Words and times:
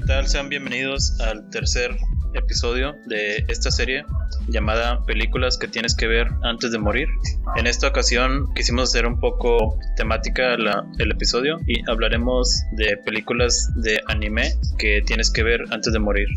¿qué 0.00 0.06
tal? 0.06 0.28
Sean 0.28 0.48
bienvenidos 0.48 1.20
al 1.20 1.50
tercer 1.50 1.94
episodio 2.32 2.94
de 3.06 3.44
esta 3.48 3.70
serie 3.70 4.04
llamada 4.48 5.04
Películas 5.04 5.58
que 5.58 5.68
tienes 5.68 5.94
que 5.94 6.06
ver 6.06 6.28
antes 6.42 6.72
de 6.72 6.78
morir. 6.78 7.08
En 7.56 7.66
esta 7.66 7.88
ocasión 7.88 8.52
quisimos 8.54 8.90
hacer 8.90 9.04
un 9.06 9.20
poco 9.20 9.78
temática 9.96 10.54
el 10.54 11.10
episodio 11.10 11.58
y 11.66 11.82
hablaremos 11.90 12.62
de 12.72 12.96
películas 13.04 13.70
de 13.76 14.00
anime 14.06 14.54
que 14.78 15.02
tienes 15.04 15.30
que 15.30 15.42
ver 15.42 15.60
antes 15.70 15.92
de 15.92 15.98
morir. 15.98 16.28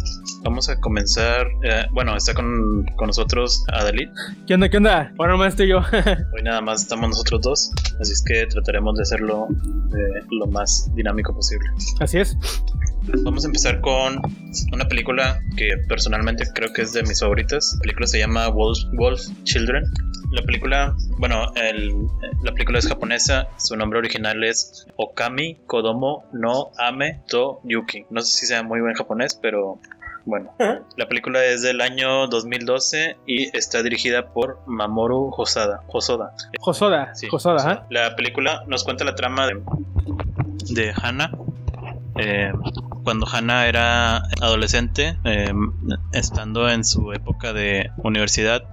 Vamos 0.43 0.67
a 0.67 0.79
comenzar, 0.81 1.47
eh, 1.63 1.85
bueno, 1.91 2.17
está 2.17 2.33
con, 2.33 2.85
con 2.97 3.07
nosotros 3.07 3.63
Adalid. 3.71 4.09
¿Qué 4.45 4.55
onda? 4.55 4.67
¿Qué 4.67 4.77
onda? 4.77 5.13
Bueno, 5.15 5.37
más 5.37 5.49
estoy 5.49 5.69
yo. 5.69 5.77
Hoy 6.33 6.43
nada 6.43 6.59
más 6.59 6.81
estamos 6.81 7.09
nosotros 7.09 7.41
dos, 7.41 7.71
así 8.01 8.11
es 8.11 8.23
que 8.23 8.45
trataremos 8.47 8.95
de 8.95 9.03
hacerlo 9.03 9.47
eh, 9.49 10.25
lo 10.31 10.47
más 10.47 10.91
dinámico 10.95 11.33
posible. 11.33 11.69
Así 11.99 12.19
es. 12.19 12.35
Vamos 13.23 13.43
a 13.43 13.47
empezar 13.47 13.81
con 13.81 14.21
una 14.71 14.85
película 14.87 15.39
que 15.57 15.77
personalmente 15.87 16.45
creo 16.53 16.71
que 16.71 16.83
es 16.83 16.93
de 16.93 17.03
mis 17.03 17.19
favoritas. 17.19 17.73
La 17.75 17.81
película 17.81 18.07
se 18.07 18.19
llama 18.19 18.47
Wolf, 18.49 18.79
Wolf 18.93 19.21
Children. 19.43 19.83
La 20.31 20.41
película, 20.43 20.95
bueno, 21.19 21.51
la 22.43 22.51
película 22.53 22.79
es 22.79 22.87
japonesa. 22.87 23.47
Su 23.57 23.75
nombre 23.75 23.99
original 23.99 24.43
es 24.43 24.87
Okami 24.95 25.55
Kodomo 25.67 26.25
no 26.31 26.71
Ame 26.77 27.21
to 27.27 27.59
Yuki. 27.63 28.05
No 28.09 28.21
sé 28.21 28.37
si 28.37 28.45
sea 28.45 28.63
muy 28.63 28.79
buen 28.81 28.93
japonés, 28.95 29.37
pero 29.39 29.79
bueno, 30.25 30.55
la 30.95 31.07
película 31.07 31.43
es 31.43 31.61
del 31.61 31.81
año 31.81 32.27
2012 32.27 33.17
y 33.27 33.55
está 33.55 33.83
dirigida 33.83 34.33
por 34.33 34.59
Mamoru 34.65 35.33
Hosoda. 35.35 35.83
Hosoda. 35.87 36.33
Hosoda. 36.61 37.13
Sí, 37.13 37.27
Hosoda. 37.29 37.85
La 37.89 38.15
película 38.15 38.63
nos 38.67 38.85
cuenta 38.85 39.03
la 39.03 39.15
trama 39.15 39.47
de, 39.47 39.61
de 40.69 40.93
Hana, 40.95 41.31
eh, 42.17 42.53
cuando 43.03 43.27
Hannah 43.27 43.67
era 43.67 44.17
adolescente, 44.41 45.17
eh, 45.23 45.53
estando 46.11 46.69
en 46.69 46.83
su 46.83 47.11
época 47.13 47.53
de 47.53 47.91
universidad, 47.97 48.63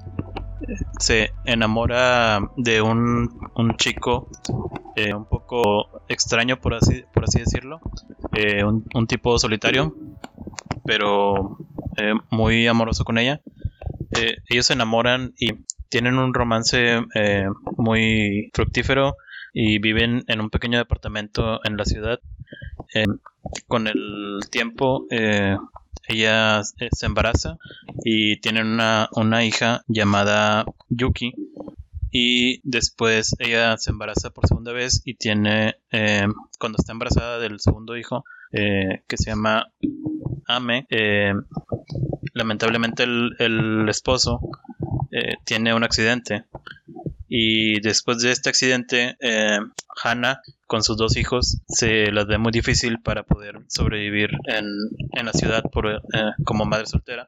se 0.99 1.33
enamora 1.45 2.41
de 2.57 2.83
un, 2.83 3.29
chico 3.77 4.29
eh, 4.97 5.15
un 5.15 5.25
poco 5.25 6.03
extraño, 6.09 6.61
por 6.61 6.75
así, 6.75 7.05
por 7.13 7.25
así 7.25 7.41
decirlo, 7.41 7.81
un, 8.95 9.07
tipo 9.07 9.39
solitario, 9.39 9.95
pero 10.85 11.59
muy 12.31 12.67
amoroso 12.67 13.05
con 13.05 13.19
ella. 13.19 13.41
ellos 14.49 14.67
se 14.67 14.73
enamoran 14.73 15.35
y 15.39 15.55
tienen 15.89 16.19
un 16.19 16.35
romance 16.35 17.01
muy 17.77 18.51
fructífero 18.55 19.17
y 19.53 19.79
viven 19.79 20.25
en 20.29 20.41
un 20.41 20.51
pequeño 20.51 20.79
departamento 20.79 21.61
en 21.65 21.77
la 21.77 21.85
ciudad 21.85 22.21
eh, 22.95 23.07
con 23.67 23.87
el 23.87 24.41
tiempo 24.51 25.07
eh, 25.11 25.57
ella 26.09 26.63
se 26.65 27.07
embaraza 27.07 27.59
y 28.05 28.39
tienen 28.41 28.67
una, 28.67 29.09
una 29.13 29.45
hija 29.45 29.85
llamada 29.89 30.65
Yuki. 30.89 31.35
Y 32.13 32.61
después 32.69 33.37
ella 33.39 33.77
se 33.79 33.91
embaraza 33.91 34.31
por 34.31 34.49
segunda 34.49 34.73
vez 34.73 35.03
y 35.05 35.15
tiene 35.15 35.77
eh, 35.93 36.27
cuando 36.59 36.77
está 36.79 36.91
embarazada 36.91 37.39
del 37.39 37.61
segundo 37.61 37.97
hijo 37.97 38.25
que 38.53 39.17
se 39.17 39.31
llama 39.31 39.71
Ame 40.49 40.89
lamentablemente 42.35 43.05
el, 43.05 43.37
el 43.39 43.89
esposo 43.89 44.41
tiene 45.45 45.73
un 45.73 45.85
accidente. 45.85 46.47
Y 47.33 47.81
después 47.81 48.19
de 48.19 48.33
este 48.33 48.49
accidente, 48.49 49.17
eh, 49.21 49.61
Hannah 50.03 50.43
con 50.71 50.85
sus 50.85 50.97
dos 50.97 51.17
hijos 51.17 51.59
se 51.67 52.13
las 52.13 52.29
ve 52.29 52.39
muy 52.39 52.53
difícil 52.53 53.01
para 53.03 53.25
poder 53.25 53.59
sobrevivir 53.67 54.31
en, 54.47 54.67
en 55.19 55.27
la 55.27 55.33
ciudad 55.33 55.65
eh, 55.65 56.31
como 56.45 56.65
madre 56.65 56.87
soltera, 56.87 57.27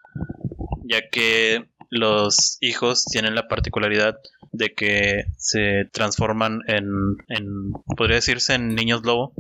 ya 0.85 1.09
que 1.11 1.65
los 1.91 2.57
hijos 2.61 3.05
tienen 3.05 3.35
la 3.35 3.49
particularidad 3.49 4.15
de 4.53 4.75
que 4.75 5.25
se 5.39 5.87
transforman 5.91 6.61
en, 6.69 6.87
en 7.27 7.73
podría 7.97 8.15
decirse, 8.15 8.55
en 8.55 8.77
niños 8.77 9.05
lobo, 9.05 9.35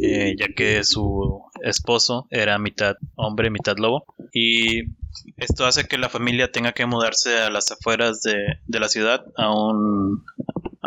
eh, 0.00 0.36
ya 0.38 0.46
que 0.54 0.84
su 0.84 1.42
esposo 1.64 2.28
era 2.30 2.56
mitad 2.60 2.94
hombre, 3.16 3.50
mitad 3.50 3.78
lobo, 3.78 4.04
y 4.32 4.82
esto 5.38 5.66
hace 5.66 5.88
que 5.88 5.98
la 5.98 6.08
familia 6.08 6.52
tenga 6.52 6.70
que 6.70 6.86
mudarse 6.86 7.36
a 7.38 7.50
las 7.50 7.72
afueras 7.72 8.22
de, 8.22 8.78
la 8.78 8.88
ciudad, 8.88 9.24
a, 9.36 9.52
un, 9.52 10.24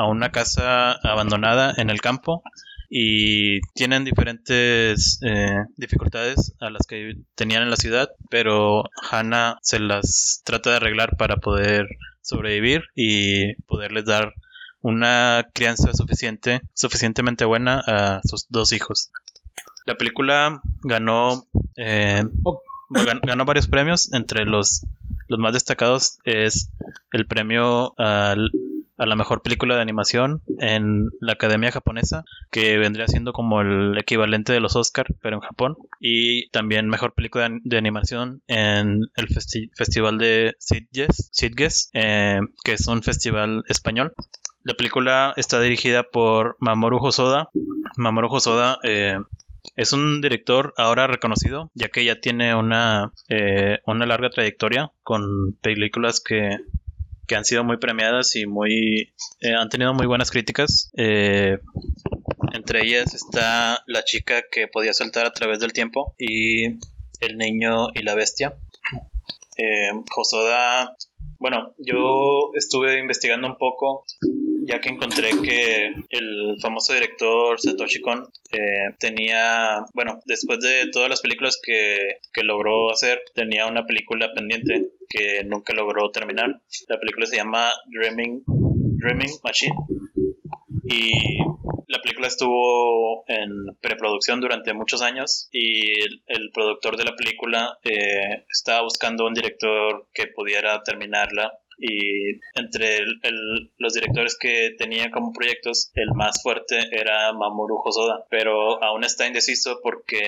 a 0.02 0.08
una 0.08 0.32
casa 0.32 0.94
abandonada 0.94 1.74
en 1.78 1.90
el 1.90 2.02
campo 2.02 2.44
y 2.90 3.62
tienen 3.74 4.04
diferentes 4.04 5.20
eh, 5.22 5.64
dificultades 5.78 6.54
a 6.60 6.70
las 6.70 6.86
que 6.88 7.16
tenían 7.36 7.64
en 7.64 7.70
la 7.70 7.78
ciudad, 7.78 8.10
pero 8.30 8.84
Hannah 9.10 9.58
se 9.62 9.80
las 9.80 10.42
trata 10.44 10.72
de 10.72 10.76
arreglar 10.78 11.16
para 11.18 11.38
poder 11.38 11.88
sobrevivir 12.22 12.84
y 12.96 13.54
poderles 13.64 14.06
dar 14.06 14.34
una 14.82 15.48
crianza 15.54 15.94
suficiente, 15.94 16.62
suficientemente 16.74 17.46
buena 17.46 17.82
a 17.86 18.22
sus 18.24 18.48
dos 18.50 18.74
hijos. 18.74 19.12
La 19.86 19.96
película 19.96 20.62
ganó 20.84 21.46
eh, 21.78 22.24
ganó 23.24 23.46
varios 23.46 23.68
premios. 23.68 24.12
Entre 24.14 24.46
los, 24.46 24.86
los 25.28 25.40
más 25.40 25.54
destacados 25.54 26.20
es 26.26 26.70
el 27.12 27.26
premio 27.26 27.94
a 29.02 29.08
la 29.08 29.16
mejor 29.16 29.42
película 29.42 29.76
de 29.76 29.82
animación 29.82 30.44
en 30.60 31.10
la 31.20 31.34
Academia 31.34 31.72
Japonesa, 31.72 32.24
que 32.52 32.78
vendría 32.78 33.08
siendo 33.08 33.34
como 33.34 33.62
el 33.62 33.98
equivalente 33.98 34.54
de 34.54 34.60
los 34.60 34.76
Oscar, 34.76 35.08
pero 35.24 35.38
en 35.38 35.42
Japón. 35.42 35.76
Y 36.00 36.50
también 36.52 36.88
mejor 36.88 37.16
película 37.16 37.50
de, 37.64 37.78
animación 37.78 38.44
en 38.46 39.10
el 39.16 39.28
Festival 39.76 40.20
de 40.20 40.56
Sitges, 40.60 41.90
eh, 41.94 42.42
que 42.64 42.74
es 42.74 42.86
un 42.86 43.02
festival 43.02 43.64
español. 43.68 44.14
La 44.62 44.76
película 44.76 45.34
está 45.36 45.60
dirigida 45.60 46.04
por 46.04 46.56
Mamoru 46.60 47.00
Hosoda. 47.04 47.50
Mamoru 47.98 48.28
Hosoda 48.32 48.78
eh, 48.84 49.18
es 49.76 49.94
un 49.94 50.22
director 50.22 50.76
ahora 50.78 51.08
reconocido, 51.08 51.72
ya 51.74 51.90
que 51.90 52.06
ya 52.06 52.20
tiene 52.20 52.54
una, 52.54 53.14
eh, 53.30 53.80
una 53.88 54.06
larga 54.06 54.30
trayectoria 54.30 54.92
con 55.02 55.54
películas 55.62 56.20
que, 56.20 56.60
que 57.32 57.38
han 57.38 57.46
sido 57.46 57.64
muy 57.64 57.78
premiadas 57.78 58.36
y 58.36 58.46
muy 58.46 59.14
eh, 59.40 59.54
han 59.54 59.70
tenido 59.70 59.94
muy 59.94 60.06
buenas 60.06 60.32
críticas. 60.32 60.92
Eh, 60.98 61.60
entre 62.52 62.82
ellas 62.84 63.14
está 63.14 63.86
La 63.88 64.04
chica 64.04 64.42
que 64.52 64.68
podía 64.68 64.92
saltar 64.92 65.26
a 65.26 65.32
través 65.32 65.60
del 65.62 65.72
tiempo 65.72 66.14
y 66.18 66.66
El 67.22 67.38
niño 67.38 67.88
y 67.94 68.04
la 68.04 68.16
bestia. 68.16 68.54
Josoda, 70.10 70.98
bueno, 71.42 71.74
yo 71.80 72.52
estuve 72.54 73.00
investigando 73.00 73.48
un 73.48 73.58
poco 73.58 74.06
ya 74.64 74.80
que 74.80 74.90
encontré 74.90 75.32
que 75.44 75.88
el 76.12 76.58
famoso 76.62 76.94
director 76.94 77.60
Satoshi 77.60 78.00
Kon 78.00 78.28
eh, 78.52 78.94
tenía, 79.00 79.84
bueno, 79.96 80.20
después 80.26 80.60
de 80.60 80.92
todas 80.92 81.10
las 81.10 81.22
películas 81.22 81.60
que, 81.62 82.20
que 82.32 82.44
logró 82.44 82.92
hacer, 82.92 83.24
tenía 83.34 83.66
una 83.66 83.88
película 83.88 84.32
pendiente 84.36 84.92
que 85.10 85.44
nunca 85.44 85.74
logró 85.74 86.12
terminar. 86.12 86.62
La 86.88 87.00
película 87.00 87.26
se 87.26 87.38
llama 87.38 87.72
Dreaming, 87.88 88.44
Dreaming 88.46 89.32
Machine 89.44 89.76
y 90.84 91.40
la 91.92 92.02
película 92.02 92.28
estuvo 92.28 93.26
en 93.28 93.76
preproducción 93.82 94.40
durante 94.40 94.74
muchos 94.74 95.02
años 95.02 95.50
y 95.52 95.92
el, 96.28 96.52
productor 96.54 96.98
de 96.98 97.04
la 97.04 97.16
película 97.16 97.78
eh, 97.84 98.46
estaba 98.50 98.84
buscando 98.84 99.28
un 99.28 99.34
director 99.34 100.08
que 100.14 100.28
pudiera 100.28 100.82
terminarla 100.84 101.54
y 101.78 102.40
entre 102.56 103.00
los 103.78 103.94
directores 103.94 104.38
que 104.40 104.76
tenía 104.78 105.12
como 105.12 105.34
proyectos, 105.34 105.92
el 105.96 106.14
más 106.14 106.42
fuerte 106.42 106.78
era 106.92 107.34
Mamoru 107.34 107.82
Hosoda, 107.84 108.26
pero 108.30 108.82
aún 108.84 109.04
está 109.04 109.28
indeciso 109.28 109.80
porque 109.84 110.22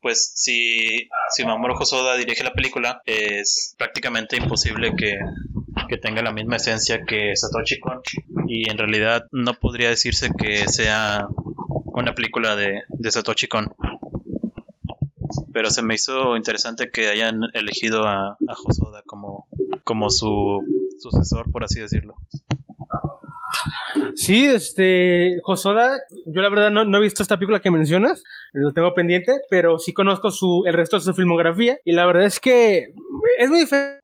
pues 0.00 0.32
si, 0.34 1.08
si 1.30 1.44
Mamoru 1.44 1.74
Hosoda 1.74 2.16
dirige 2.16 2.42
la 2.42 2.54
película, 2.54 3.02
es 3.04 3.74
prácticamente 3.78 4.36
imposible 4.36 4.92
que, 4.96 5.18
tenga 5.96 6.22
la 6.22 6.32
misma 6.32 6.56
esencia 6.56 7.04
que 7.06 7.34
Satoshi 7.34 7.80
Kon 7.80 8.00
y 8.46 8.70
en 8.70 8.78
realidad 8.78 9.26
no 9.32 9.54
podría 9.54 9.88
decirse 9.88 10.30
que 10.36 10.68
sea 10.68 11.26
una 11.86 12.14
película 12.14 12.54
de, 12.56 12.82
de 12.88 13.10
Satoshi 13.10 13.48
Kon 13.48 13.72
pero 15.52 15.70
se 15.70 15.82
me 15.82 15.94
hizo 15.94 16.36
interesante 16.36 16.90
que 16.90 17.08
hayan 17.08 17.40
elegido 17.52 18.06
a, 18.06 18.30
a 18.30 18.52
Hosoda 18.64 19.02
como, 19.04 19.48
como 19.84 20.10
su 20.10 20.60
sucesor, 21.00 21.50
por 21.50 21.64
así 21.64 21.80
decirlo. 21.80 22.14
Sí, 24.14 24.46
este, 24.46 25.40
Josoda, 25.42 25.98
yo 26.26 26.42
la 26.42 26.48
verdad 26.48 26.70
no, 26.70 26.98
he 26.98 27.00
visto 27.00 27.22
esta 27.22 27.36
película 27.36 27.60
que 27.60 27.70
mencionas, 27.70 28.22
lo 28.52 28.72
tengo 28.72 28.94
pendiente, 28.94 29.40
pero 29.50 29.78
sí 29.78 29.92
conozco 29.92 30.30
su, 30.30 30.64
el 30.66 30.74
resto 30.74 30.96
de 30.98 31.02
su 31.02 31.14
filmografía 31.14 31.78
y 31.84 31.92
la 31.92 32.06
verdad 32.06 32.24
es 32.24 32.40
que 32.40 32.94
es 33.38 33.48
muy 33.48 33.60
diferente, 33.60 34.00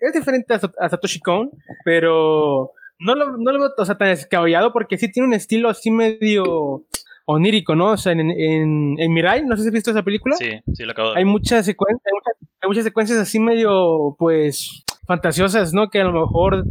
es 0.00 0.12
diferente 0.12 0.54
a, 0.54 0.88
Satoshi 0.88 1.20
Kon, 1.20 1.50
pero 1.84 2.72
no 2.98 3.14
lo, 3.14 3.36
no 3.36 3.52
lo 3.52 3.58
veo 3.58 3.70
tan 3.74 4.08
descabellado 4.08 4.72
porque 4.72 4.98
sí 4.98 5.10
tiene 5.10 5.28
un 5.28 5.34
estilo 5.34 5.68
así 5.68 5.90
medio 5.90 6.84
onírico, 7.26 7.74
¿no? 7.74 7.92
O 7.92 7.96
sea, 7.96 8.12
en, 8.12 8.20
en, 8.30 8.96
en 8.98 9.12
Mirai, 9.12 9.44
no 9.44 9.56
sé 9.56 9.62
si 9.62 9.68
has 9.68 9.74
visto 9.74 9.90
esa 9.90 10.02
película. 10.02 10.36
Sí, 10.36 10.50
sí, 10.72 10.84
la 10.84 10.92
acabo 10.92 11.12
de 11.12 11.18
Hay 11.18 11.24
muchas 11.24 11.64
secuencias, 11.64 12.02
hay 12.04 12.12
muchas, 12.12 12.50
hay 12.62 12.68
muchas 12.68 12.84
secuencias 12.84 13.18
así 13.18 13.38
medio, 13.38 14.16
pues, 14.18 14.84
fantasiosas, 15.06 15.72
¿no? 15.72 15.88
Que 15.90 16.00
a 16.00 16.04
lo 16.04 16.12
mejor 16.12 16.64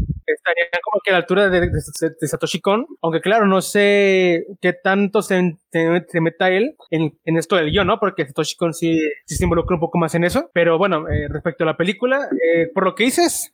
estarían 0.49 0.81
como 0.83 1.01
que 1.03 1.11
a 1.11 1.13
la 1.13 1.19
altura 1.19 1.49
de, 1.49 1.61
de, 1.61 1.69
de 2.19 2.27
Satoshi 2.27 2.61
Kon, 2.61 2.85
aunque 3.01 3.21
claro, 3.21 3.45
no 3.45 3.61
sé 3.61 4.45
qué 4.61 4.73
tanto 4.73 5.21
se, 5.21 5.57
se, 5.71 6.05
se 6.07 6.21
meta 6.21 6.49
él 6.49 6.75
en, 6.91 7.17
en, 7.25 7.37
esto 7.37 7.55
del 7.55 7.71
guion, 7.71 7.87
¿no? 7.87 7.99
Porque 7.99 8.25
Satoshi 8.25 8.55
Kon 8.55 8.73
sí, 8.73 8.99
sí, 9.25 9.35
se 9.35 9.43
involucra 9.43 9.75
un 9.75 9.81
poco 9.81 9.97
más 9.97 10.15
en 10.15 10.23
eso, 10.23 10.49
pero 10.53 10.77
bueno, 10.77 11.07
eh, 11.07 11.27
respecto 11.29 11.63
a 11.63 11.67
la 11.67 11.77
película, 11.77 12.27
eh, 12.31 12.67
por 12.73 12.83
lo 12.83 12.95
que 12.95 13.05
dices, 13.05 13.53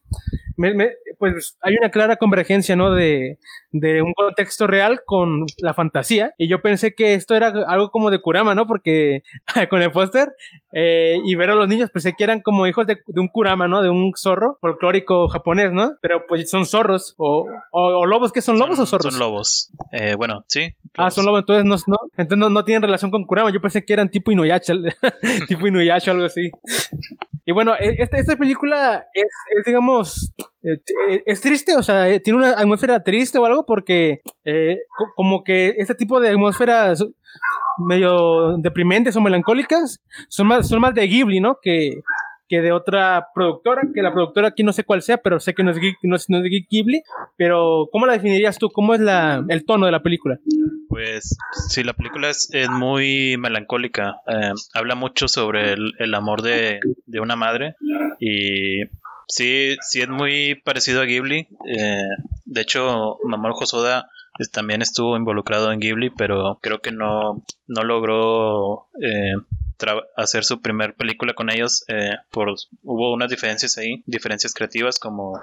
me, 0.57 0.73
me, 0.73 0.91
pues 1.17 1.57
hay 1.61 1.75
una 1.75 1.89
clara 1.89 2.17
convergencia, 2.17 2.75
¿no? 2.75 2.93
De, 2.93 3.39
de 3.71 4.01
un 4.01 4.13
contexto 4.13 4.67
real 4.67 5.01
con 5.05 5.45
la 5.57 5.73
fantasía, 5.73 6.33
y 6.37 6.47
yo 6.47 6.61
pensé 6.61 6.95
que 6.95 7.13
esto 7.13 7.35
era 7.35 7.47
algo 7.67 7.89
como 7.89 8.11
de 8.11 8.21
Kurama, 8.21 8.55
¿no? 8.55 8.67
Porque 8.67 9.23
con 9.69 9.81
el 9.81 9.91
póster 9.91 10.33
eh, 10.71 11.19
y 11.25 11.35
ver 11.35 11.49
a 11.49 11.55
los 11.55 11.67
niños, 11.67 11.89
pensé 11.91 12.13
que 12.13 12.23
eran 12.23 12.41
como 12.41 12.67
hijos 12.67 12.87
de, 12.87 12.97
de 13.05 13.19
un 13.19 13.27
Kurama, 13.27 13.67
¿no? 13.67 13.81
De 13.81 13.89
un 13.89 14.13
zorro 14.17 14.57
folclórico 14.61 15.27
japonés, 15.27 15.71
¿no? 15.71 15.93
Pero 16.01 16.25
pues 16.27 16.49
son 16.49 16.65
zorros 16.65 17.15
o, 17.17 17.47
o, 17.71 17.81
o 17.81 18.05
lobos, 18.05 18.31
¿qué 18.31 18.41
son 18.41 18.59
lobos 18.59 18.75
son, 18.77 18.83
o 18.83 18.87
zorros? 18.87 19.13
Son 19.13 19.19
lobos. 19.19 19.71
Eh, 19.91 20.15
bueno, 20.15 20.43
sí. 20.47 20.61
Lobos. 20.61 20.93
Ah, 20.97 21.11
son 21.11 21.25
lobos, 21.25 21.41
entonces 21.41 21.65
no, 21.65 21.75
no, 21.87 21.97
entonces 22.17 22.37
no, 22.37 22.49
no, 22.49 22.63
tienen 22.63 22.81
relación 22.81 23.11
con 23.11 23.25
Kurama. 23.25 23.51
Yo 23.51 23.61
pensé 23.61 23.83
que 23.83 23.93
eran 23.93 24.09
tipo 24.09 24.31
Inuyasha, 24.31 24.73
tipo 25.47 25.67
Inuyasha, 25.67 26.11
algo 26.11 26.25
así. 26.25 26.51
Y 27.45 27.51
bueno, 27.51 27.75
e, 27.75 27.95
esta, 27.99 28.17
esta 28.17 28.35
película 28.35 29.05
es, 29.13 29.27
digamos, 29.65 30.33
eh, 30.63 30.81
es 31.25 31.41
triste, 31.41 31.75
o 31.75 31.83
sea, 31.83 32.09
eh, 32.09 32.19
tiene 32.19 32.39
una 32.39 32.51
atmósfera 32.51 33.03
triste 33.03 33.37
o 33.37 33.45
algo 33.45 33.65
porque 33.65 34.21
eh, 34.43 34.79
como 35.15 35.43
que 35.43 35.75
este 35.77 35.93
tipo 35.93 36.19
de 36.19 36.29
atmósferas 36.29 37.05
medio 37.77 38.57
deprimentes 38.57 39.15
o 39.15 39.21
melancólicas 39.21 40.01
son 40.27 40.47
más, 40.47 40.67
son 40.67 40.81
más 40.81 40.95
de 40.95 41.05
Ghibli, 41.07 41.39
¿no? 41.39 41.59
Que, 41.61 42.01
que 42.47 42.61
de 42.61 42.71
otra 42.71 43.27
productora, 43.33 43.81
que 43.93 44.01
la 44.01 44.13
productora 44.13 44.49
aquí 44.49 44.63
no 44.63 44.73
sé 44.73 44.83
cuál 44.83 45.01
sea, 45.01 45.17
pero 45.17 45.39
sé 45.39 45.53
que 45.53 45.63
no 45.63 45.71
es, 45.71 45.77
no 46.03 46.15
es, 46.15 46.29
no 46.29 46.37
es 46.37 46.43
Ghibli, 46.69 47.01
pero 47.37 47.89
¿cómo 47.91 48.05
la 48.05 48.13
definirías 48.13 48.57
tú? 48.57 48.69
¿Cómo 48.69 48.93
es 48.93 48.99
la, 48.99 49.43
el 49.49 49.65
tono 49.65 49.85
de 49.85 49.91
la 49.91 50.03
película? 50.03 50.39
Pues 50.89 51.35
sí, 51.69 51.83
la 51.83 51.93
película 51.93 52.29
es, 52.29 52.49
es 52.53 52.69
muy 52.69 53.37
melancólica, 53.37 54.17
eh, 54.27 54.51
habla 54.73 54.95
mucho 54.95 55.27
sobre 55.27 55.73
el, 55.73 55.93
el 55.99 56.13
amor 56.13 56.41
de, 56.41 56.79
de, 57.05 57.19
una 57.19 57.35
madre 57.35 57.75
y 58.19 58.81
sí, 59.27 59.75
sí 59.81 60.01
es 60.01 60.09
muy 60.09 60.55
parecido 60.63 61.01
a 61.01 61.05
Ghibli, 61.05 61.47
eh, 61.67 62.03
de 62.45 62.61
hecho 62.61 63.17
Mamoru 63.23 63.55
Hosoda 63.55 64.07
también 64.51 64.81
estuvo 64.81 65.15
involucrado 65.15 65.71
en 65.71 65.79
Ghibli, 65.79 66.09
pero 66.09 66.59
creo 66.61 66.79
que 66.79 66.91
no, 66.91 67.43
no 67.67 67.83
logró 67.83 68.87
eh, 69.01 69.33
hacer 70.15 70.43
su 70.43 70.61
primer 70.61 70.95
película 70.95 71.33
con 71.33 71.49
ellos. 71.49 71.83
Eh, 71.87 72.15
por, 72.31 72.53
hubo 72.83 73.13
unas 73.13 73.29
diferencias 73.29 73.77
ahí, 73.77 74.03
diferencias 74.05 74.53
creativas, 74.53 74.99
como, 74.99 75.39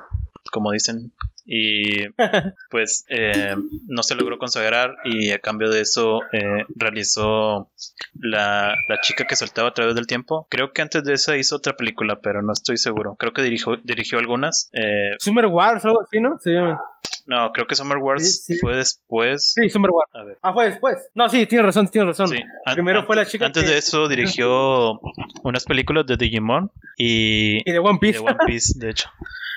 como 0.50 0.72
dicen. 0.72 1.12
Y 1.44 2.08
pues 2.70 3.04
eh, 3.08 3.56
no 3.88 4.02
se 4.02 4.14
logró 4.14 4.38
consagrar 4.38 4.94
y 5.04 5.32
a 5.32 5.40
cambio 5.40 5.70
de 5.70 5.80
eso 5.80 6.20
eh, 6.32 6.64
realizó 6.76 7.70
la, 8.14 8.76
la, 8.88 9.00
chica 9.00 9.24
que 9.24 9.34
saltaba 9.34 9.70
a 9.70 9.74
través 9.74 9.94
del 9.94 10.06
tiempo. 10.06 10.46
Creo 10.50 10.72
que 10.72 10.82
antes 10.82 11.02
de 11.02 11.14
esa 11.14 11.36
hizo 11.36 11.56
otra 11.56 11.76
película, 11.76 12.20
pero 12.20 12.42
no 12.42 12.52
estoy 12.52 12.76
seguro. 12.76 13.16
Creo 13.16 13.32
que 13.32 13.42
dirigió, 13.42 13.76
dirigió 13.82 14.18
algunas. 14.18 14.70
Eh, 14.72 15.16
Summer 15.18 15.46
Wars, 15.46 15.84
algo 15.84 16.02
así, 16.02 16.20
¿no? 16.20 16.38
Llama. 16.44 16.80
No, 17.26 17.52
creo 17.52 17.66
que 17.66 17.74
Summer 17.74 17.98
Wars 17.98 18.44
sí, 18.44 18.54
sí. 18.54 18.60
fue 18.60 18.76
después. 18.76 19.52
Sí, 19.52 19.68
Summer 19.68 19.90
Wars. 19.90 20.10
A 20.14 20.24
ver. 20.24 20.38
Ah, 20.42 20.52
fue 20.52 20.66
después. 20.70 20.96
No, 21.14 21.28
sí, 21.28 21.46
tienes 21.46 21.66
razón, 21.66 21.88
tienes 21.88 22.08
razón. 22.08 22.28
Sí. 22.28 22.42
Primero 22.74 23.04
fue 23.04 23.16
la 23.16 23.26
chica. 23.26 23.46
Antes 23.46 23.64
que... 23.64 23.70
de 23.70 23.78
eso 23.78 24.08
dirigió 24.08 25.00
unas 25.42 25.64
películas 25.64 26.06
de 26.06 26.16
Digimon 26.16 26.70
y. 26.96 27.68
Y 27.68 27.72
de 27.72 27.78
One 27.78 27.98
Piece. 28.00 28.18
Y 28.18 28.22
de 28.22 28.30
One 28.30 28.38
Piece, 28.46 28.78
de 28.78 28.90
hecho. 28.90 29.08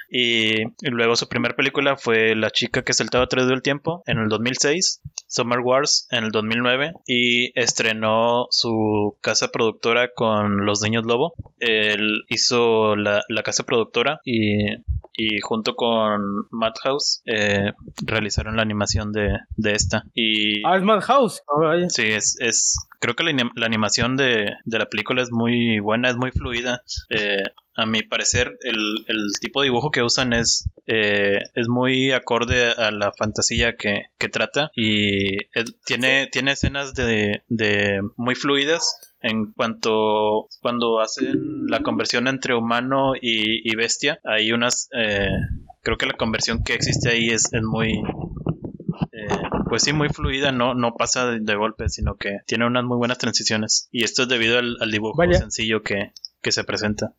Y, 0.10 0.62
y, 0.62 0.90
luego 0.92 1.16
su 1.16 1.28
primera 1.28 1.56
película 1.56 1.98
fue 1.98 2.36
La 2.36 2.52
chica 2.52 2.84
que 2.84 2.94
saltaba 2.94 3.24
a 3.24 3.28
través 3.28 3.50
del 3.50 3.62
tiempo 3.62 4.04
en 4.06 4.20
el 4.20 4.30
2006, 4.30 5.02
Summer 5.28 5.60
Wars 5.60 6.08
en 6.12 6.26
el 6.26 6.32
2009 6.32 6.94
y 7.08 7.58
estrenó 7.60 8.48
su 8.50 9.18
casa 9.22 9.50
productora 9.50 10.10
con 10.14 10.66
Los 10.66 10.82
Niños 10.82 11.06
Lobo. 11.06 11.34
Él 11.60 12.24
hizo 12.30 12.96
la, 12.96 13.24
la 13.30 13.44
casa 13.44 13.64
productora 13.64 14.20
y 14.24 14.68
y 15.18 15.40
junto 15.42 15.76
con 15.76 16.22
Madhouse 16.52 17.22
eh, 17.26 17.72
realizaron 18.06 18.58
la 18.58 18.62
animación 18.62 19.12
de, 19.12 19.40
de, 19.56 19.72
esta. 19.72 20.04
Y, 20.14 20.66
ah, 20.66 20.78
es 20.78 20.84
Madhouse. 20.84 21.42
Sí, 21.88 22.04
es, 22.08 22.38
es, 22.40 22.76
creo 23.00 23.16
que 23.16 23.24
la, 23.24 23.32
la 23.56 23.66
animación 23.66 24.18
de, 24.18 24.52
de, 24.66 24.80
la 24.80 24.88
película 24.88 25.22
es 25.22 25.32
muy 25.32 25.80
buena, 25.80 26.10
es 26.10 26.18
muy 26.18 26.32
fluida. 26.32 26.82
Eh, 27.10 27.44
a 27.76 27.86
mi 27.86 28.04
parecer, 28.04 28.58
el, 28.62 29.06
el, 29.08 29.32
tipo 29.40 29.62
de 29.62 29.66
dibujo 29.66 29.92
que 29.92 30.04
usan 30.04 30.34
es, 30.34 30.70
eh, 30.88 31.40
es 31.54 31.68
muy 31.68 32.12
acorde 32.12 32.72
a 32.72 32.92
la 32.92 33.12
fantasía 33.12 33.76
que, 33.76 34.06
que 34.18 34.30
trata 34.30 34.72
y 34.76 35.36
es, 35.54 35.76
tiene, 35.86 36.28
tiene 36.32 36.54
escenas 36.54 36.94
de, 36.94 37.44
de 37.50 38.02
muy 38.16 38.36
fluidas 38.36 39.14
en 39.22 39.52
cuanto 39.54 40.48
cuando 40.62 41.00
hacen 41.02 41.66
la 41.68 41.82
conversión 41.82 42.28
entre 42.28 42.54
humano 42.54 43.14
y, 43.20 43.70
y 43.70 43.76
bestia, 43.76 44.20
hay 44.24 44.52
unas, 44.52 44.88
eh, 44.96 45.30
creo 45.82 45.98
que 45.98 46.06
la 46.06 46.14
conversión 46.14 46.64
que 46.64 46.76
existe 46.76 47.10
ahí 47.10 47.30
es, 47.30 47.52
es 47.52 47.62
muy, 47.64 47.94
eh, 49.12 49.28
pues 49.68 49.84
sí, 49.84 49.94
muy 49.94 50.10
fluida, 50.10 50.52
no, 50.52 50.76
no 50.76 50.96
pasa 50.96 51.26
de, 51.26 51.40
de, 51.40 51.56
golpe, 51.56 51.90
sino 51.90 52.16
que 52.18 52.38
tiene 52.46 52.68
unas 52.68 52.84
muy 52.84 52.98
buenas 52.98 53.18
transiciones. 53.18 53.90
Y 53.92 54.04
esto 54.04 54.24
es 54.24 54.28
debido 54.28 54.60
al, 54.60 54.78
al 54.80 54.92
dibujo 54.92 55.18
Vaya. 55.18 55.40
sencillo 55.40 55.82
que, 55.82 56.14
que 56.42 56.52
se 56.52 56.64
presenta. 56.64 57.14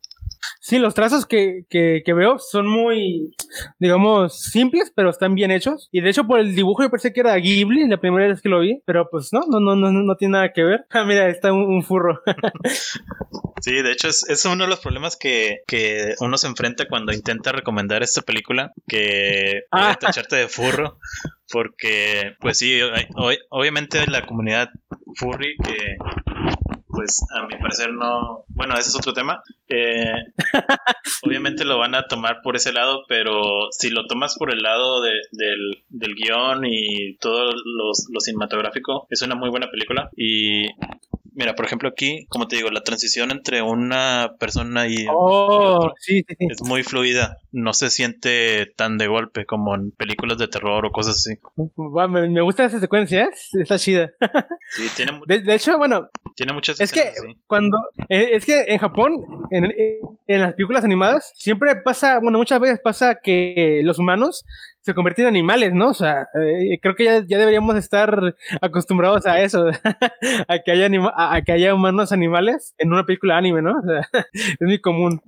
Sí, 0.59 0.79
los 0.79 0.93
trazos 0.93 1.25
que, 1.25 1.63
que, 1.69 2.01
que, 2.05 2.13
veo 2.13 2.39
son 2.39 2.67
muy, 2.67 3.33
digamos, 3.79 4.39
simples, 4.39 4.91
pero 4.95 5.09
están 5.09 5.35
bien 5.35 5.51
hechos. 5.51 5.89
Y 5.91 6.01
de 6.01 6.09
hecho, 6.09 6.25
por 6.25 6.39
el 6.39 6.55
dibujo 6.55 6.83
yo 6.83 6.89
pensé 6.89 7.13
que 7.13 7.21
era 7.21 7.35
Ghibli 7.35 7.87
la 7.87 7.99
primera 7.99 8.27
vez 8.27 8.41
que 8.41 8.49
lo 8.49 8.59
vi, 8.59 8.81
pero 8.85 9.09
pues 9.09 9.29
no, 9.31 9.41
no, 9.47 9.59
no, 9.59 9.75
no, 9.75 9.91
no 9.91 10.15
tiene 10.15 10.33
nada 10.33 10.53
que 10.53 10.63
ver. 10.63 10.85
Ah, 10.97 11.03
mira, 11.03 11.29
está 11.29 11.53
un, 11.53 11.61
un 11.61 11.83
furro. 11.83 12.21
sí, 13.61 13.83
de 13.83 13.91
hecho, 13.91 14.07
es, 14.07 14.27
es, 14.27 14.43
uno 14.45 14.63
de 14.63 14.69
los 14.69 14.79
problemas 14.79 15.15
que, 15.15 15.59
que 15.67 16.15
uno 16.21 16.39
se 16.39 16.47
enfrenta 16.47 16.87
cuando 16.87 17.13
intenta 17.13 17.51
recomendar 17.51 18.01
esta 18.01 18.23
película, 18.23 18.73
que 18.87 19.65
ah. 19.71 19.95
tacharte 19.99 20.37
de 20.37 20.47
furro. 20.47 20.97
Porque, 21.49 22.35
pues 22.39 22.57
sí, 22.57 22.79
obviamente 23.49 24.05
la 24.07 24.25
comunidad 24.25 24.69
furry 25.15 25.55
que 25.63 25.97
pues 26.97 27.23
a 27.29 27.45
mi 27.45 27.55
parecer 27.57 27.93
no, 27.93 28.43
bueno, 28.47 28.73
ese 28.73 28.89
es 28.89 28.95
otro 28.95 29.13
tema. 29.13 29.43
Eh, 29.69 30.13
obviamente 31.23 31.63
lo 31.63 31.77
van 31.77 31.93
a 31.93 32.07
tomar 32.07 32.41
por 32.41 32.55
ese 32.55 32.73
lado, 32.73 33.03
pero 33.07 33.67
si 33.69 33.91
lo 33.91 34.07
tomas 34.07 34.35
por 34.35 34.51
el 34.51 34.63
lado 34.63 34.99
de, 35.03 35.11
del, 35.31 35.83
del 35.89 36.15
guion 36.15 36.65
y 36.65 37.15
todo 37.17 37.51
lo, 37.51 37.91
lo 38.09 38.19
cinematográfico, 38.19 39.05
es 39.11 39.21
una 39.21 39.35
muy 39.35 39.51
buena 39.51 39.69
película 39.69 40.09
y 40.17 40.65
Mira, 41.37 41.53
por 41.53 41.65
ejemplo, 41.65 41.87
aquí, 41.87 42.25
como 42.29 42.47
te 42.47 42.55
digo, 42.55 42.71
la 42.71 42.81
transición 42.81 43.29
entre 43.29 43.61
una 43.61 44.31
persona 44.39 44.87
y, 44.87 45.05
oh, 45.07 45.77
otro 45.77 45.93
sí, 45.99 46.25
sí, 46.27 46.35
sí. 46.35 46.47
es 46.49 46.63
muy 46.63 46.81
fluida. 46.81 47.37
No 47.51 47.73
se 47.73 47.91
siente 47.91 48.73
tan 48.75 48.97
de 48.97 49.05
golpe 49.05 49.45
como 49.45 49.75
en 49.75 49.91
películas 49.91 50.39
de 50.39 50.47
terror 50.47 50.83
o 50.83 50.91
cosas 50.91 51.17
así. 51.17 51.39
Me, 52.09 52.27
me 52.27 52.41
gusta 52.41 52.65
esa 52.65 52.79
secuencia, 52.79 53.25
¿eh? 53.25 53.29
está 53.53 53.77
chida. 53.77 54.11
Sí, 54.69 54.83
tiene 54.97 55.17
de, 55.27 55.39
de, 55.43 55.55
hecho, 55.55 55.77
bueno, 55.77 56.09
tiene 56.35 56.51
muchas 56.51 56.81
Es 56.81 56.91
escenas, 56.91 57.15
que 57.15 57.35
cuando 57.47 57.77
eh, 58.09 58.31
es 58.33 58.45
que 58.45 58.65
en 58.67 58.79
Japón 58.79 59.13
en, 59.49 59.73
en 60.27 60.41
las 60.41 60.55
películas 60.55 60.83
animadas 60.83 61.31
siempre 61.35 61.77
pasa, 61.77 62.19
bueno, 62.19 62.37
muchas 62.37 62.59
veces 62.59 62.81
pasa 62.83 63.15
que 63.23 63.79
los 63.85 63.97
humanos 63.97 64.43
se 64.87 64.93
convierten 64.93 65.25
en 65.25 65.29
animales, 65.29 65.73
¿no? 65.73 65.89
O 65.89 65.93
sea, 65.93 66.29
eh, 66.33 66.79
creo 66.81 66.95
que 66.95 67.03
ya, 67.03 67.19
ya, 67.27 67.37
deberíamos 67.37 67.75
estar 67.75 68.35
acostumbrados 68.61 69.25
a 69.25 69.41
eso, 69.41 69.67
a, 70.47 70.59
que 70.59 70.71
haya 70.71 70.85
anima 70.85 71.11
a, 71.13 71.35
a, 71.35 71.41
que 71.41 71.51
haya 71.51 71.75
humanos 71.75 72.13
animales 72.13 72.73
en 72.77 72.93
una 72.93 73.05
película 73.05 73.37
anime, 73.37 73.61
¿no? 73.61 73.79
O 73.79 73.81
sea, 73.81 74.07
es 74.33 74.61
muy 74.61 74.79
común. 74.79 75.21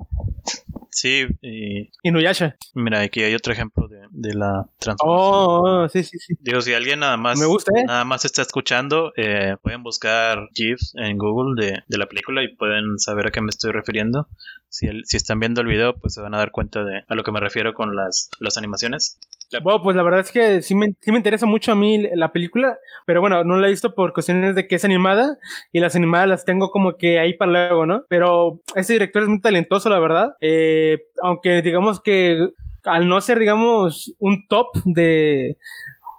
Sí, 0.92 1.28
y... 1.42 1.92
Inuyasha. 2.04 2.56
Mira, 2.74 3.02
aquí 3.02 3.22
hay 3.22 3.36
otro 3.36 3.52
ejemplo 3.52 3.90
de, 3.90 4.00
de 4.12 4.34
la 4.34 4.66
transformación. 4.80 5.86
Oh, 5.86 5.90
sí, 5.90 6.04
sí, 6.04 6.18
sí. 6.20 6.36
Digo, 6.40 6.62
si 6.62 6.74
alguien 6.74 7.02
nada 7.02 7.18
más, 7.18 7.38
Me 7.38 7.46
gusta, 7.46 7.72
¿eh? 7.78 7.84
nada 7.86 8.06
más 8.06 8.24
está 8.24 8.42
escuchando, 8.42 9.12
eh, 9.18 9.58
pueden 9.62 9.84
buscar 9.84 10.48
GIFs 10.54 10.94
en 10.96 11.18
Google 11.18 11.62
de, 11.62 11.84
de, 11.86 11.98
la 11.98 12.08
película 12.08 12.44
y 12.44 12.56
pueden 12.56 12.98
saber 12.98 13.28
a 13.28 13.32
qué 13.32 13.42
me 13.42 13.50
estoy 13.50 13.72
refiriendo. 13.72 14.30
Si, 14.70 14.88
están 15.18 15.40
viendo 15.40 15.62
el 15.62 15.68
video, 15.68 15.98
pues 15.98 16.14
se 16.14 16.22
van 16.22 16.36
a 16.36 16.38
dar 16.38 16.52
cuenta 16.52 16.84
de 16.84 17.04
a 17.08 17.16
lo 17.16 17.24
que 17.24 17.32
me 17.32 17.40
refiero 17.40 17.74
con 17.74 17.96
las, 17.96 18.30
las 18.40 18.58
animaciones. 18.58 19.20
Bueno, 19.64 19.82
pues 19.82 19.96
la 19.96 20.04
verdad 20.04 20.20
es 20.20 20.32
que 20.32 20.62
sí 20.62 20.76
me, 20.76 20.96
sí 21.00 21.12
me 21.12 21.18
interesa 21.18 21.48
mucho 21.48 21.72
a 21.72 21.76
mí 21.76 22.08
la 22.14 22.32
película, 22.32 22.78
pero 23.08 23.20
bueno, 23.20 23.44
no 23.44 23.58
la 23.58 23.66
he 23.66 23.72
visto 23.72 23.96
por 23.96 24.14
cuestiones 24.14 24.54
de 24.54 24.68
que 24.68 24.76
es 24.76 24.86
animada 24.86 25.40
y 25.72 25.80
las 25.80 25.96
animadas 25.96 26.28
las 26.28 26.46
tengo 26.46 26.70
como 26.70 26.98
que 26.98 27.20
ahí 27.20 27.34
para 27.34 27.52
luego, 27.52 27.88
¿no? 27.88 28.06
Pero 28.10 28.62
ese 28.76 28.94
director 28.94 29.24
es 29.24 29.30
muy 29.30 29.42
talentoso, 29.42 29.90
la 29.90 30.00
verdad. 30.00 30.36
Eh, 30.40 31.08
aunque 31.24 31.64
digamos 31.64 32.00
que 32.00 32.50
al 32.84 33.08
no 33.10 33.20
ser, 33.22 33.40
digamos, 33.40 34.14
un 34.20 34.48
top 34.48 34.68
de, 34.86 35.58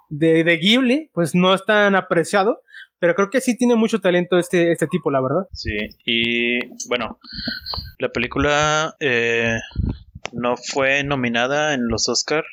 de, 0.09 0.43
de 0.43 0.57
Ghibli, 0.57 1.09
pues 1.13 1.33
no 1.33 1.53
es 1.53 1.63
tan 1.63 1.95
apreciado 1.95 2.61
pero 3.01 3.15
creo 3.15 3.31
que 3.31 3.41
sí 3.41 3.57
tiene 3.57 3.75
mucho 3.75 3.99
talento 3.99 4.37
este, 4.37 4.71
este 4.71 4.85
tipo, 4.85 5.09
la 5.09 5.21
verdad. 5.21 5.47
Sí, 5.53 5.75
y 6.05 6.59
bueno, 6.87 7.17
la 7.97 8.09
película 8.09 8.95
eh, 8.99 9.57
no 10.31 10.55
fue 10.55 11.03
nominada 11.03 11.73
en 11.73 11.87
los 11.87 12.07
Oscar. 12.07 12.43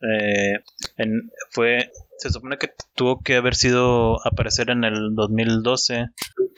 Eh, 0.00 0.60
en, 0.96 1.32
fue 1.50 1.90
se 2.18 2.30
supone 2.30 2.58
que 2.58 2.70
tuvo 2.94 3.20
que 3.22 3.36
haber 3.36 3.54
sido 3.54 4.24
aparecer 4.26 4.70
en 4.70 4.84
el 4.84 5.14
2012 5.14 6.10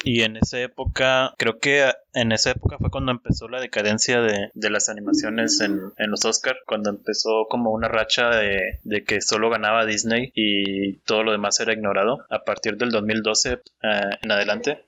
y 0.05 0.23
en 0.23 0.37
esa 0.37 0.61
época, 0.61 1.35
creo 1.39 1.59
que 1.59 1.91
en 2.15 2.33
esa 2.33 2.51
época 2.53 2.79
fue 2.79 2.91
cuando 2.91 3.13
empezó 3.13 3.49
la 3.49 3.61
decadencia 3.61 4.21
de, 4.21 4.51
de 4.55 4.71
las 4.71 4.89
animaciones 4.89 5.61
en, 5.61 5.81
en 5.97 6.11
los 6.11 6.25
Oscars, 6.25 6.61
cuando 6.67 6.91
empezó 6.91 7.47
como 7.49 7.71
una 7.71 7.89
racha 7.89 8.31
de, 8.31 8.81
de, 8.85 9.05
que 9.05 9.21
solo 9.21 9.51
ganaba 9.51 9.87
Disney 9.87 10.33
y 10.35 10.99
todo 10.99 11.25
lo 11.25 11.33
demás 11.33 11.59
era 11.61 11.73
ignorado. 11.73 12.25
A 12.31 12.45
partir 12.45 12.77
del 12.77 12.91
2012 12.91 13.53
eh, 13.53 13.61
en 14.23 14.31
adelante, 14.31 14.85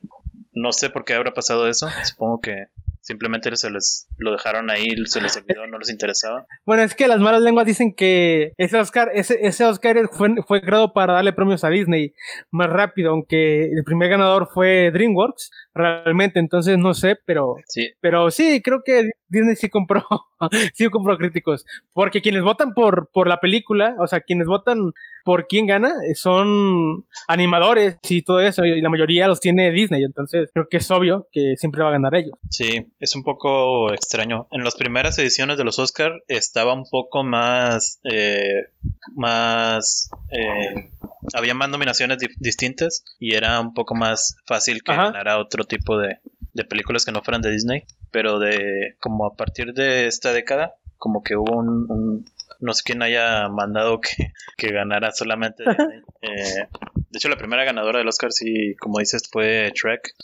no 0.52 0.72
sé 0.72 0.90
por 0.90 1.04
qué 1.04 1.14
habrá 1.14 1.32
pasado 1.34 1.68
eso, 1.68 1.88
supongo 2.04 2.40
que 2.40 2.68
Simplemente 3.10 3.56
se 3.56 3.70
les 3.70 4.06
lo 4.18 4.30
dejaron 4.30 4.70
ahí, 4.70 4.86
se 5.06 5.20
les 5.20 5.36
olvidó, 5.36 5.66
no 5.66 5.78
les 5.78 5.90
interesaba. 5.90 6.46
Bueno, 6.64 6.84
es 6.84 6.94
que 6.94 7.08
las 7.08 7.18
malas 7.18 7.42
lenguas 7.42 7.66
dicen 7.66 7.92
que 7.92 8.52
ese 8.56 8.78
Oscar, 8.78 9.10
ese, 9.12 9.36
ese 9.42 9.64
Oscar 9.64 10.08
fue, 10.12 10.28
fue 10.46 10.62
creado 10.62 10.92
para 10.92 11.14
darle 11.14 11.32
premios 11.32 11.64
a 11.64 11.70
Disney 11.70 12.14
más 12.52 12.70
rápido, 12.70 13.10
aunque 13.10 13.64
el 13.64 13.82
primer 13.84 14.10
ganador 14.10 14.48
fue 14.54 14.92
DreamWorks, 14.92 15.50
realmente, 15.74 16.40
entonces 16.40 16.78
no 16.78 16.94
sé, 16.94 17.16
pero 17.24 17.56
sí, 17.68 17.90
pero 18.00 18.30
sí 18.30 18.60
creo 18.62 18.82
que 18.84 19.10
Disney 19.28 19.56
sí 19.56 19.68
compró, 19.68 20.04
sí 20.74 20.88
compró 20.88 21.16
críticos, 21.16 21.64
porque 21.92 22.20
quienes 22.20 22.42
votan 22.42 22.74
por, 22.74 23.10
por 23.12 23.28
la 23.28 23.38
película, 23.38 23.94
o 23.98 24.06
sea, 24.06 24.20
quienes 24.20 24.46
votan 24.46 24.92
por 25.24 25.46
quién 25.46 25.66
gana, 25.66 25.92
son 26.14 27.06
animadores 27.28 27.98
y 28.08 28.22
todo 28.22 28.40
eso, 28.40 28.64
y 28.64 28.80
la 28.80 28.88
mayoría 28.88 29.28
los 29.28 29.40
tiene 29.40 29.70
Disney, 29.70 30.02
entonces 30.02 30.50
creo 30.52 30.66
que 30.68 30.78
es 30.78 30.90
obvio 30.90 31.28
que 31.30 31.54
siempre 31.56 31.82
va 31.82 31.90
a 31.90 31.92
ganar 31.92 32.14
ellos. 32.14 32.32
Sí, 32.50 32.86
es 32.98 33.14
un 33.14 33.22
poco 33.22 33.92
extraño. 33.92 34.48
En 34.50 34.64
las 34.64 34.74
primeras 34.74 35.18
ediciones 35.18 35.58
de 35.58 35.64
los 35.64 35.78
Oscar 35.78 36.12
estaba 36.28 36.74
un 36.74 36.84
poco 36.90 37.22
más, 37.22 38.00
eh, 38.10 38.66
más, 39.14 40.10
eh, 40.30 40.90
había 41.34 41.54
más 41.54 41.68
nominaciones 41.68 42.18
distintas 42.38 43.04
y 43.18 43.34
era 43.34 43.60
un 43.60 43.74
poco 43.74 43.94
más 43.94 44.36
fácil 44.46 44.82
que 44.82 44.94
ganara 44.94 45.38
otro 45.38 45.59
tipo 45.64 45.98
de, 45.98 46.18
de 46.52 46.64
películas 46.64 47.04
que 47.04 47.12
no 47.12 47.22
fueran 47.22 47.42
de 47.42 47.50
Disney, 47.50 47.84
pero 48.10 48.38
de 48.38 48.96
como 49.00 49.26
a 49.26 49.34
partir 49.34 49.72
de 49.72 50.06
esta 50.06 50.32
década, 50.32 50.74
como 50.98 51.22
que 51.22 51.36
hubo 51.36 51.56
un, 51.56 52.24
no 52.60 52.72
sé 52.74 52.82
quién 52.84 53.02
haya 53.02 53.48
mandado 53.48 54.00
que, 54.00 54.32
que 54.56 54.72
ganara 54.72 55.12
solamente 55.12 55.64
Disney. 55.66 56.02
Eh, 56.22 56.68
de 57.10 57.16
hecho, 57.16 57.30
la 57.30 57.38
primera 57.38 57.64
ganadora 57.64 57.98
del 57.98 58.08
Oscar, 58.08 58.30
sí, 58.30 58.76
como 58.78 58.98
dices, 58.98 59.22
fue 59.32 59.72
Trek. 59.74 60.14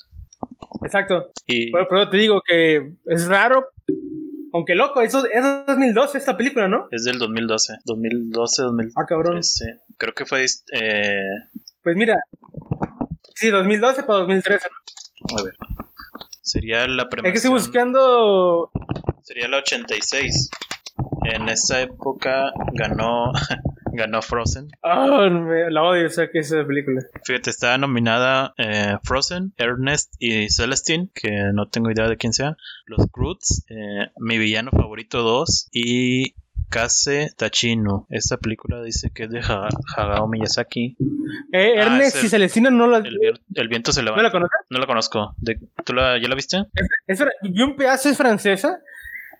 Exacto. 0.84 1.32
Y... 1.46 1.72
Pero, 1.72 2.10
te 2.10 2.16
digo 2.18 2.42
que 2.46 2.92
es 3.06 3.26
raro, 3.26 3.70
aunque 4.52 4.74
loco, 4.74 5.00
eso 5.00 5.26
es 5.26 5.66
2012 5.66 6.18
esta 6.18 6.36
película, 6.36 6.68
¿no? 6.68 6.86
Es 6.90 7.04
del 7.04 7.18
2012, 7.18 7.78
2012, 7.86 8.62
2013. 8.62 8.94
Ah, 9.00 9.06
cabrón. 9.06 9.40
Creo 9.96 10.14
que 10.14 10.26
fue... 10.26 10.44
Eh... 10.44 11.24
Pues 11.82 11.96
mira, 11.96 12.22
sí, 13.34 13.48
2012 13.48 14.02
para 14.02 14.18
2013. 14.20 14.68
A 15.38 15.42
ver. 15.42 15.56
Sería 16.42 16.86
la 16.86 17.08
primera. 17.08 17.28
Es 17.28 17.32
que 17.32 17.46
estoy 17.46 17.50
buscando. 17.52 18.70
Sería 19.22 19.48
la 19.48 19.58
86. 19.58 20.50
En 21.24 21.48
esa 21.48 21.82
época 21.82 22.52
ganó 22.72 23.32
ganó 23.96 24.22
Frozen. 24.22 24.68
Ah, 24.82 25.28
la 25.70 25.82
odio, 25.82 26.06
o 26.06 26.10
sea, 26.10 26.30
que 26.30 26.38
esa 26.38 26.64
película. 26.64 27.02
Fíjate, 27.24 27.50
está 27.50 27.76
nominada 27.78 28.54
eh, 28.58 28.96
Frozen, 29.02 29.54
Ernest 29.56 30.14
y 30.20 30.48
Celestine, 30.50 31.08
que 31.12 31.30
no 31.52 31.68
tengo 31.68 31.90
idea 31.90 32.08
de 32.08 32.16
quién 32.16 32.32
sea. 32.32 32.56
Los 32.86 33.06
Croods, 33.10 33.64
eh, 33.68 34.10
Mi 34.18 34.38
Villano 34.38 34.70
Favorito 34.70 35.22
2 35.22 35.70
y 35.72 36.34
Kase 36.68 37.30
Tachino. 37.36 38.06
Esta 38.10 38.36
película 38.36 38.82
dice 38.82 39.10
que 39.14 39.24
es 39.24 39.30
de 39.30 39.40
Hagao 39.40 40.28
Miyazaki. 40.28 40.96
Eh, 41.52 41.74
ah, 41.78 41.82
Ernest 41.82 42.24
y 42.24 42.28
Celestina 42.28 42.70
no 42.70 42.86
la... 42.86 42.98
El, 42.98 43.68
viento 43.68 43.92
se 43.92 44.02
levanta. 44.02 44.22
¿No 44.22 44.28
la 44.28 44.32
conoces? 44.32 44.60
No 44.70 44.78
la 44.78 44.86
conozco. 44.86 45.34
¿Tú 45.84 45.94
la, 45.94 46.20
ya 46.20 46.28
la 46.28 46.34
viste? 46.34 46.64
Es, 47.06 47.20
un 47.20 47.76
pedazo 47.76 48.08
es 48.08 48.16
francesa 48.16 48.80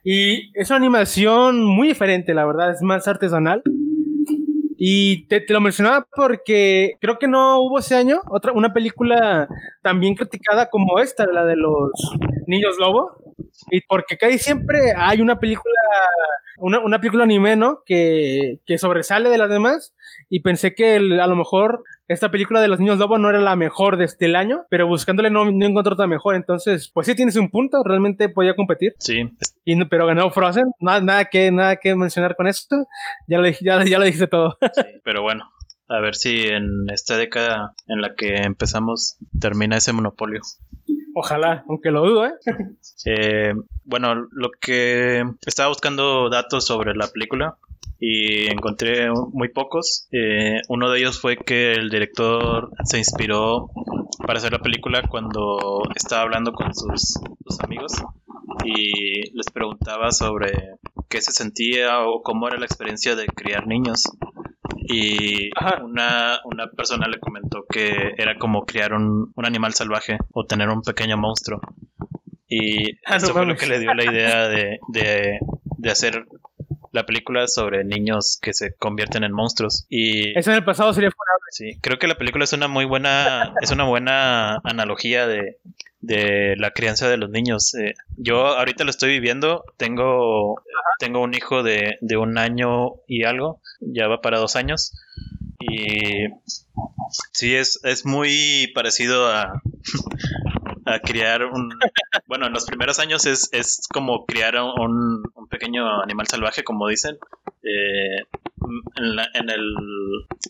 y 0.04 0.52
es 0.58 0.70
una 0.70 0.78
animación 0.78 1.64
muy 1.64 1.88
diferente, 1.88 2.34
la 2.34 2.44
verdad. 2.44 2.72
Es 2.72 2.82
más 2.82 3.06
artesanal. 3.08 3.62
Y 4.78 5.26
te, 5.26 5.44
lo 5.48 5.60
mencionaba 5.60 6.06
porque 6.14 6.96
creo 7.00 7.18
que 7.18 7.28
no 7.28 7.60
hubo 7.60 7.78
ese 7.78 7.96
año 7.96 8.20
otra 8.28 8.52
una 8.52 8.74
película 8.74 9.48
también 9.82 10.14
criticada 10.14 10.68
como 10.68 10.98
esta, 10.98 11.26
la 11.26 11.44
de 11.44 11.56
los 11.56 11.90
niños 12.46 12.76
lobo. 12.78 13.25
Y 13.70 13.80
porque 13.82 14.16
casi 14.16 14.38
siempre 14.38 14.92
hay 14.96 15.20
una 15.20 15.38
película 15.38 15.72
una, 16.58 16.80
una 16.80 17.00
película 17.00 17.24
anime, 17.24 17.56
¿no? 17.56 17.82
Que, 17.84 18.60
que, 18.66 18.78
sobresale 18.78 19.28
de 19.28 19.38
las 19.38 19.50
demás. 19.50 19.94
Y 20.28 20.40
pensé 20.40 20.74
que 20.74 20.96
a 20.96 21.26
lo 21.26 21.36
mejor 21.36 21.84
esta 22.08 22.30
película 22.30 22.60
de 22.60 22.68
los 22.68 22.78
niños 22.78 22.98
lobo 22.98 23.18
no 23.18 23.30
era 23.30 23.40
la 23.40 23.56
mejor 23.56 23.96
de 23.96 24.04
este 24.04 24.34
año, 24.36 24.64
pero 24.70 24.86
buscándole 24.86 25.30
no, 25.30 25.50
no 25.50 25.66
encontré 25.66 25.92
otra 25.92 26.06
mejor. 26.06 26.34
Entonces, 26.34 26.90
pues 26.92 27.06
sí 27.06 27.14
tienes 27.14 27.36
un 27.36 27.50
punto, 27.50 27.82
realmente 27.84 28.28
podía 28.28 28.54
competir. 28.56 28.94
Sí. 28.98 29.30
Y, 29.64 29.84
pero 29.86 30.06
ganó 30.06 30.30
Frozen, 30.30 30.72
nada, 30.80 31.00
nada, 31.00 31.24
que, 31.26 31.50
nada 31.50 31.76
que 31.76 31.94
mencionar 31.94 32.36
con 32.36 32.46
esto. 32.46 32.86
Ya 33.26 33.38
lo, 33.38 33.48
ya, 33.48 33.84
ya 33.84 33.98
lo 33.98 34.04
dijiste 34.04 34.26
todo. 34.26 34.56
Sí, 34.74 35.00
pero 35.04 35.22
bueno, 35.22 35.50
a 35.88 36.00
ver 36.00 36.14
si 36.14 36.46
en 36.48 36.86
esta 36.92 37.16
década 37.16 37.74
en 37.86 38.00
la 38.00 38.14
que 38.14 38.36
empezamos 38.36 39.16
termina 39.40 39.76
ese 39.76 39.92
monopolio. 39.92 40.40
Ojalá, 41.14 41.64
aunque 41.68 41.90
lo 41.90 42.06
dudo, 42.06 42.26
¿eh? 42.26 42.32
¿eh? 43.06 43.54
Bueno, 43.84 44.14
lo 44.30 44.50
que 44.60 45.24
estaba 45.46 45.68
buscando 45.68 46.28
datos 46.28 46.66
sobre 46.66 46.94
la 46.94 47.08
película 47.08 47.56
y 47.98 48.50
encontré 48.50 49.08
muy 49.10 49.48
pocos. 49.48 50.08
Eh, 50.12 50.60
uno 50.68 50.90
de 50.90 50.98
ellos 50.98 51.20
fue 51.20 51.36
que 51.36 51.72
el 51.72 51.88
director 51.88 52.70
se 52.84 52.98
inspiró 52.98 53.70
para 54.26 54.38
hacer 54.38 54.52
la 54.52 54.58
película 54.58 55.02
cuando 55.08 55.82
estaba 55.94 56.22
hablando 56.22 56.52
con 56.52 56.74
sus, 56.74 57.14
sus 57.44 57.60
amigos 57.60 57.92
y 58.64 59.30
les 59.36 59.50
preguntaba 59.52 60.10
sobre 60.10 60.76
qué 61.08 61.22
se 61.22 61.32
sentía 61.32 62.00
o 62.00 62.22
cómo 62.22 62.48
era 62.48 62.58
la 62.58 62.66
experiencia 62.66 63.16
de 63.16 63.26
criar 63.26 63.66
niños. 63.66 64.04
Y 64.88 65.50
una, 65.82 66.40
una, 66.44 66.68
persona 66.68 67.08
le 67.08 67.18
comentó 67.18 67.64
que 67.68 68.14
era 68.16 68.38
como 68.38 68.64
criar 68.64 68.92
un, 68.92 69.32
un 69.34 69.46
animal 69.46 69.74
salvaje 69.74 70.18
o 70.32 70.44
tener 70.44 70.68
un 70.68 70.82
pequeño 70.82 71.16
monstruo. 71.16 71.60
Y 72.48 72.92
ah, 73.06 73.16
eso 73.16 73.32
fue 73.32 73.46
lo 73.46 73.56
que 73.56 73.66
le 73.66 73.80
dio 73.80 73.92
la 73.94 74.04
idea 74.04 74.48
de, 74.48 74.78
de, 74.88 75.38
de, 75.78 75.90
hacer 75.90 76.26
la 76.92 77.04
película 77.04 77.48
sobre 77.48 77.84
niños 77.84 78.38
que 78.40 78.52
se 78.52 78.74
convierten 78.74 79.24
en 79.24 79.32
monstruos. 79.32 79.86
Y 79.88 80.38
eso 80.38 80.50
en 80.50 80.58
el 80.58 80.64
pasado 80.64 80.92
sería 80.92 81.10
favorable. 81.10 81.46
Sí, 81.50 81.78
creo 81.80 81.98
que 81.98 82.06
la 82.06 82.16
película 82.16 82.44
es 82.44 82.52
una 82.52 82.68
muy 82.68 82.84
buena, 82.84 83.52
es 83.60 83.70
una 83.72 83.84
buena 83.84 84.60
analogía 84.62 85.26
de, 85.26 85.58
de 86.00 86.54
la 86.56 86.70
crianza 86.72 87.08
de 87.08 87.16
los 87.16 87.30
niños. 87.30 87.74
Eh, 87.74 87.94
yo 88.16 88.46
ahorita 88.46 88.84
lo 88.84 88.90
estoy 88.90 89.10
viviendo, 89.10 89.64
tengo, 89.76 90.62
tengo 90.98 91.20
un 91.22 91.34
hijo 91.34 91.62
de, 91.62 91.98
de 92.00 92.16
un 92.16 92.38
año 92.38 92.94
y 93.06 93.24
algo, 93.24 93.60
ya 93.80 94.08
va 94.08 94.20
para 94.20 94.38
dos 94.38 94.56
años. 94.56 94.92
Y 95.58 96.28
sí, 97.32 97.54
es, 97.54 97.80
es 97.84 98.04
muy 98.04 98.70
parecido 98.74 99.28
a, 99.28 99.62
a 100.84 100.98
criar 101.00 101.44
un... 101.44 101.70
Bueno, 102.26 102.46
en 102.46 102.52
los 102.52 102.66
primeros 102.66 102.98
años 102.98 103.26
es, 103.26 103.48
es 103.52 103.86
como 103.92 104.26
criar 104.26 104.56
un, 104.56 105.22
un 105.34 105.48
pequeño 105.48 106.02
animal 106.02 106.26
salvaje, 106.26 106.64
como 106.64 106.88
dicen. 106.88 107.18
Eh, 107.62 108.24
en, 108.96 109.16
la, 109.16 109.28
en, 109.34 109.50
el, 109.50 109.74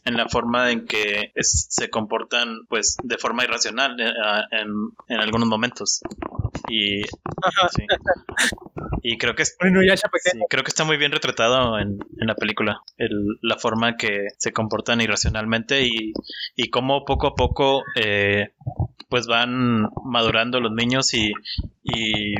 en 0.04 0.16
la 0.16 0.28
forma 0.28 0.70
en 0.70 0.86
que 0.86 1.32
se 1.36 1.90
comportan 1.90 2.66
pues 2.68 2.96
de 3.02 3.18
forma 3.18 3.44
irracional 3.44 4.00
eh, 4.00 4.12
en, 4.52 4.68
en, 5.08 5.20
algunos 5.20 5.48
momentos. 5.48 6.00
Y 6.68 7.02
y 9.02 9.18
creo 9.18 9.34
que 9.34 9.44
creo 10.48 10.64
que 10.64 10.68
está 10.68 10.84
muy 10.84 10.96
bien 10.96 11.12
retratado 11.12 11.78
en, 11.78 11.98
en 12.18 12.26
la 12.26 12.34
película 12.34 12.82
el, 12.98 13.38
la 13.40 13.56
forma 13.56 13.96
que 13.96 14.28
se 14.38 14.52
comportan 14.52 15.00
irracionalmente 15.00 15.86
y, 15.86 16.12
y 16.56 16.70
cómo 16.70 17.04
poco 17.04 17.28
a 17.28 17.34
poco 17.34 17.82
eh, 17.94 18.50
pues 19.08 19.26
van 19.26 19.88
madurando 20.04 20.60
los 20.60 20.72
niños 20.72 21.14
y, 21.14 21.32
y 21.84 22.34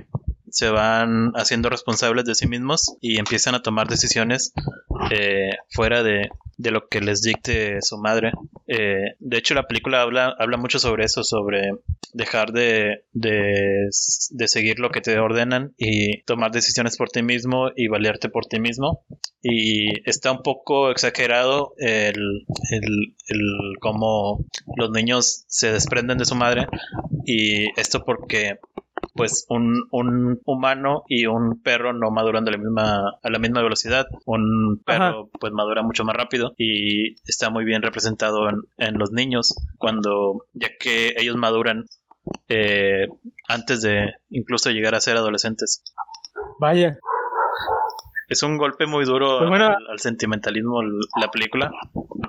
se 0.56 0.70
van 0.70 1.32
haciendo 1.34 1.68
responsables 1.68 2.24
de 2.24 2.34
sí 2.34 2.48
mismos 2.48 2.96
y 3.02 3.18
empiezan 3.18 3.54
a 3.54 3.60
tomar 3.60 3.88
decisiones 3.88 4.54
eh, 5.10 5.50
fuera 5.68 6.02
de, 6.02 6.30
de, 6.56 6.70
lo 6.70 6.88
que 6.88 7.02
les 7.02 7.20
dicte 7.20 7.82
su 7.82 7.98
madre. 7.98 8.32
Eh, 8.66 9.16
de 9.18 9.36
hecho, 9.36 9.52
la 9.52 9.66
película 9.66 10.00
habla, 10.00 10.34
habla 10.38 10.56
mucho 10.56 10.78
sobre 10.78 11.04
eso, 11.04 11.24
sobre 11.24 11.72
dejar 12.14 12.52
de, 12.52 13.04
de, 13.12 13.90
de, 14.30 14.48
seguir 14.48 14.78
lo 14.78 14.88
que 14.88 15.02
te 15.02 15.18
ordenan 15.18 15.74
y 15.76 16.22
tomar 16.22 16.52
decisiones 16.52 16.96
por 16.96 17.10
ti 17.10 17.22
mismo 17.22 17.68
y 17.76 17.88
valerte 17.88 18.30
por 18.30 18.46
ti 18.46 18.58
mismo. 18.58 19.04
Y 19.42 20.08
está 20.08 20.32
un 20.32 20.42
poco 20.42 20.90
exagerado 20.90 21.74
el, 21.76 22.46
el, 22.70 23.14
el 23.28 23.78
cómo 23.78 24.42
los 24.74 24.90
niños 24.90 25.44
se 25.48 25.70
desprenden 25.70 26.16
de 26.16 26.24
su 26.24 26.34
madre 26.34 26.66
y 27.26 27.78
esto 27.78 28.06
porque 28.06 28.58
pues 29.16 29.46
un, 29.48 29.86
un, 29.90 30.40
humano 30.44 31.04
y 31.08 31.26
un 31.26 31.60
perro 31.62 31.92
no 31.92 32.10
maduran 32.10 32.44
de 32.44 32.52
la 32.52 32.58
misma, 32.58 33.18
a 33.22 33.30
la 33.30 33.38
misma 33.38 33.62
velocidad. 33.62 34.06
Un 34.24 34.82
perro 34.84 35.28
pues 35.40 35.52
madura 35.52 35.82
mucho 35.82 36.04
más 36.04 36.16
rápido 36.16 36.54
y 36.56 37.14
está 37.28 37.50
muy 37.50 37.64
bien 37.64 37.82
representado 37.82 38.48
en, 38.48 38.62
en 38.78 38.98
los 38.98 39.12
niños 39.12 39.54
cuando 39.78 40.44
ya 40.52 40.68
que 40.78 41.14
ellos 41.16 41.36
maduran 41.36 41.86
eh, 42.48 43.08
antes 43.48 43.82
de 43.82 44.14
incluso 44.30 44.70
llegar 44.70 44.94
a 44.94 45.00
ser 45.00 45.16
adolescentes. 45.16 45.82
Vaya. 46.58 46.98
Es 48.28 48.42
un 48.42 48.58
golpe 48.58 48.86
muy 48.86 49.04
duro 49.04 49.38
pues 49.46 49.60
al, 49.60 49.98
sentimentalismo 49.98 50.82
la 50.82 51.30
película. 51.30 51.70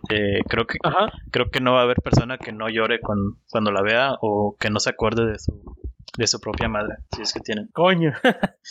Eh, 0.10 0.42
creo 0.48 0.68
que 0.68 0.78
creo 1.32 1.50
que 1.50 1.60
no 1.60 1.74
va 1.74 1.82
a 1.82 1.84
haber 1.84 2.02
persona 2.02 2.38
que 2.38 2.52
no 2.52 2.70
llore 2.70 3.00
con, 3.02 3.40
cuando 3.50 3.72
la 3.72 3.82
vea 3.82 4.12
o 4.22 4.56
que 4.60 4.70
no 4.70 4.80
se 4.80 4.92
acuerde 4.92 5.26
de 5.26 5.40
su 5.40 5.76
de 6.18 6.28
su 6.28 6.40
propia 6.40 6.68
madre, 6.68 6.96
si 7.16 7.22
es 7.22 7.34
que 7.34 7.40
tienen. 7.40 7.70
Coño. 7.74 8.14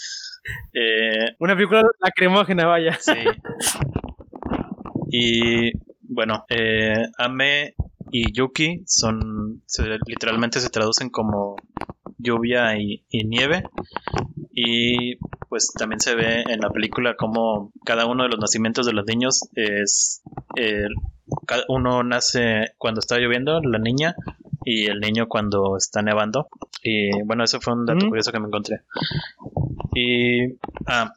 Eh, 0.73 1.35
Una 1.41 1.57
película 1.57 1.83
lacrimógena, 1.99 2.67
vaya. 2.67 2.97
Sí. 3.01 3.15
Y 5.11 5.73
bueno, 6.03 6.45
eh, 6.49 7.03
Ame 7.19 7.75
y 8.13 8.33
Yuki 8.33 8.85
son 8.87 9.65
literalmente 10.07 10.61
se 10.61 10.71
traducen 10.71 11.11
como 11.11 11.57
lluvia 12.19 12.79
y, 12.79 13.03
nieve. 13.11 13.65
Y 14.53 15.17
pues 15.49 15.73
también 15.79 16.01
se 16.01 16.15
ve 16.15 16.45
en 16.49 16.61
la 16.61 16.71
película 16.71 17.15
como 17.17 17.73
cada 17.85 18.07
uno 18.07 18.25
de 18.25 18.31
los 18.31 18.41
nacimientos 18.41 18.87
de 18.87 18.93
los 18.93 19.07
niños 19.07 19.49
es 19.55 20.23
uno 21.69 22.03
nace 22.03 22.73
cuando 22.79 23.01
está 23.01 23.19
lloviendo 23.19 23.61
la 23.61 23.79
niña 23.79 24.15
y 24.65 24.87
el 24.87 25.01
niño 25.01 25.29
cuando 25.29 25.77
está 25.77 26.03
nevando. 26.03 26.49
Y 26.83 27.23
bueno 27.23 27.45
eso 27.45 27.61
fue 27.61 27.75
un 27.75 27.87
dato 27.87 28.07
curioso 28.09 28.33
que 28.33 28.41
me 28.41 28.47
encontré. 28.47 28.81
Y 29.95 30.59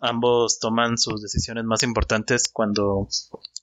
ambos 0.01 0.59
toman 0.59 0.97
sus 0.97 1.21
decisiones 1.21 1.63
más 1.65 1.83
importantes 1.83 2.49
cuando 2.51 3.07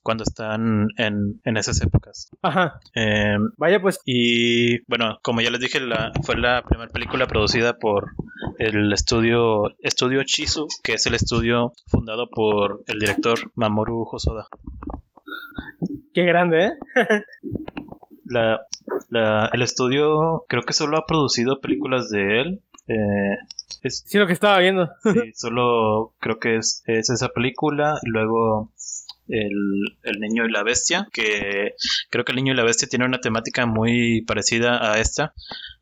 cuando 0.07 0.23
están 0.23 0.87
en, 0.95 1.41
en 1.43 1.57
esas 1.57 1.81
épocas. 1.81 2.29
Ajá. 2.41 2.79
Em, 2.93 3.49
Vaya 3.57 3.81
pues. 3.81 3.99
Y 4.05 4.79
bueno, 4.87 5.19
como 5.21 5.41
ya 5.41 5.49
les 5.49 5.59
dije, 5.59 5.81
la, 5.81 6.13
fue 6.23 6.37
la 6.37 6.63
primera 6.63 6.89
película 6.89 7.27
producida 7.27 7.77
por 7.77 8.11
el 8.57 8.93
estudio 8.93 9.63
Estudio 9.79 10.23
Chizu, 10.23 10.69
que 10.81 10.93
es 10.93 11.05
el 11.07 11.15
estudio 11.15 11.73
fundado 11.87 12.29
por 12.29 12.85
el 12.87 12.99
director 12.99 13.51
Mamoru 13.55 14.07
Hosoda. 14.09 14.47
Qué 16.13 16.23
grande, 16.23 16.67
¿eh? 16.67 16.71
la, 18.23 18.61
la, 19.09 19.49
el 19.51 19.61
estudio 19.61 20.45
creo 20.47 20.63
que 20.63 20.71
solo 20.71 20.97
ha 20.97 21.05
producido 21.05 21.59
películas 21.59 22.09
de 22.09 22.39
él. 22.39 22.61
Eh, 22.87 23.35
es, 23.83 24.05
sí, 24.07 24.17
lo 24.17 24.25
que 24.25 24.31
estaba 24.31 24.59
viendo. 24.59 24.89
sí, 25.03 25.31
solo 25.35 26.13
creo 26.19 26.39
que 26.39 26.55
es, 26.55 26.81
es 26.85 27.09
esa 27.09 27.27
película. 27.27 27.99
Y 28.03 28.09
luego 28.09 28.71
el, 29.29 29.97
el, 30.03 30.19
niño 30.19 30.45
y 30.45 30.51
la 30.51 30.63
bestia, 30.63 31.07
que 31.11 31.73
creo 32.09 32.25
que 32.25 32.31
el 32.31 32.37
niño 32.37 32.53
y 32.53 32.55
la 32.55 32.63
bestia 32.63 32.87
tiene 32.87 33.05
una 33.05 33.19
temática 33.19 33.65
muy 33.65 34.21
parecida 34.21 34.91
a 34.91 34.99
esta, 34.99 35.33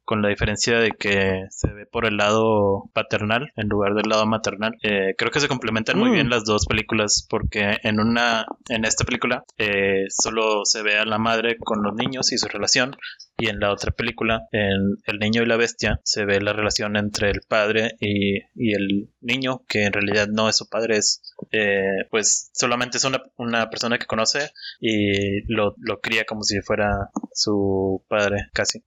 con 0.06 0.22
la 0.22 0.30
diferencia 0.30 0.80
de 0.80 0.92
que 0.92 1.46
se 1.50 1.74
ve 1.74 1.86
por 1.86 2.06
el 2.06 2.18
lado 2.18 2.90
paternal 2.94 3.52
en 3.56 3.68
lugar 3.68 3.96
del 3.96 4.10
lado 4.10 4.26
maternal. 4.26 4.78
Eh, 4.84 5.16
creo 5.18 5.32
que 5.32 5.40
se 5.40 5.48
complementan 5.48 6.00
muy 6.00 6.12
bien 6.12 6.28
mm. 6.28 6.30
las 6.30 6.46
dos 6.46 6.68
películas 6.68 7.26
porque 7.30 7.78
en 7.84 8.00
una, 8.00 8.46
en 8.70 8.86
esta 8.86 9.04
película 9.04 9.44
eh, 9.58 10.06
solo 10.10 10.64
se 10.66 10.84
ve 10.84 10.98
a 10.98 11.06
la 11.06 11.18
madre 11.18 11.58
con 11.58 11.84
los 11.84 11.94
niños 11.96 12.32
y 12.32 12.38
su 12.38 12.48
relación 12.48 12.96
y 13.38 13.50
en 13.50 13.60
la 13.60 13.72
otra 13.72 13.92
película, 13.92 14.48
en 14.52 14.98
El 15.06 15.20
niño 15.20 15.44
y 15.44 15.46
la 15.46 15.58
bestia, 15.58 16.00
se 16.04 16.24
ve 16.26 16.40
la 16.40 16.54
relación 16.54 16.96
entre 16.96 17.30
el 17.30 17.42
padre 17.48 17.96
y, 18.00 18.38
y 18.56 18.74
el 18.74 19.10
niño, 19.20 19.64
que 19.68 19.84
en 19.84 19.94
realidad 19.94 20.28
no 20.32 20.48
es 20.48 20.56
su 20.56 20.70
padre, 20.70 20.98
es 20.98 21.22
eh, 21.52 22.06
pues 22.10 22.50
solamente 22.54 22.98
es 22.98 23.04
una, 23.04 23.22
una, 23.38 23.70
persona 23.70 23.98
que 23.98 24.06
conoce 24.06 24.52
y 24.80 25.42
lo, 25.54 25.76
lo 25.80 26.00
cría 26.00 26.26
como 26.26 26.44
si 26.44 26.62
fuera 26.62 27.10
su 27.34 28.04
padre 28.08 28.48
casi. 28.54 28.84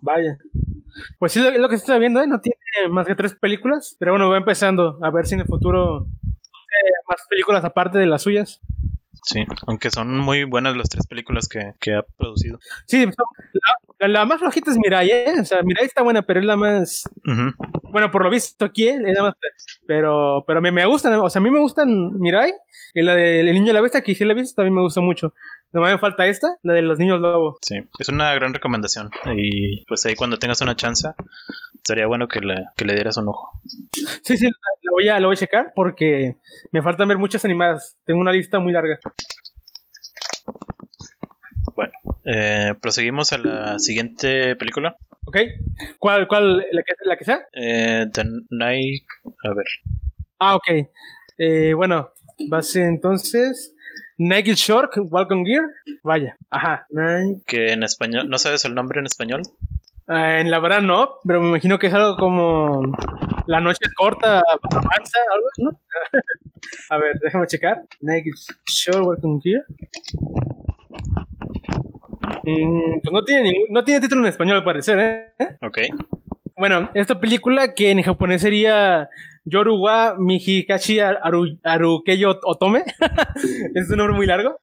Vaya. 0.00 0.38
Pues 1.18 1.32
sí, 1.32 1.46
es 1.46 1.58
lo 1.58 1.68
que 1.68 1.76
estoy 1.76 1.98
viendo, 1.98 2.20
¿eh? 2.20 2.26
No 2.26 2.40
tiene 2.40 2.56
más 2.90 3.06
que 3.06 3.14
tres 3.14 3.34
películas, 3.34 3.96
pero 3.98 4.12
bueno, 4.12 4.28
va 4.28 4.36
empezando 4.36 4.98
a 5.02 5.10
ver 5.10 5.26
si 5.26 5.34
en 5.34 5.40
el 5.40 5.46
futuro 5.46 6.06
eh, 6.42 6.92
más 7.08 7.26
películas 7.28 7.64
aparte 7.64 7.98
de 7.98 8.06
las 8.06 8.22
suyas. 8.22 8.60
Sí, 9.24 9.44
aunque 9.68 9.90
son 9.90 10.18
muy 10.18 10.42
buenas 10.44 10.76
las 10.76 10.88
tres 10.88 11.06
películas 11.06 11.48
que, 11.48 11.74
que 11.78 11.94
ha 11.94 12.02
producido. 12.02 12.58
Sí, 12.86 13.06
la, 14.00 14.08
la, 14.08 14.24
más 14.24 14.40
flojita 14.40 14.72
es 14.72 14.78
Mirai, 14.78 15.10
¿eh? 15.10 15.34
O 15.40 15.44
sea, 15.44 15.62
Mirai 15.62 15.84
está 15.84 16.02
buena, 16.02 16.22
pero 16.22 16.40
es 16.40 16.46
la 16.46 16.56
más... 16.56 17.08
Bueno, 17.84 18.10
por 18.10 18.24
lo 18.24 18.30
visto 18.30 18.64
aquí, 18.64 18.88
¿eh? 18.88 18.98
es 19.06 19.14
la 19.14 19.22
más... 19.22 19.34
Pero, 19.86 20.42
pero 20.44 20.60
me, 20.60 20.72
me 20.72 20.84
gustan, 20.86 21.14
o 21.14 21.30
sea, 21.30 21.38
a 21.38 21.42
mí 21.42 21.50
me 21.50 21.60
gustan 21.60 22.18
Mirai 22.18 22.52
y 22.94 23.02
la 23.02 23.14
del 23.14 23.46
Niño 23.52 23.68
de 23.68 23.72
la 23.74 23.80
Bestia, 23.80 24.02
que 24.02 24.14
sí 24.14 24.24
la 24.24 24.32
he 24.32 24.36
visto, 24.36 24.56
también 24.56 24.74
me 24.74 24.82
gustó 24.82 25.02
mucho. 25.02 25.34
No 25.72 25.80
me 25.80 25.98
falta 25.98 26.26
esta, 26.26 26.58
la 26.62 26.74
de 26.74 26.82
los 26.82 26.98
niños 26.98 27.18
lobo. 27.20 27.56
Sí, 27.62 27.76
es 27.98 28.08
una 28.10 28.34
gran 28.34 28.52
recomendación. 28.52 29.10
Y 29.36 29.84
pues 29.86 30.04
ahí 30.04 30.14
cuando 30.14 30.38
tengas 30.38 30.60
una 30.60 30.76
chance, 30.76 31.08
sería 31.82 32.06
bueno 32.06 32.28
que 32.28 32.40
le, 32.40 32.66
que 32.76 32.84
le 32.84 32.94
dieras 32.94 33.16
un 33.16 33.28
ojo. 33.28 33.58
Sí, 34.22 34.36
sí, 34.36 34.46
la 34.46 34.90
voy, 34.92 35.08
a, 35.08 35.18
la 35.18 35.26
voy 35.26 35.34
a 35.34 35.38
checar 35.38 35.72
porque 35.74 36.36
me 36.72 36.82
faltan 36.82 37.08
ver 37.08 37.16
muchas 37.16 37.44
animadas. 37.46 37.96
Tengo 38.04 38.20
una 38.20 38.32
lista 38.32 38.58
muy 38.58 38.72
larga. 38.72 38.98
Bueno, 41.74 41.92
eh, 42.24 42.74
proseguimos 42.80 43.32
a 43.32 43.38
la 43.38 43.78
siguiente 43.78 44.56
película. 44.56 44.96
Ok. 45.24 45.38
¿Cuál, 45.98 46.28
cuál, 46.28 46.66
la 46.70 46.82
que, 46.82 46.94
la 47.04 47.16
que 47.16 47.24
sea? 47.24 47.46
Eh, 47.54 48.06
The 48.12 48.24
Night, 48.50 49.04
a 49.44 49.54
ver. 49.54 49.66
Ah, 50.38 50.56
ok. 50.56 50.68
Eh, 51.38 51.72
bueno, 51.72 52.10
va 52.52 52.58
a 52.58 52.62
ser 52.62 52.82
entonces 52.82 53.74
Naked 54.24 54.54
Shark, 54.54 54.92
Welcome 55.10 55.44
Gear. 55.44 55.64
Vaya, 56.04 56.36
ajá. 56.48 56.86
Que 57.44 57.72
en 57.72 57.82
español, 57.82 58.28
¿no 58.28 58.38
sabes 58.38 58.64
el 58.64 58.72
nombre 58.72 59.00
en 59.00 59.06
español? 59.06 59.42
Ah, 60.06 60.38
en 60.38 60.48
la 60.48 60.60
verdad 60.60 60.80
no, 60.80 61.16
pero 61.26 61.40
me 61.40 61.48
imagino 61.48 61.76
que 61.80 61.88
es 61.88 61.94
algo 61.94 62.16
como 62.16 62.82
La 63.46 63.60
noche 63.60 63.80
es 63.82 63.92
corta, 63.94 64.40
avanza, 64.70 65.18
algo, 65.34 65.48
¿no? 65.58 65.80
A 66.90 66.98
ver, 66.98 67.18
déjame 67.20 67.48
checar. 67.48 67.82
Naked 68.00 68.30
Shark, 68.66 69.04
Welcome 69.04 69.40
Gear. 69.42 69.64
Mm, 72.44 73.00
pues 73.02 73.12
no 73.12 73.24
tiene, 73.24 73.42
ningún, 73.50 73.66
no 73.70 73.82
tiene 73.82 74.00
título 74.00 74.20
en 74.20 74.28
español 74.28 74.58
al 74.58 74.64
parecer, 74.64 74.98
¿eh? 75.00 75.56
Ok. 75.62 75.78
Bueno, 76.62 76.90
esta 76.94 77.18
película 77.18 77.74
que 77.74 77.90
en 77.90 78.02
japonés 78.02 78.42
sería 78.42 79.08
Yoruwa 79.44 80.14
Mijikashi 80.16 81.00
Aru, 81.00 81.58
Arukeyo 81.64 82.38
Otome. 82.44 82.84
es 83.74 83.90
un 83.90 83.96
nombre 83.96 84.14
muy 84.14 84.26
largo. 84.26 84.60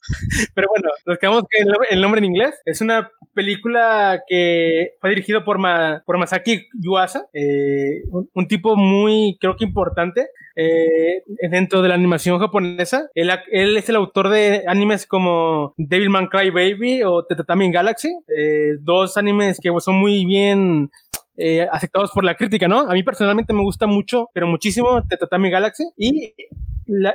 Pero 0.55 0.69
bueno, 0.69 0.91
nos 1.05 1.17
quedamos 1.17 1.41
con 1.41 1.85
el 1.89 1.99
nombre 1.99 2.19
en 2.19 2.23
inglés. 2.23 2.55
Es 2.63 2.79
una 2.79 3.11
película 3.33 4.23
que 4.27 4.93
fue 5.01 5.09
dirigido 5.09 5.43
por, 5.43 5.57
por 6.05 6.17
Masaki 6.17 6.67
Yuasa, 6.73 7.25
eh, 7.33 8.03
un, 8.11 8.47
tipo 8.47 8.77
muy, 8.77 9.37
creo 9.39 9.57
que 9.57 9.65
importante 9.65 10.27
eh, 10.55 11.23
dentro 11.49 11.81
de 11.81 11.89
la 11.89 11.95
animación 11.95 12.39
japonesa. 12.39 13.09
Él, 13.13 13.29
él, 13.51 13.75
es 13.75 13.89
el 13.89 13.97
autor 13.97 14.29
de 14.29 14.63
animes 14.67 15.05
como 15.05 15.73
Devilman 15.77 16.27
Cry 16.27 16.49
Baby 16.49 17.03
o 17.03 17.25
Tetatami 17.25 17.71
Galaxy, 17.71 18.09
eh, 18.35 18.77
dos 18.79 19.17
animes 19.17 19.59
que 19.61 19.69
son 19.79 19.95
muy 19.95 20.25
bien 20.25 20.89
eh, 21.39 21.67
aceptados 21.71 22.11
por 22.11 22.23
la 22.23 22.35
crítica, 22.35 22.67
¿no? 22.67 22.81
A 22.81 22.93
mí 22.93 23.03
personalmente 23.03 23.53
me 23.53 23.61
gusta 23.61 23.87
mucho, 23.87 24.29
pero 24.33 24.47
muchísimo 24.47 25.01
Tetatami 25.07 25.49
Galaxy. 25.49 25.85
Y 25.97 26.33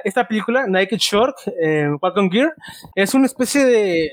esta 0.04 0.26
película, 0.26 0.66
Naked 0.66 0.98
Shark, 0.98 1.34
eh, 1.60 1.88
Gear, 2.30 2.54
es 2.94 3.14
una 3.14 3.26
especie 3.26 3.64
de 3.64 4.10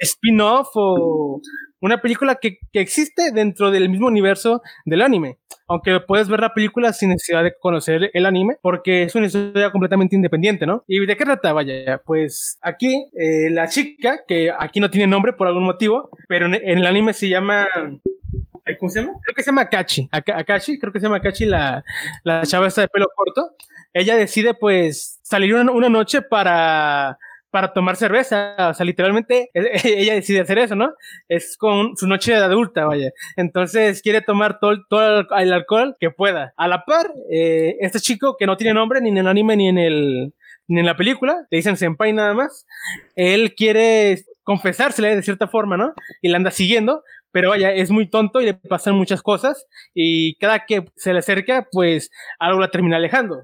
spin-off 0.00 0.68
o 0.74 1.40
una 1.82 2.00
película 2.00 2.36
que, 2.36 2.58
que, 2.72 2.80
existe 2.80 3.32
dentro 3.32 3.70
del 3.70 3.88
mismo 3.88 4.06
universo 4.06 4.62
del 4.84 5.02
anime. 5.02 5.38
Aunque 5.68 6.00
puedes 6.00 6.28
ver 6.28 6.40
la 6.40 6.54
película 6.54 6.92
sin 6.92 7.10
necesidad 7.10 7.42
de 7.42 7.54
conocer 7.58 8.10
el 8.12 8.26
anime, 8.26 8.56
porque 8.62 9.04
es 9.04 9.14
una 9.14 9.26
historia 9.26 9.70
completamente 9.70 10.16
independiente, 10.16 10.66
¿no? 10.66 10.84
¿Y 10.86 11.04
de 11.04 11.16
qué 11.16 11.24
trata? 11.24 11.52
Vaya, 11.52 12.00
pues 12.04 12.58
aquí 12.62 13.06
eh, 13.14 13.50
la 13.50 13.68
chica, 13.68 14.20
que 14.26 14.50
aquí 14.50 14.80
no 14.80 14.90
tiene 14.90 15.06
nombre 15.06 15.32
por 15.32 15.46
algún 15.46 15.64
motivo, 15.64 16.10
pero 16.28 16.46
en, 16.46 16.54
en 16.54 16.78
el 16.78 16.86
anime 16.86 17.12
se 17.12 17.28
llama 17.28 17.66
¿Cómo 18.78 18.90
se 18.90 19.00
llama? 19.00 19.18
Creo 19.22 19.34
que 19.34 19.42
se 19.42 19.50
llama 19.50 19.62
Akachi. 19.62 20.08
Akachi, 20.10 20.78
creo 20.78 20.92
que 20.92 21.00
se 21.00 21.06
llama 21.06 21.16
Akachi, 21.16 21.46
la, 21.46 21.84
la 22.24 22.42
chava 22.44 22.68
esta 22.68 22.82
de 22.82 22.88
pelo 22.88 23.06
corto. 23.14 23.54
Ella 23.92 24.16
decide, 24.16 24.54
pues, 24.54 25.18
salir 25.22 25.54
una, 25.54 25.88
noche 25.88 26.22
para 26.22 27.18
para 27.50 27.72
tomar 27.72 27.96
cerveza. 27.96 28.54
O 28.70 28.74
sea, 28.74 28.86
literalmente 28.86 29.50
ella 29.54 30.14
decide 30.14 30.40
hacer 30.40 30.58
eso, 30.58 30.76
¿no? 30.76 30.92
Es 31.28 31.56
con 31.56 31.96
su 31.96 32.06
noche 32.06 32.32
de 32.32 32.38
adulta, 32.38 32.86
vaya. 32.86 33.10
Entonces 33.36 34.02
quiere 34.02 34.20
tomar 34.20 34.60
todo, 34.60 34.76
todo 34.88 35.26
el 35.36 35.52
alcohol 35.52 35.96
que 35.98 36.10
pueda. 36.10 36.54
A 36.56 36.68
la 36.68 36.84
par, 36.84 37.10
eh, 37.30 37.76
este 37.80 37.98
chico 37.98 38.36
que 38.38 38.46
no 38.46 38.56
tiene 38.56 38.74
nombre 38.74 39.00
ni 39.00 39.08
en 39.08 39.18
el 39.18 39.26
anime 39.26 39.56
ni 39.56 39.68
en 39.68 39.78
el 39.78 40.34
ni 40.70 40.78
en 40.78 40.86
la 40.86 40.96
película, 40.96 41.48
le 41.50 41.56
dicen 41.56 41.76
senpai 41.76 42.12
nada 42.12 42.32
más, 42.32 42.64
él 43.16 43.54
quiere 43.56 44.22
confesársele 44.44 45.16
de 45.16 45.22
cierta 45.22 45.48
forma, 45.48 45.76
¿no? 45.76 45.94
Y 46.22 46.28
la 46.28 46.36
anda 46.36 46.52
siguiendo, 46.52 47.02
pero 47.32 47.50
vaya, 47.50 47.72
es 47.72 47.90
muy 47.90 48.08
tonto 48.08 48.40
y 48.40 48.46
le 48.46 48.54
pasan 48.54 48.94
muchas 48.94 49.22
cosas 49.22 49.66
y 49.94 50.36
cada 50.36 50.66
que 50.66 50.86
se 50.96 51.12
le 51.12 51.20
acerca, 51.20 51.68
pues 51.70 52.10
algo 52.38 52.60
la 52.60 52.70
termina 52.70 52.96
alejando. 52.96 53.40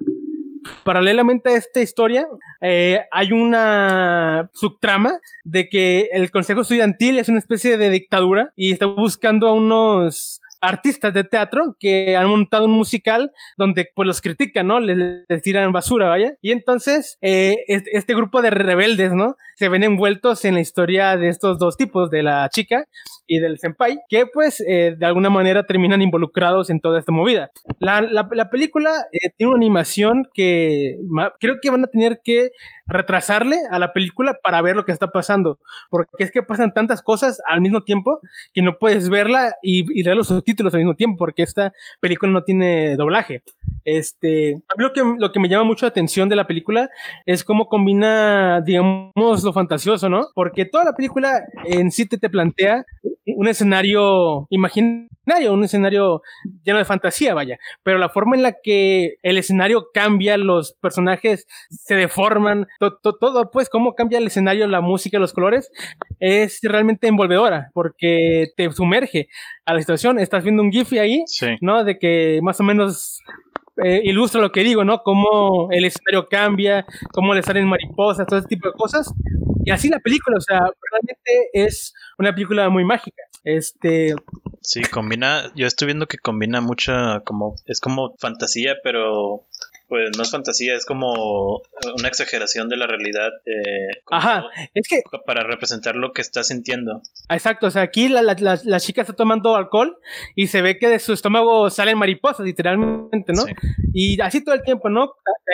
Paralelamente 0.83 1.51
a 1.51 1.57
esta 1.57 1.81
historia, 1.81 2.27
eh, 2.61 3.01
hay 3.13 3.33
una 3.33 4.51
subtrama 4.53 5.21
de 5.45 5.69
que 5.69 6.09
el 6.13 6.31
Consejo 6.31 6.63
Estudiantil 6.63 7.19
es 7.19 7.29
una 7.29 7.39
especie 7.39 7.77
de 7.77 7.91
dictadura 7.91 8.53
y 8.57 8.73
está 8.73 8.87
buscando 8.87 9.47
a 9.47 9.53
unos 9.53 10.41
artistas 10.67 11.13
de 11.15 11.25
teatro 11.25 11.77
que 11.79 12.17
han 12.17 12.29
montado 12.29 12.67
un 12.67 12.73
musical 12.73 13.33
donde 13.57 13.89
pues 13.95 14.07
los 14.07 14.21
critican, 14.21 14.67
¿no? 14.67 14.81
Les, 14.81 15.43
tiran 15.43 15.73
basura, 15.73 16.09
vaya. 16.09 16.35
Y 16.43 16.53
entonces 16.53 17.19
eh, 17.21 17.57
este, 17.67 18.15
grupo 18.15 18.43
de 18.43 18.51
rebeldes, 18.51 19.13
¿no? 19.13 19.37
Se 19.57 19.69
ven 19.69 19.85
envueltos 19.85 20.45
en 20.45 20.55
la 20.55 20.61
historia 20.61 21.17
de 21.17 21.29
estos 21.29 21.59
dos 21.59 21.77
tipos, 21.77 22.11
de 22.11 22.23
la 22.23 22.49
chica 22.51 22.85
y 23.27 23.39
del 23.39 23.59
senpai, 23.59 23.99
que 24.09 24.27
pues 24.27 24.61
eh, 24.61 24.95
de 24.97 25.07
alguna 25.07 25.31
manera 25.31 25.65
terminan 25.65 26.03
involucrados 26.03 26.71
en 26.71 26.81
toda 26.81 26.99
esta 26.99 27.13
movida. 27.13 27.51
La, 27.81 28.01
la, 28.01 28.51
película 28.51 28.91
eh, 29.13 29.31
tiene 29.37 29.53
una 29.53 29.59
animación 29.59 30.29
que 30.35 30.99
creo 31.41 31.57
que 31.61 31.71
van 31.71 31.85
a 31.85 31.89
tener 31.89 32.21
que 32.23 32.51
retrasarle 32.87 33.59
a 33.71 33.79
la 33.79 33.93
película 33.93 34.39
para 34.43 34.63
ver 34.63 34.77
lo 34.77 34.85
que 34.85 34.93
está 34.93 35.09
pasando, 35.09 35.59
porque 35.91 36.11
es 36.19 36.31
que 36.31 36.43
pasan 36.43 36.73
tantas 36.73 37.03
cosas 37.03 37.41
al 37.49 37.61
mismo 37.61 37.83
tiempo 37.83 38.21
que 38.53 38.63
no 38.63 38.79
puedes 38.79 39.09
verla 39.09 39.55
y, 39.63 39.81
y 39.99 40.03
leer 40.03 40.17
los 40.17 40.29
subtítulos 40.29 40.75
al 40.75 40.81
mismo 40.81 40.95
tiempo, 40.95 41.19
porque 41.19 41.43
esta 41.43 41.73
película 42.01 42.33
no 42.33 42.45
tiene 42.45 42.97
doblaje. 42.97 43.43
Este, 43.85 44.55
a 44.69 44.75
mí 44.77 44.85
lo 44.85 44.93
que, 44.93 45.03
lo 45.19 45.33
que 45.33 45.41
me 45.41 45.49
llama 45.49 45.65
mucho 45.65 45.87
la 45.87 45.91
atención 45.91 46.29
de 46.29 46.37
la 46.37 46.47
película 46.47 46.91
es 47.25 47.45
cómo 47.45 47.69
combina, 47.69 48.61
digamos, 48.61 49.45
lo 49.45 49.53
fantasioso, 49.53 50.09
¿no? 50.09 50.29
Porque 50.35 50.65
toda 50.65 50.85
la 50.85 50.95
película 50.95 51.45
en 51.65 51.91
sí 51.91 52.07
te, 52.07 52.19
te 52.19 52.31
plantea 52.31 52.85
un 53.27 53.49
escenario 53.49 54.47
imaginario, 55.27 55.53
un 55.53 55.65
escenario 55.65 56.23
lleno 56.65 56.79
de 56.79 56.85
fantasía, 56.85 57.35
vaya, 57.35 57.59
pero 57.83 57.99
la 57.99 58.09
forma 58.09 58.37
en 58.37 58.43
la 58.43 58.53
que 58.63 59.17
el 59.23 59.39
escenario 59.39 59.89
cambia, 59.93 60.37
los 60.37 60.75
personajes 60.75 61.47
se 61.69 61.95
deforman, 61.95 62.67
todo, 62.79 63.51
pues, 63.51 63.69
cómo 63.69 63.95
cambia 63.95 64.19
el 64.19 64.27
escenario, 64.27 64.67
la 64.67 64.81
música, 64.81 65.19
los 65.19 65.33
colores, 65.33 65.71
es 66.21 66.61
realmente 66.63 67.09
envolvedora, 67.09 67.71
porque 67.75 68.49
te 68.57 68.71
sumerge 68.73 69.29
a 69.65 69.75
la 69.75 69.81
situación. 69.81 70.19
Estás 70.19 70.45
viendo 70.45 70.63
un 70.63 70.71
GIF 70.71 70.93
ahí, 70.93 71.25
¿no? 71.61 71.85
De 71.85 71.99
que 71.99 72.41
más 72.43 72.61
o 72.61 72.65
menos 72.65 73.21
eh, 73.85 74.01
ilustra 74.05 74.41
lo 74.41 74.53
que 74.53 74.63
digo, 74.63 74.85
¿no? 74.85 75.03
Cómo 75.03 75.69
el 75.71 75.85
escenario 75.85 76.29
cambia, 76.29 76.87
cómo 77.13 77.35
le 77.35 77.43
salen 77.43 77.69
mariposas, 77.69 78.27
todo 78.27 78.39
ese 78.39 78.49
tipo 78.49 78.69
de 78.69 78.75
cosas. 78.75 79.13
Y 79.65 79.71
así 79.71 79.89
la 79.89 79.99
película, 79.99 80.37
o 80.37 80.41
sea, 80.41 80.61
realmente 80.61 81.51
es 81.53 81.93
una 82.19 82.33
película 82.33 82.69
muy 82.69 82.85
mágica. 82.85 83.23
Este. 83.47 84.13
Sí, 84.61 84.83
combina. 84.83 85.53
Yo 85.55 85.69
estoy 85.69 85.87
viendo 85.87 86.09
que 86.09 86.19
combina 86.19 86.61
mucha, 86.61 87.21
como. 87.21 87.55
Es 87.67 87.81
como 87.81 88.17
fantasía, 88.19 88.75
pero 88.83 89.47
pues 89.89 90.17
no 90.17 90.25
es 90.25 90.31
fantasía, 90.33 90.75
es 90.75 90.85
como 90.85 91.63
una 91.97 92.09
exageración 92.09 92.69
de 92.69 92.77
la 92.77 92.89
realidad. 92.89 93.31
Eh, 93.45 94.01
Ajá, 94.11 94.47
es 94.75 94.89
que... 94.89 95.03
Para 95.25 95.45
representar 95.45 95.95
lo 95.95 96.13
que 96.13 96.23
está 96.23 96.43
sintiendo. 96.43 97.03
Exacto, 97.29 97.69
o 97.69 97.71
sea, 97.71 97.83
aquí 97.83 98.09
la, 98.09 98.23
la, 98.23 98.81
chica 98.81 99.03
está 99.03 99.13
tomando 99.13 99.55
alcohol 99.55 99.97
y 100.35 100.49
se 100.49 100.61
ve 100.61 100.79
que 100.79 100.89
de 100.89 100.99
su 100.99 101.13
estómago 101.13 101.71
salen 101.71 101.99
mariposas, 101.99 102.45
literalmente, 102.45 103.33
¿no? 103.33 103.45
Y 103.93 104.21
así 104.21 104.43
todo 104.43 104.57
el 104.57 104.63
tiempo, 104.63 104.89
¿no? 104.89 105.13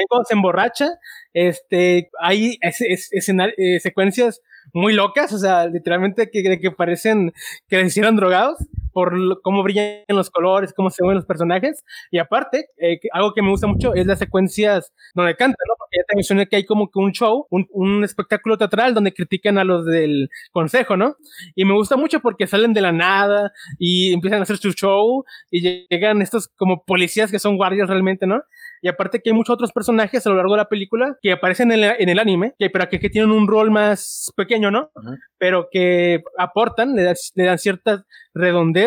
Cuando 0.08 0.24
se 0.24 0.34
emborracha, 0.34 0.88
este, 1.34 2.10
hay 2.18 2.58
eh, 2.62 3.80
secuencias 3.80 4.40
muy 4.72 4.92
locas, 4.92 5.32
o 5.32 5.38
sea, 5.38 5.66
literalmente 5.66 6.30
que, 6.30 6.58
que 6.58 6.70
parecen 6.70 7.32
que 7.68 7.76
les 7.78 7.88
hicieron 7.88 8.16
drogados 8.16 8.58
por 8.92 9.40
cómo 9.42 9.62
brillan 9.62 10.04
los 10.08 10.30
colores, 10.30 10.72
cómo 10.74 10.90
se 10.90 11.04
ven 11.04 11.16
los 11.16 11.26
personajes. 11.26 11.84
Y 12.10 12.18
aparte, 12.18 12.66
eh, 12.78 13.00
algo 13.12 13.32
que 13.34 13.42
me 13.42 13.50
gusta 13.50 13.66
mucho 13.66 13.94
es 13.94 14.06
las 14.06 14.18
secuencias 14.18 14.92
donde 15.14 15.34
cantan, 15.36 15.64
¿no? 15.68 15.74
Porque 15.78 15.98
ya 15.98 16.04
te 16.06 16.16
mencioné 16.16 16.46
que 16.46 16.56
hay 16.56 16.66
como 16.66 16.90
que 16.90 16.98
un 16.98 17.12
show, 17.12 17.46
un, 17.50 17.66
un, 17.70 18.04
espectáculo 18.04 18.58
teatral 18.58 18.94
donde 18.94 19.12
critican 19.12 19.58
a 19.58 19.64
los 19.64 19.84
del 19.86 20.28
consejo, 20.50 20.96
¿no? 20.96 21.16
Y 21.54 21.64
me 21.64 21.74
gusta 21.74 21.96
mucho 21.96 22.20
porque 22.20 22.46
salen 22.46 22.72
de 22.72 22.80
la 22.80 22.92
nada 22.92 23.52
y 23.78 24.12
empiezan 24.12 24.40
a 24.40 24.42
hacer 24.42 24.56
su 24.58 24.72
show 24.72 25.24
y 25.50 25.86
llegan 25.88 26.22
estos 26.22 26.48
como 26.56 26.84
policías 26.84 27.30
que 27.30 27.38
son 27.38 27.56
guardias 27.56 27.88
realmente, 27.88 28.26
¿no? 28.26 28.42
Y 28.84 28.88
aparte 28.88 29.20
que 29.20 29.30
hay 29.30 29.36
muchos 29.36 29.54
otros 29.54 29.72
personajes 29.72 30.26
a 30.26 30.30
lo 30.30 30.36
largo 30.36 30.54
de 30.54 30.58
la 30.58 30.68
película 30.68 31.16
que 31.22 31.32
aparecen 31.32 31.70
en 31.70 31.84
el, 31.84 31.94
en 31.98 32.08
el 32.08 32.18
anime, 32.18 32.54
que, 32.58 32.68
pero 32.68 32.88
que, 32.88 32.98
que, 32.98 33.10
tienen 33.10 33.30
un 33.30 33.46
rol 33.46 33.70
más 33.70 34.32
pequeño, 34.36 34.72
¿no? 34.72 34.90
Pero 35.38 35.68
que 35.70 36.22
aportan, 36.36 36.96
le, 36.96 37.14
le 37.34 37.44
dan 37.44 37.58
cierta 37.58 38.04
redondez 38.34 38.81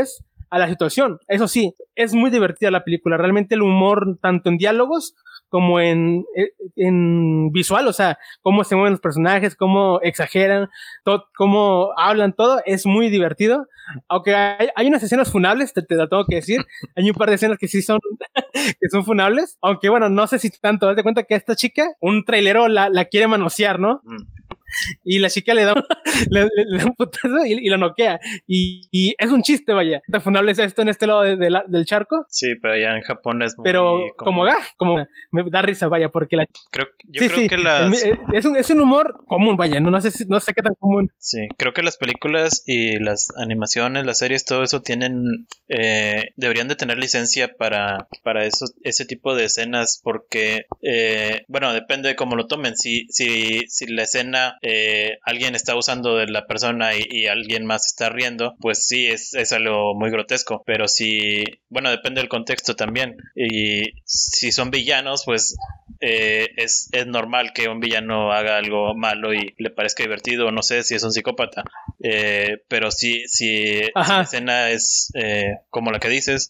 a 0.49 0.59
la 0.59 0.69
situación. 0.69 1.19
Eso 1.27 1.47
sí, 1.47 1.75
es 1.95 2.13
muy 2.13 2.29
divertida 2.29 2.71
la 2.71 2.83
película. 2.83 3.17
Realmente 3.17 3.55
el 3.55 3.61
humor, 3.61 4.17
tanto 4.21 4.49
en 4.49 4.57
diálogos 4.57 5.15
como 5.49 5.79
en, 5.79 6.25
eh, 6.35 6.51
en 6.75 7.51
visual, 7.51 7.87
o 7.87 7.93
sea, 7.93 8.17
cómo 8.41 8.63
se 8.63 8.75
mueven 8.75 8.93
los 8.93 8.99
personajes, 8.99 9.55
cómo 9.55 9.99
exageran, 10.01 10.69
todo, 11.03 11.25
cómo 11.37 11.91
hablan, 11.97 12.33
todo 12.33 12.61
es 12.65 12.85
muy 12.85 13.09
divertido. 13.09 13.67
Aunque 14.07 14.35
hay, 14.35 14.69
hay 14.75 14.87
unas 14.87 15.03
escenas 15.03 15.31
funables, 15.31 15.73
te, 15.73 15.81
te, 15.81 15.95
lo 15.95 16.09
tengo 16.09 16.25
que 16.25 16.35
decir. 16.35 16.65
Hay 16.95 17.09
un 17.09 17.15
par 17.15 17.29
de 17.29 17.35
escenas 17.35 17.59
que 17.59 17.67
sí 17.67 17.81
son, 17.81 17.99
que 18.53 18.89
son 18.89 19.05
funables. 19.05 19.57
Aunque 19.61 19.89
bueno, 19.89 20.09
no 20.09 20.25
sé 20.25 20.39
si 20.39 20.49
tanto. 20.49 20.87
Date 20.87 21.03
cuenta 21.03 21.23
que 21.23 21.35
esta 21.35 21.55
chica, 21.55 21.87
un 21.99 22.25
trailero 22.25 22.67
la, 22.67 22.89
la 22.89 23.05
quiere 23.05 23.27
manosear, 23.27 23.79
¿no? 23.79 24.01
Mm 24.03 24.34
y 25.03 25.19
la 25.19 25.29
chica 25.29 25.53
le 25.53 25.63
da, 25.63 25.73
le, 26.29 26.41
da 26.41 26.85
un 26.85 26.95
putazo 26.95 27.45
y, 27.45 27.53
y, 27.53 27.69
lo 27.69 27.77
noquea. 27.77 28.19
Y, 28.47 28.87
y, 28.91 29.15
es 29.17 29.31
un 29.31 29.41
chiste, 29.41 29.73
vaya. 29.73 30.01
¿Te 30.11 30.19
funable 30.19 30.51
es 30.51 30.59
esto 30.59 30.81
en 30.81 30.89
este 30.89 31.07
lado 31.07 31.21
de, 31.21 31.37
de 31.37 31.49
la, 31.49 31.63
del 31.67 31.85
charco? 31.85 32.25
Sí, 32.29 32.55
pero 32.61 32.73
allá 32.73 32.95
en 32.95 33.01
Japón 33.01 33.41
es 33.41 33.57
muy 33.57 33.63
Pero 33.63 33.99
como, 34.17 34.43
como, 34.77 34.95
como 34.95 35.07
me 35.31 35.43
da 35.49 35.61
risa, 35.61 35.87
vaya, 35.87 36.09
porque 36.09 36.35
la... 36.35 36.45
Creo, 36.71 36.87
yo 37.05 37.21
sí, 37.21 37.27
creo 37.27 37.39
sí, 37.41 37.47
que 37.47 37.57
las... 37.57 38.03
Es 38.33 38.45
un, 38.45 38.55
es 38.57 38.69
un 38.69 38.81
humor 38.81 39.23
común, 39.27 39.57
vaya, 39.57 39.79
no, 39.79 39.91
no, 39.91 40.01
sé, 40.01 40.25
no 40.27 40.39
sé 40.39 40.53
qué 40.53 40.61
tan 40.61 40.75
común. 40.75 41.11
Sí, 41.17 41.47
creo 41.57 41.73
que 41.73 41.83
las 41.83 41.97
películas 41.97 42.63
y 42.65 42.99
las 42.99 43.29
animaciones, 43.37 44.05
las 44.05 44.19
series, 44.19 44.45
todo 44.45 44.63
eso 44.63 44.81
tienen... 44.81 45.47
Eh, 45.67 46.25
deberían 46.35 46.67
de 46.67 46.75
tener 46.75 46.97
licencia 46.97 47.53
para, 47.57 48.07
para 48.23 48.45
eso, 48.45 48.65
ese 48.83 49.05
tipo 49.05 49.35
de 49.35 49.45
escenas 49.45 49.99
porque, 50.03 50.65
eh, 50.81 51.43
bueno, 51.47 51.73
depende 51.73 52.09
de 52.09 52.15
cómo 52.15 52.35
lo 52.35 52.47
tomen. 52.47 52.75
Si, 52.75 53.07
si, 53.09 53.65
si 53.67 53.87
la 53.87 54.03
escena 54.03 54.57
eh, 54.67 55.19
alguien 55.21 55.53
está 55.53 55.75
usando 55.75 56.15
de 56.15 56.25
la 56.25 56.47
persona 56.47 56.91
y, 56.95 57.27
alguien 57.27 57.67
más 57.67 57.85
está 57.85 58.09
riendo, 58.09 58.55
pues 58.59 58.87
sí, 58.87 59.05
es, 59.05 59.35
es 59.35 59.51
algo 59.51 59.93
muy 59.93 60.09
grotesco. 60.09 60.63
Pero 60.65 60.87
si, 60.87 61.43
bueno, 61.69 61.91
depende 61.91 62.19
del 62.19 62.29
contexto 62.29 62.75
también. 62.75 63.15
Y 63.35 63.93
si 64.05 64.51
son 64.51 64.71
villanos, 64.71 65.23
pues 65.23 65.55
eh, 65.99 66.47
es, 66.57 66.89
es, 66.91 67.05
normal 67.05 67.51
que 67.53 67.69
un 67.69 67.79
villano 67.79 68.31
haga 68.31 68.57
algo 68.57 68.95
malo 68.95 69.35
y 69.35 69.53
le 69.59 69.69
parezca 69.69 70.01
divertido, 70.01 70.51
no 70.51 70.63
sé 70.63 70.81
si 70.83 70.95
es 70.95 71.03
un 71.03 71.11
psicópata, 71.11 71.63
eh, 72.01 72.57
pero 72.67 72.89
si, 72.89 73.27
si, 73.27 73.81
la 73.93 74.21
escena 74.21 74.69
es 74.71 75.11
eh, 75.13 75.59
como 75.69 75.91
la 75.91 75.99
que 75.99 76.09
dices, 76.09 76.49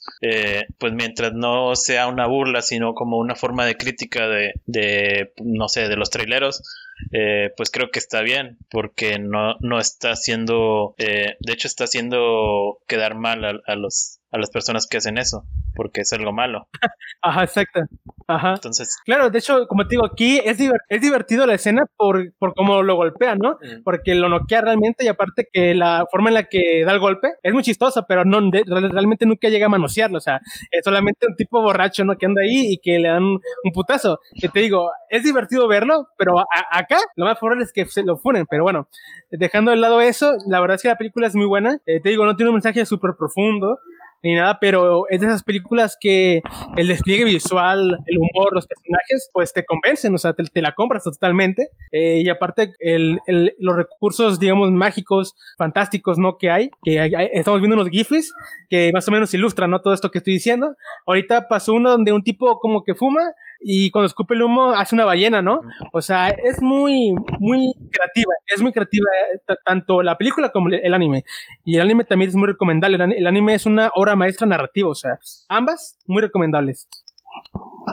pues 0.80 0.93
mientras 0.93 1.34
no 1.34 1.75
sea 1.75 2.08
una 2.08 2.28
burla, 2.28 2.62
sino 2.62 2.93
como 2.93 3.17
una 3.17 3.36
forma 3.36 3.65
de 3.65 3.75
crítica 3.75 4.28
de, 4.28 4.54
de 4.65 5.34
no 5.43 5.67
sé, 5.67 5.89
de 5.89 5.97
los 5.97 6.10
traileros, 6.10 6.63
eh, 7.12 7.51
pues 7.58 7.71
creo 7.71 7.91
que 7.91 7.99
está 7.99 8.21
bien, 8.21 8.58
porque 8.69 9.19
no, 9.19 9.55
no 9.60 9.79
está 9.79 10.12
haciendo, 10.12 10.95
eh, 10.97 11.36
de 11.39 11.53
hecho 11.53 11.67
está 11.67 11.86
haciendo 11.86 12.79
quedar 12.88 13.15
mal 13.15 13.43
a, 13.45 13.60
a, 13.65 13.75
los, 13.75 14.19
a 14.36 14.39
las 14.39 14.50
personas 14.50 14.86
que 14.86 14.98
hacen 14.98 15.17
eso, 15.17 15.45
porque 15.76 16.02
es 16.02 16.13
algo 16.13 16.34
malo. 16.34 16.67
Ajá, 17.21 17.43
exacto. 17.43 17.82
Ajá. 18.28 18.54
Entonces. 18.56 18.98
Claro, 19.06 19.30
de 19.30 19.39
hecho, 19.39 19.67
como 19.67 19.84
te 19.84 19.91
digo, 19.91 20.06
aquí 20.06 20.39
es, 20.43 20.60
es 20.89 21.02
divertido 21.02 21.45
la 21.45 21.54
escena 21.54 21.86
por, 21.95 22.34
por 22.38 22.54
cómo 22.54 22.84
lo 22.84 22.95
golpea, 22.95 23.36
¿no? 23.36 23.52
Mm. 23.62 23.84
Porque 23.84 24.15
lo 24.15 24.30
noquea 24.30 24.62
realmente 24.62 25.06
y 25.06 25.08
aparte 25.08 25.48
que 25.52 25.74
la 25.74 26.06
forma 26.12 26.30
en 26.30 26.34
la 26.34 26.43
que 26.43 26.84
da 26.86 26.91
el 26.91 27.00
golpe 27.00 27.30
es 27.43 27.54
muy 27.54 27.63
chistosa, 27.63 28.06
pero 28.08 28.26
no, 28.26 28.41
de, 28.50 28.63
realmente 28.65 29.26
nunca 29.26 29.50
llega 29.50 29.67
a 29.67 29.69
manosearlo, 29.69 30.17
o 30.17 30.21
sea, 30.21 30.41
es 30.71 30.84
solamente 30.84 31.28
un 31.28 31.36
tipo 31.36 31.62
borracho, 31.62 32.04
¿no? 32.04 32.17
Que 32.17 32.26
anda 32.26 32.41
ahí 32.41 32.74
y 32.74 32.78
que 32.80 33.00
le 33.00 33.10
dan 33.10 33.24
un, 33.24 33.41
putazo. 33.74 34.19
Que 34.39 34.50
te 34.50 34.60
digo, 34.60 34.91
es 35.10 35.24
divertido 35.24 35.67
verlo, 35.67 36.08
pero 36.17 36.43
acá 36.71 36.98
lo 37.15 37.26
más 37.26 37.38
probable 37.38 37.63
es 37.63 37.74
que 37.74 37.86
se 37.86 38.04
lo 38.04 38.17
funen, 38.17 38.45
pero 38.50 38.63
bueno, 38.63 38.88
dejando 39.30 39.71
de 39.71 39.78
lado 39.78 40.02
eso, 40.02 40.34
la 40.48 40.60
verdad 40.60 40.76
es 40.76 40.82
que 40.82 40.88
la 40.88 40.98
película 40.98 41.28
es 41.28 41.36
muy 41.36 41.45
buena. 41.45 41.80
Eh, 41.86 42.00
te 42.02 42.10
digo, 42.10 42.26
no 42.26 42.36
tiene 42.36 42.50
un 42.50 42.56
mensaje 42.56 42.86
súper 42.86 43.12
profundo. 43.17 43.80
Ni 44.25 44.33
nada, 44.33 44.57
pero 44.59 45.07
es 45.09 45.21
de 45.21 45.27
esas 45.27 45.43
películas 45.43 45.97
que 45.99 46.41
el 46.75 46.88
despliegue 46.88 47.25
visual, 47.25 47.99
el 48.07 48.17
humor, 48.17 48.53
los 48.53 48.65
personajes, 48.65 49.29
pues 49.31 49.53
te 49.53 49.63
convencen, 49.63 50.15
o 50.15 50.17
sea, 50.17 50.33
te, 50.33 50.61
la 50.61 50.73
compras 50.73 51.03
totalmente. 51.03 51.69
Eh, 51.91 52.23
y 52.25 52.29
aparte, 52.29 52.73
el, 52.79 53.19
el, 53.27 53.55
los 53.59 53.75
recursos, 53.75 54.39
digamos, 54.39 54.71
mágicos, 54.71 55.35
fantásticos, 55.59 56.17
¿no? 56.17 56.39
Que 56.39 56.49
hay, 56.49 56.71
que 56.83 57.11
estamos 57.33 57.61
viendo 57.61 57.75
unos 57.75 57.89
GIFs 57.89 58.33
que 58.67 58.89
más 58.93 59.07
o 59.07 59.11
menos 59.11 59.31
ilustran, 59.35 59.69
¿no? 59.69 59.79
Todo 59.79 59.93
esto 59.93 60.09
que 60.09 60.17
estoy 60.17 60.33
diciendo. 60.33 60.75
Ahorita 61.05 61.47
pasó 61.47 61.73
uno 61.73 61.91
donde 61.91 62.11
un 62.11 62.23
tipo 62.23 62.59
como 62.59 62.83
que 62.83 62.95
fuma 62.95 63.21
y 63.67 63.89
cuando 63.89 64.06
escupe 64.06 64.36
el 64.36 64.43
humo 64.43 64.73
hace 64.73 64.93
una 64.93 65.06
ballena, 65.06 65.41
¿no? 65.41 65.62
O 65.91 65.99
sea, 65.99 66.30
es 66.30 66.62
muy, 66.62 67.15
muy 67.39 67.73
creativa, 67.91 68.32
es 68.45 68.62
muy 68.62 68.71
creativa 68.71 69.08
eh, 69.34 69.56
tanto 69.65 70.04
la 70.04 70.19
película 70.19 70.51
como 70.51 70.69
el 70.69 70.93
anime. 70.93 71.25
Y 71.63 71.78
el 71.78 71.82
anime 71.82 72.04
también 72.04 72.30
es 72.30 72.36
muy 72.36 72.47
recomendable. 72.47 73.04
El 73.17 73.25
anime 73.25 73.56
es 73.56 73.65
una 73.65 73.89
obra 73.95 74.15
maestra 74.15 74.45
narrativa, 74.45 74.89
o 74.89 74.93
sea, 74.93 75.17
ambas 75.49 75.97
muy 76.06 76.21
recomendables. 76.21 76.88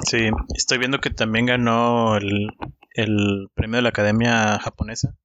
Sí, 0.02 0.28
estoy 0.54 0.76
viendo 0.76 1.00
que 1.00 1.08
también 1.08 1.46
ganó 1.46 2.18
el, 2.18 2.50
el 2.92 3.48
premio 3.54 3.76
de 3.76 3.82
la 3.82 3.88
Academia 3.88 4.58
Japonesa 4.58 5.16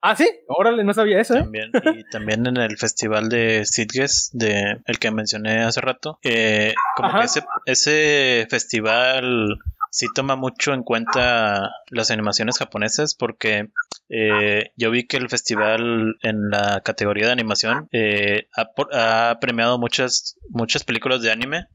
Ah, 0.00 0.16
sí, 0.16 0.28
órale, 0.48 0.84
no 0.84 0.94
sabía 0.94 1.20
eso. 1.20 1.34
¿eh? 1.36 1.40
También, 1.40 1.70
y 1.96 2.04
también 2.10 2.46
en 2.46 2.56
el 2.56 2.76
festival 2.76 3.28
de 3.28 3.64
Sitges, 3.64 4.30
de 4.32 4.78
el 4.86 4.98
que 4.98 5.10
mencioné 5.10 5.62
hace 5.62 5.80
rato, 5.80 6.18
eh, 6.22 6.74
como 6.96 7.18
que 7.18 7.24
ese, 7.24 7.42
ese 7.66 8.46
festival 8.50 9.58
sí 9.92 10.06
toma 10.14 10.36
mucho 10.36 10.72
en 10.72 10.82
cuenta 10.82 11.70
las 11.90 12.10
animaciones 12.10 12.58
japonesas 12.58 13.14
porque 13.14 13.68
eh, 14.08 14.72
yo 14.76 14.90
vi 14.90 15.06
que 15.06 15.18
el 15.18 15.28
festival 15.28 16.16
en 16.22 16.48
la 16.48 16.80
categoría 16.80 17.26
de 17.26 17.32
animación 17.32 17.88
eh, 17.92 18.48
ha, 18.56 19.38
premiado 19.38 19.78
muchas 19.78 20.38
muchas 20.48 20.84
películas 20.84 21.20
de 21.20 21.30
anime 21.30 21.66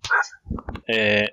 eh, 0.88 1.30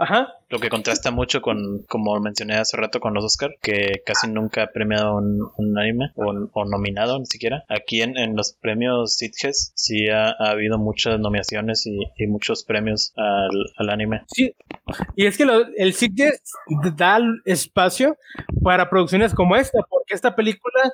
lo 0.54 0.60
que 0.60 0.68
contrasta 0.68 1.10
mucho 1.10 1.42
con 1.42 1.82
como 1.88 2.20
mencioné 2.20 2.54
hace 2.54 2.76
rato 2.76 3.00
con 3.00 3.12
los 3.12 3.24
Oscar 3.24 3.56
que 3.60 4.02
casi 4.06 4.28
nunca 4.28 4.62
ha 4.62 4.66
premiado 4.68 5.16
un, 5.16 5.76
anime 5.76 6.12
o, 6.14 6.64
nominado 6.64 7.18
ni 7.18 7.26
siquiera. 7.26 7.64
Aquí 7.68 8.02
en, 8.02 8.36
los 8.36 8.52
premios 8.52 9.16
Sitges 9.16 9.72
sí 9.74 10.08
ha, 10.08 10.30
habido 10.38 10.78
muchas 10.78 11.18
nominaciones 11.18 11.84
y, 11.86 12.26
muchos 12.28 12.62
premios 12.62 13.12
al, 13.16 13.90
anime. 13.90 14.22
Sí 14.28 14.54
y 15.16 15.26
es 15.26 15.36
que 15.36 15.44
el 15.76 15.92
Sitges 15.92 16.40
da 16.94 17.18
espacio 17.44 18.16
para 18.62 18.88
producciones 18.88 19.34
como 19.34 19.56
esta, 19.56 19.80
porque 19.90 20.14
esta 20.14 20.36
película 20.36 20.92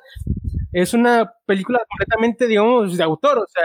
es 0.73 0.93
una 0.93 1.33
película 1.45 1.79
completamente, 1.89 2.47
digamos, 2.47 2.97
de 2.97 3.03
autor, 3.03 3.39
o 3.39 3.45
sea, 3.47 3.63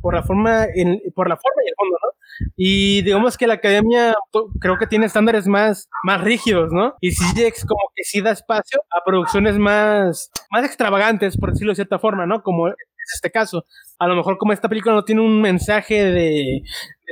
por 0.00 0.14
la 0.14 0.22
forma, 0.22 0.66
por 1.14 1.28
la 1.28 1.36
forma 1.36 1.62
y 1.64 1.68
el 1.68 1.74
fondo, 1.76 1.96
¿no? 2.02 2.20
Y 2.56 3.02
digamos 3.02 3.36
que 3.36 3.46
la 3.46 3.54
academia 3.54 4.14
creo 4.60 4.78
que 4.78 4.86
tiene 4.86 5.06
estándares 5.06 5.46
más, 5.46 5.88
más 6.04 6.22
rígidos, 6.22 6.72
¿no? 6.72 6.94
Y 7.00 7.12
CGX 7.12 7.66
como 7.66 7.80
que 7.94 8.04
sí 8.04 8.20
da 8.20 8.30
espacio 8.30 8.80
a 8.90 9.04
producciones 9.04 9.58
más, 9.58 10.30
más 10.50 10.64
extravagantes, 10.64 11.36
por 11.36 11.52
decirlo 11.52 11.72
de 11.72 11.76
cierta 11.76 11.98
forma, 11.98 12.26
¿no? 12.26 12.42
Como 12.42 12.68
es 12.68 12.74
este 13.14 13.30
caso. 13.30 13.66
A 13.98 14.06
lo 14.06 14.16
mejor 14.16 14.38
como 14.38 14.52
esta 14.52 14.68
película 14.68 14.94
no 14.94 15.04
tiene 15.04 15.20
un 15.20 15.40
mensaje 15.40 16.04
de, 16.04 16.62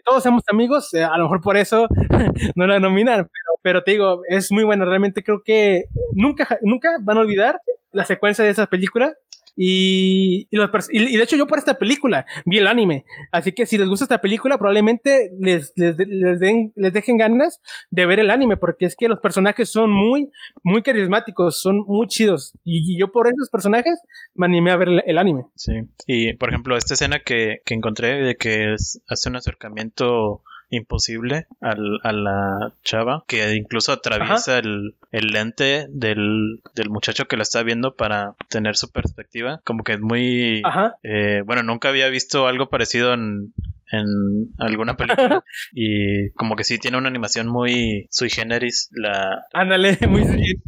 todos 0.05 0.23
somos 0.23 0.43
amigos, 0.51 0.95
eh, 0.95 1.05
a 1.05 1.17
lo 1.19 1.25
mejor 1.25 1.41
por 1.41 1.57
eso 1.57 1.89
no 2.55 2.67
la 2.67 2.81
nominan, 2.81 3.17
pero, 3.27 3.59
pero, 3.63 3.85
te 3.85 3.91
digo, 3.93 4.23
es 4.29 4.51
muy 4.51 4.65
buena, 4.65 4.85
realmente 4.85 5.23
creo 5.23 5.43
que 5.45 5.85
nunca, 6.15 6.59
nunca 6.63 6.91
van 7.03 7.19
a 7.19 7.21
olvidar 7.21 7.61
la 7.93 8.05
secuencia 8.05 8.45
de 8.45 8.51
esa 8.51 8.67
película 8.67 9.15
y, 9.61 10.47
y, 10.53 11.17
de 11.17 11.23
hecho 11.25 11.37
yo 11.37 11.49
por 11.49 11.59
esta 11.59 11.75
película 11.75 12.25
vi 12.45 12.59
el 12.59 12.69
anime. 12.69 13.05
Así 13.33 13.51
que 13.51 13.67
si 13.67 13.77
les 13.77 13.89
gusta 13.89 14.05
esta 14.05 14.21
película, 14.21 14.57
probablemente 14.57 15.33
les, 15.41 15.73
les, 15.75 15.97
den, 15.97 16.73
les 16.77 16.93
dejen 16.93 17.17
ganas 17.17 17.61
de 17.91 18.07
ver 18.07 18.21
el 18.21 18.31
anime, 18.31 18.57
porque 18.57 18.87
es 18.87 18.95
que 18.95 19.09
los 19.09 19.19
personajes 19.19 19.69
son 19.69 19.91
muy, 19.91 20.31
muy 20.63 20.83
carismáticos, 20.83 21.61
son 21.61 21.79
muy 21.89 22.07
chidos. 22.07 22.53
Y, 22.63 22.97
yo 22.97 23.11
por 23.11 23.27
esos 23.27 23.51
personajes 23.51 24.01
me 24.33 24.47
animé 24.47 24.71
a 24.71 24.77
ver 24.77 24.91
el, 25.05 25.19
anime. 25.19 25.47
Sí, 25.57 25.73
y 26.07 26.35
por 26.35 26.51
ejemplo, 26.51 26.77
esta 26.77 26.95
escena 26.95 27.19
que, 27.25 27.61
que 27.65 27.75
encontré 27.75 28.23
de 28.23 28.37
que 28.37 28.77
hace 29.09 29.29
un 29.29 29.35
acercamiento 29.35 30.45
imposible 30.71 31.47
al, 31.61 32.01
a 32.03 32.13
la 32.13 32.73
chava, 32.85 33.25
que 33.27 33.55
incluso 33.55 33.93
atraviesa 33.93 34.59
el, 34.59 34.95
el, 35.13 35.27
lente 35.29 35.87
del, 35.91 36.61
del, 36.75 36.91
muchacho 36.91 37.27
que 37.27 37.37
la 37.37 37.43
está 37.43 37.63
viendo 37.63 37.95
para 37.95 38.35
tener 38.49 38.77
su 38.77 38.91
perspectiva. 38.91 39.61
Como 39.65 39.85
que 39.85 39.95
es 39.95 40.01
muy... 40.01 40.63
Eh, 41.03 41.43
bueno, 41.45 41.63
nunca 41.63 41.89
había 41.89 42.09
visto 42.09 42.47
algo 42.47 42.69
parecido 42.69 43.15
en, 43.15 43.53
en 43.91 44.51
alguna 44.59 44.97
película. 44.97 45.45
Y 45.73 46.31
como 46.31 46.57
que 46.57 46.65
sí 46.65 46.79
tiene 46.79 46.99
una 46.99 47.09
animación 47.09 47.49
muy 47.49 48.07
sui 48.11 48.31
generis 48.31 48.91
la 48.93 49.45
ándale 49.53 49.99
muy 50.09 50.25
sui 50.25 50.61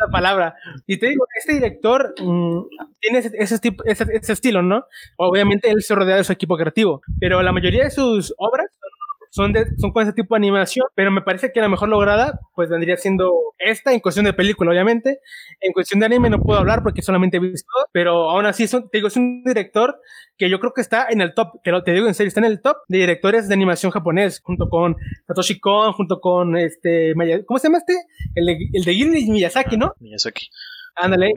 la 0.00 0.10
palabra. 0.10 0.54
Y 0.86 0.98
te 0.98 1.08
digo 1.08 1.24
este 1.38 1.54
director 1.54 2.14
mm, 2.20 2.62
tiene 3.00 3.18
ese, 3.18 3.32
ese, 3.38 3.60
ese, 3.84 4.32
estilo 4.32 4.62
no 4.62 4.86
obviamente 5.16 5.70
él 5.70 5.82
se 5.82 5.94
rodea 5.94 6.16
de 6.16 6.24
su 6.24 6.32
equipo 6.32 6.56
creativo 6.56 7.02
pero 7.20 7.42
la 7.42 7.52
mayoría 7.52 7.84
de 7.84 7.90
sus 7.90 8.34
obras 8.38 8.66
son, 8.72 8.90
de, 9.34 9.66
son 9.78 9.92
con 9.92 10.02
ese 10.02 10.12
tipo 10.12 10.34
de 10.34 10.38
animación, 10.38 10.86
pero 10.94 11.10
me 11.10 11.22
parece 11.22 11.52
que 11.52 11.60
la 11.60 11.68
mejor 11.68 11.88
lograda, 11.88 12.40
pues 12.54 12.68
vendría 12.68 12.96
siendo 12.96 13.32
esta, 13.58 13.92
en 13.92 14.00
cuestión 14.00 14.24
de 14.24 14.32
película, 14.32 14.70
obviamente. 14.70 15.20
En 15.60 15.72
cuestión 15.72 16.00
de 16.00 16.06
anime 16.06 16.30
no 16.30 16.40
puedo 16.40 16.58
hablar 16.58 16.82
porque 16.82 17.02
solamente 17.02 17.38
he 17.38 17.40
visto, 17.40 17.68
pero 17.92 18.30
aún 18.30 18.46
así, 18.46 18.68
son, 18.68 18.88
te 18.90 18.98
digo, 18.98 19.08
es 19.08 19.16
un 19.16 19.42
director 19.44 20.00
que 20.36 20.48
yo 20.48 20.60
creo 20.60 20.72
que 20.72 20.80
está 20.80 21.06
en 21.10 21.20
el 21.20 21.34
top, 21.34 21.60
te, 21.62 21.70
lo, 21.70 21.82
te 21.82 21.92
digo 21.92 22.06
en 22.06 22.14
serio, 22.14 22.28
está 22.28 22.40
en 22.40 22.46
el 22.46 22.60
top 22.60 22.76
de 22.88 22.98
directores 22.98 23.48
de 23.48 23.54
animación 23.54 23.90
japonés, 23.92 24.40
junto 24.40 24.68
con 24.68 24.96
Satoshi 25.26 25.58
Kon, 25.58 25.92
junto 25.92 26.20
con 26.20 26.56
este, 26.56 27.14
¿cómo 27.46 27.58
se 27.58 27.68
llama 27.68 27.78
este? 27.78 27.94
El 28.34 28.46
de, 28.46 28.58
el 28.72 28.84
de 28.84 28.92
Ghibli 28.92 29.30
Miyazaki, 29.30 29.76
¿no? 29.76 29.94
Miyazaki. 30.00 30.48
Ándale. 30.96 31.32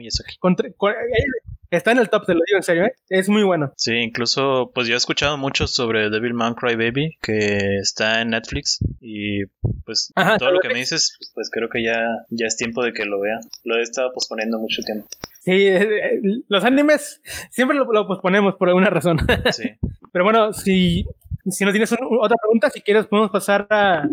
Está 1.70 1.92
en 1.92 1.98
el 1.98 2.08
top, 2.08 2.26
te 2.26 2.34
lo 2.34 2.40
digo 2.46 2.56
en 2.56 2.62
serio, 2.62 2.84
¿eh? 2.84 2.92
Es 3.08 3.28
muy 3.28 3.42
bueno. 3.42 3.72
Sí, 3.76 3.94
incluso, 3.94 4.70
pues 4.74 4.86
yo 4.88 4.94
he 4.94 4.96
escuchado 4.96 5.36
mucho 5.36 5.66
sobre 5.66 6.10
Devil 6.10 6.34
Man 6.34 6.54
Cry 6.54 6.76
Baby, 6.76 7.18
que 7.20 7.78
está 7.78 8.20
en 8.20 8.30
Netflix. 8.30 8.78
Y 9.00 9.46
pues 9.84 10.12
todo 10.38 10.50
lo 10.50 10.60
que 10.60 10.68
me 10.68 10.78
dices, 10.78 11.18
pues 11.34 11.50
creo 11.50 11.68
que 11.68 11.82
ya, 11.82 12.00
ya 12.30 12.46
es 12.46 12.56
tiempo 12.56 12.82
de 12.82 12.92
que 12.92 13.04
lo 13.04 13.20
vea. 13.20 13.38
Lo 13.64 13.78
he 13.78 13.82
estado 13.82 14.12
posponiendo 14.12 14.58
mucho 14.58 14.82
tiempo. 14.82 15.06
Sí, 15.40 15.52
eh, 15.52 15.82
eh, 15.82 16.20
los 16.48 16.64
animes 16.64 17.20
siempre 17.50 17.76
lo, 17.76 18.06
posponemos 18.06 18.54
por 18.56 18.68
alguna 18.68 18.90
razón. 18.90 19.18
Sí. 19.52 19.70
Pero 20.12 20.24
bueno, 20.24 20.52
si, 20.52 21.06
si 21.50 21.64
no 21.64 21.70
tienes 21.70 21.92
otra 21.92 22.36
pregunta, 22.40 22.70
si 22.70 22.80
quieres 22.80 23.06
podemos 23.06 23.30
pasar 23.30 23.66
a, 23.70 24.08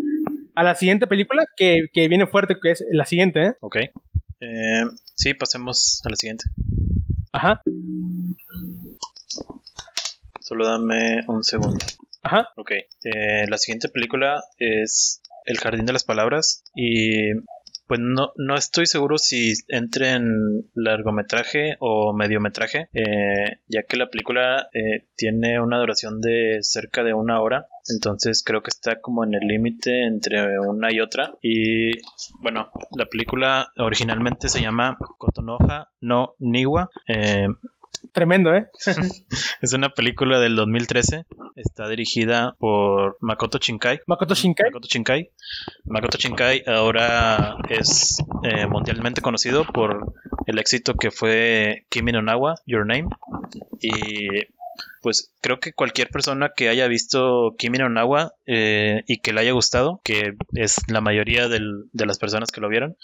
a 0.54 0.62
la 0.62 0.74
siguiente 0.74 1.06
película 1.06 1.46
que, 1.56 1.86
que, 1.92 2.08
viene 2.08 2.26
fuerte, 2.26 2.56
que 2.60 2.72
es 2.72 2.84
la 2.90 3.04
siguiente. 3.04 3.44
¿eh? 3.44 3.52
Ok. 3.60 3.76
Eh, 4.40 4.84
sí, 5.14 5.34
pasemos 5.34 6.02
a 6.04 6.10
la 6.10 6.16
siguiente. 6.16 6.44
Ajá. 7.36 7.60
Solo 10.40 10.66
dame 10.66 11.22
un 11.28 11.44
segundo. 11.44 11.84
Ajá. 12.22 12.48
Ok. 12.56 12.70
Eh, 12.70 13.44
la 13.46 13.58
siguiente 13.58 13.90
película 13.90 14.42
es 14.58 15.20
El 15.44 15.58
Jardín 15.58 15.84
de 15.84 15.92
las 15.92 16.04
Palabras 16.04 16.64
y 16.74 17.32
pues 17.86 18.00
no, 18.00 18.32
no 18.36 18.56
estoy 18.56 18.86
seguro 18.86 19.18
si 19.18 19.54
entre 19.68 20.12
en 20.12 20.68
largometraje 20.74 21.76
o 21.80 22.12
mediometraje, 22.12 22.88
eh, 22.92 23.60
ya 23.68 23.84
que 23.84 23.96
la 23.96 24.08
película 24.08 24.68
eh, 24.72 25.06
tiene 25.16 25.60
una 25.60 25.78
duración 25.78 26.20
de 26.20 26.58
cerca 26.62 27.04
de 27.04 27.14
una 27.14 27.40
hora. 27.40 27.68
Entonces 27.88 28.42
creo 28.44 28.62
que 28.62 28.70
está 28.70 29.00
como 29.00 29.24
en 29.24 29.34
el 29.34 29.46
límite 29.46 30.06
entre 30.06 30.58
una 30.58 30.92
y 30.92 31.00
otra. 31.00 31.34
Y 31.40 31.92
bueno, 32.40 32.70
la 32.96 33.06
película 33.06 33.72
originalmente 33.78 34.48
se 34.48 34.60
llama 34.60 34.98
Kotonoha 35.18 35.90
no 36.00 36.34
Niwa. 36.38 36.90
Eh, 37.06 37.46
Tremendo, 38.12 38.54
¿eh? 38.54 38.68
es 39.62 39.72
una 39.72 39.90
película 39.90 40.38
del 40.38 40.56
2013. 40.56 41.26
Está 41.56 41.88
dirigida 41.88 42.54
por 42.58 43.16
Makoto 43.20 43.58
Shinkai. 43.58 44.00
Makoto 44.06 44.34
Shinkai. 44.34 44.70
Makoto 44.70 44.88
Shinkai. 44.88 45.30
Makoto 45.84 46.18
Shinkai 46.18 46.64
ahora 46.66 47.56
es 47.68 48.18
eh, 48.44 48.66
mundialmente 48.66 49.20
conocido 49.20 49.64
por 49.64 50.14
el 50.46 50.58
éxito 50.58 50.94
que 50.94 51.10
fue 51.10 51.84
Kimi 51.88 52.12
no 52.12 52.22
Nawa, 52.22 52.56
Your 52.66 52.86
Name. 52.86 53.08
Y 53.80 54.28
pues 55.02 55.32
creo 55.40 55.60
que 55.60 55.72
cualquier 55.72 56.08
persona 56.08 56.52
que 56.54 56.68
haya 56.68 56.88
visto 56.88 57.54
Kimi 57.58 57.78
no 57.78 57.88
Nawa 57.88 58.34
eh, 58.46 59.02
y 59.06 59.18
que 59.18 59.32
le 59.32 59.40
haya 59.40 59.52
gustado, 59.52 60.00
que 60.04 60.36
es 60.54 60.76
la 60.88 61.00
mayoría 61.00 61.48
de 61.48 62.06
las 62.06 62.18
personas 62.18 62.50
que 62.50 62.60
lo 62.60 62.68
vieron, 62.68 62.96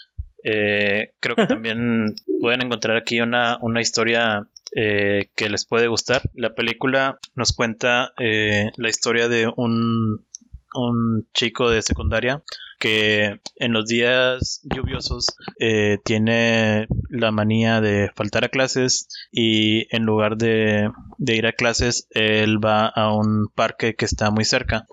eh, 0.43 1.13
creo 1.19 1.35
que 1.35 1.47
también 1.47 2.15
pueden 2.41 2.61
encontrar 2.61 2.97
aquí 2.97 3.21
una, 3.21 3.57
una 3.61 3.81
historia 3.81 4.47
eh, 4.75 5.29
que 5.35 5.49
les 5.49 5.65
puede 5.65 5.87
gustar. 5.87 6.21
La 6.33 6.55
película 6.55 7.19
nos 7.35 7.53
cuenta 7.53 8.13
eh, 8.17 8.71
la 8.77 8.89
historia 8.89 9.27
de 9.27 9.51
un, 9.55 10.25
un 10.73 11.27
chico 11.33 11.69
de 11.69 11.81
secundaria 11.81 12.43
que 12.83 13.39
en 13.55 13.71
los 13.71 13.85
días 13.85 14.59
lluviosos 14.63 15.27
eh, 15.57 15.99
tiene 16.03 16.87
la 17.09 17.31
manía 17.31 17.79
de 17.79 18.11
faltar 18.13 18.43
a 18.43 18.49
clases 18.49 19.07
y 19.31 19.87
en 19.95 20.03
lugar 20.03 20.35
de, 20.35 20.89
ir 21.17 21.45
a 21.47 21.53
clases 21.53 22.07
él 22.11 22.63
va 22.63 22.87
a 22.87 23.15
un 23.15 23.47
parque 23.55 23.95
que 23.95 24.03
está 24.03 24.31
muy 24.31 24.43
cerca. 24.43 24.85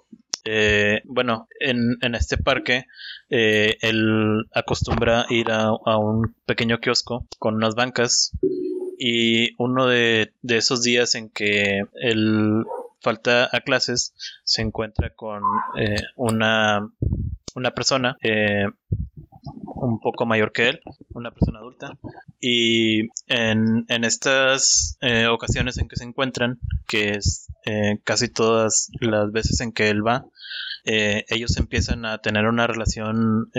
Eh, 0.45 1.03
bueno, 1.05 1.49
en, 1.59 1.97
en, 2.01 2.15
este 2.15 2.39
parque 2.39 2.85
eh, 3.29 3.77
él 3.83 4.47
acostumbra 4.55 5.27
ir 5.29 5.51
a, 5.51 5.65
a, 5.85 5.99
un 5.99 6.35
pequeño 6.47 6.79
kiosco 6.79 7.27
con 7.41 7.57
unas 7.57 7.75
bancas 7.75 8.33
y 9.03 9.55
uno 9.57 9.87
de, 9.87 10.35
esos 10.43 10.83
días 10.83 11.15
en 11.15 11.31
que 11.31 11.81
él 11.95 12.67
falta 13.01 13.49
a 13.51 13.63
clases 13.63 14.13
se 14.45 14.61
encuentra 14.61 15.15
con 15.15 15.43
eh, 15.79 16.03
una, 16.17 16.87
una 17.55 17.71
persona 17.71 18.19
eh, 18.21 18.67
un 19.65 20.01
poco 20.01 20.27
mayor 20.27 20.53
que 20.53 20.69
él, 20.69 20.81
una 21.15 21.31
persona 21.31 21.61
adulta, 21.61 21.97
y 22.41 23.09
en, 23.27 23.87
en 23.89 24.05
estas 24.05 24.99
eh, 25.01 25.29
ocasiones 25.29 25.79
en 25.79 25.89
que 25.89 25.97
se 25.97 26.05
encuentran, 26.05 26.61
que 26.87 27.13
es 27.13 27.47
casi 28.05 28.29
todas 28.29 28.91
las 29.01 29.33
veces 29.33 29.61
en 29.61 29.73
que 29.73 29.89
él 29.89 30.07
va, 30.07 30.27
ellos 30.85 31.57
empiezan 31.57 32.05
a 32.05 32.19
tener 32.19 32.47
una 32.47 32.67
relación 32.67 33.51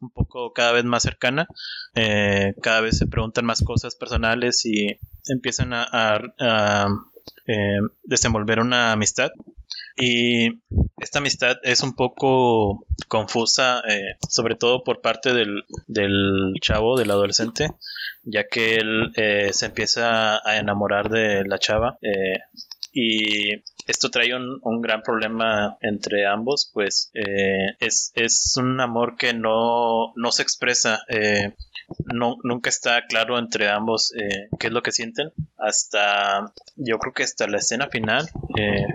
un 0.00 0.10
poco 0.12 0.52
cada 0.52 0.72
vez 0.72 0.84
más 0.84 1.02
cercana, 1.02 1.46
cada 1.94 2.80
vez 2.80 2.98
se 2.98 3.06
preguntan 3.06 3.44
más 3.44 3.62
cosas 3.62 3.96
personales 3.96 4.64
y 4.66 4.98
empiezan 5.26 5.72
a 5.72 6.20
eh, 7.46 7.78
desenvolver 8.04 8.60
una 8.60 8.92
amistad. 8.92 9.30
Y 9.96 10.60
esta 10.98 11.18
amistad 11.18 11.56
es 11.62 11.82
un 11.82 11.94
poco 11.94 12.86
confusa, 13.08 13.82
eh, 13.88 14.16
sobre 14.28 14.54
todo 14.54 14.84
por 14.84 15.00
parte 15.00 15.32
del, 15.32 15.64
chavo, 16.60 16.98
del 16.98 17.10
adolescente, 17.10 17.70
ya 18.22 18.46
que 18.48 18.76
él 18.76 19.12
eh, 19.16 19.50
se 19.52 19.66
empieza 19.66 20.46
a 20.46 20.58
enamorar 20.58 21.08
de 21.08 21.44
la 21.44 21.58
chava. 21.58 21.98
y 22.92 23.62
esto 23.88 24.10
trae 24.10 24.34
un, 24.34 24.80
gran 24.80 25.02
problema 25.02 25.76
entre 25.80 26.26
ambos, 26.26 26.70
pues 26.72 27.10
es, 27.14 28.12
es, 28.14 28.54
un 28.56 28.80
amor 28.80 29.16
que 29.16 29.34
no, 29.34 30.12
no 30.14 30.30
se 30.30 30.42
expresa 30.42 31.00
no, 32.12 32.36
nunca 32.42 32.68
está 32.68 33.06
claro 33.06 33.38
entre 33.38 33.68
ambos 33.68 34.12
eh, 34.14 34.48
qué 34.58 34.66
es 34.66 34.72
lo 34.72 34.82
que 34.82 34.92
sienten. 34.92 35.32
Hasta, 35.56 36.52
yo 36.76 36.98
creo 36.98 37.12
que 37.12 37.22
hasta 37.22 37.46
la 37.46 37.58
escena 37.58 37.88
final 37.88 38.28
eh, 38.58 38.86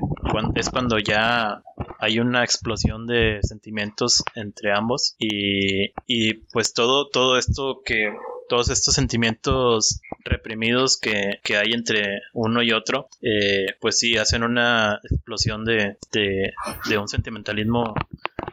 es 0.55 0.69
cuando 0.69 0.99
ya 0.99 1.63
hay 1.99 2.19
una 2.19 2.43
explosión 2.43 3.07
de 3.07 3.39
sentimientos 3.41 4.23
entre 4.35 4.73
ambos 4.73 5.15
y, 5.17 5.91
y 6.05 6.33
pues 6.51 6.73
todo, 6.73 7.09
todo 7.09 7.37
esto 7.37 7.81
que 7.83 8.13
todos 8.47 8.69
estos 8.69 8.93
sentimientos 8.93 10.01
reprimidos 10.23 10.97
que, 10.97 11.39
que, 11.43 11.57
hay 11.57 11.71
entre 11.73 12.21
uno 12.33 12.61
y 12.61 12.71
otro, 12.71 13.07
eh, 13.21 13.67
pues 13.79 13.99
sí, 13.99 14.17
hacen 14.17 14.43
una 14.43 14.99
explosión 15.09 15.65
de, 15.65 15.97
de, 16.11 16.53
de, 16.89 16.97
un 16.97 17.07
sentimentalismo 17.07 17.93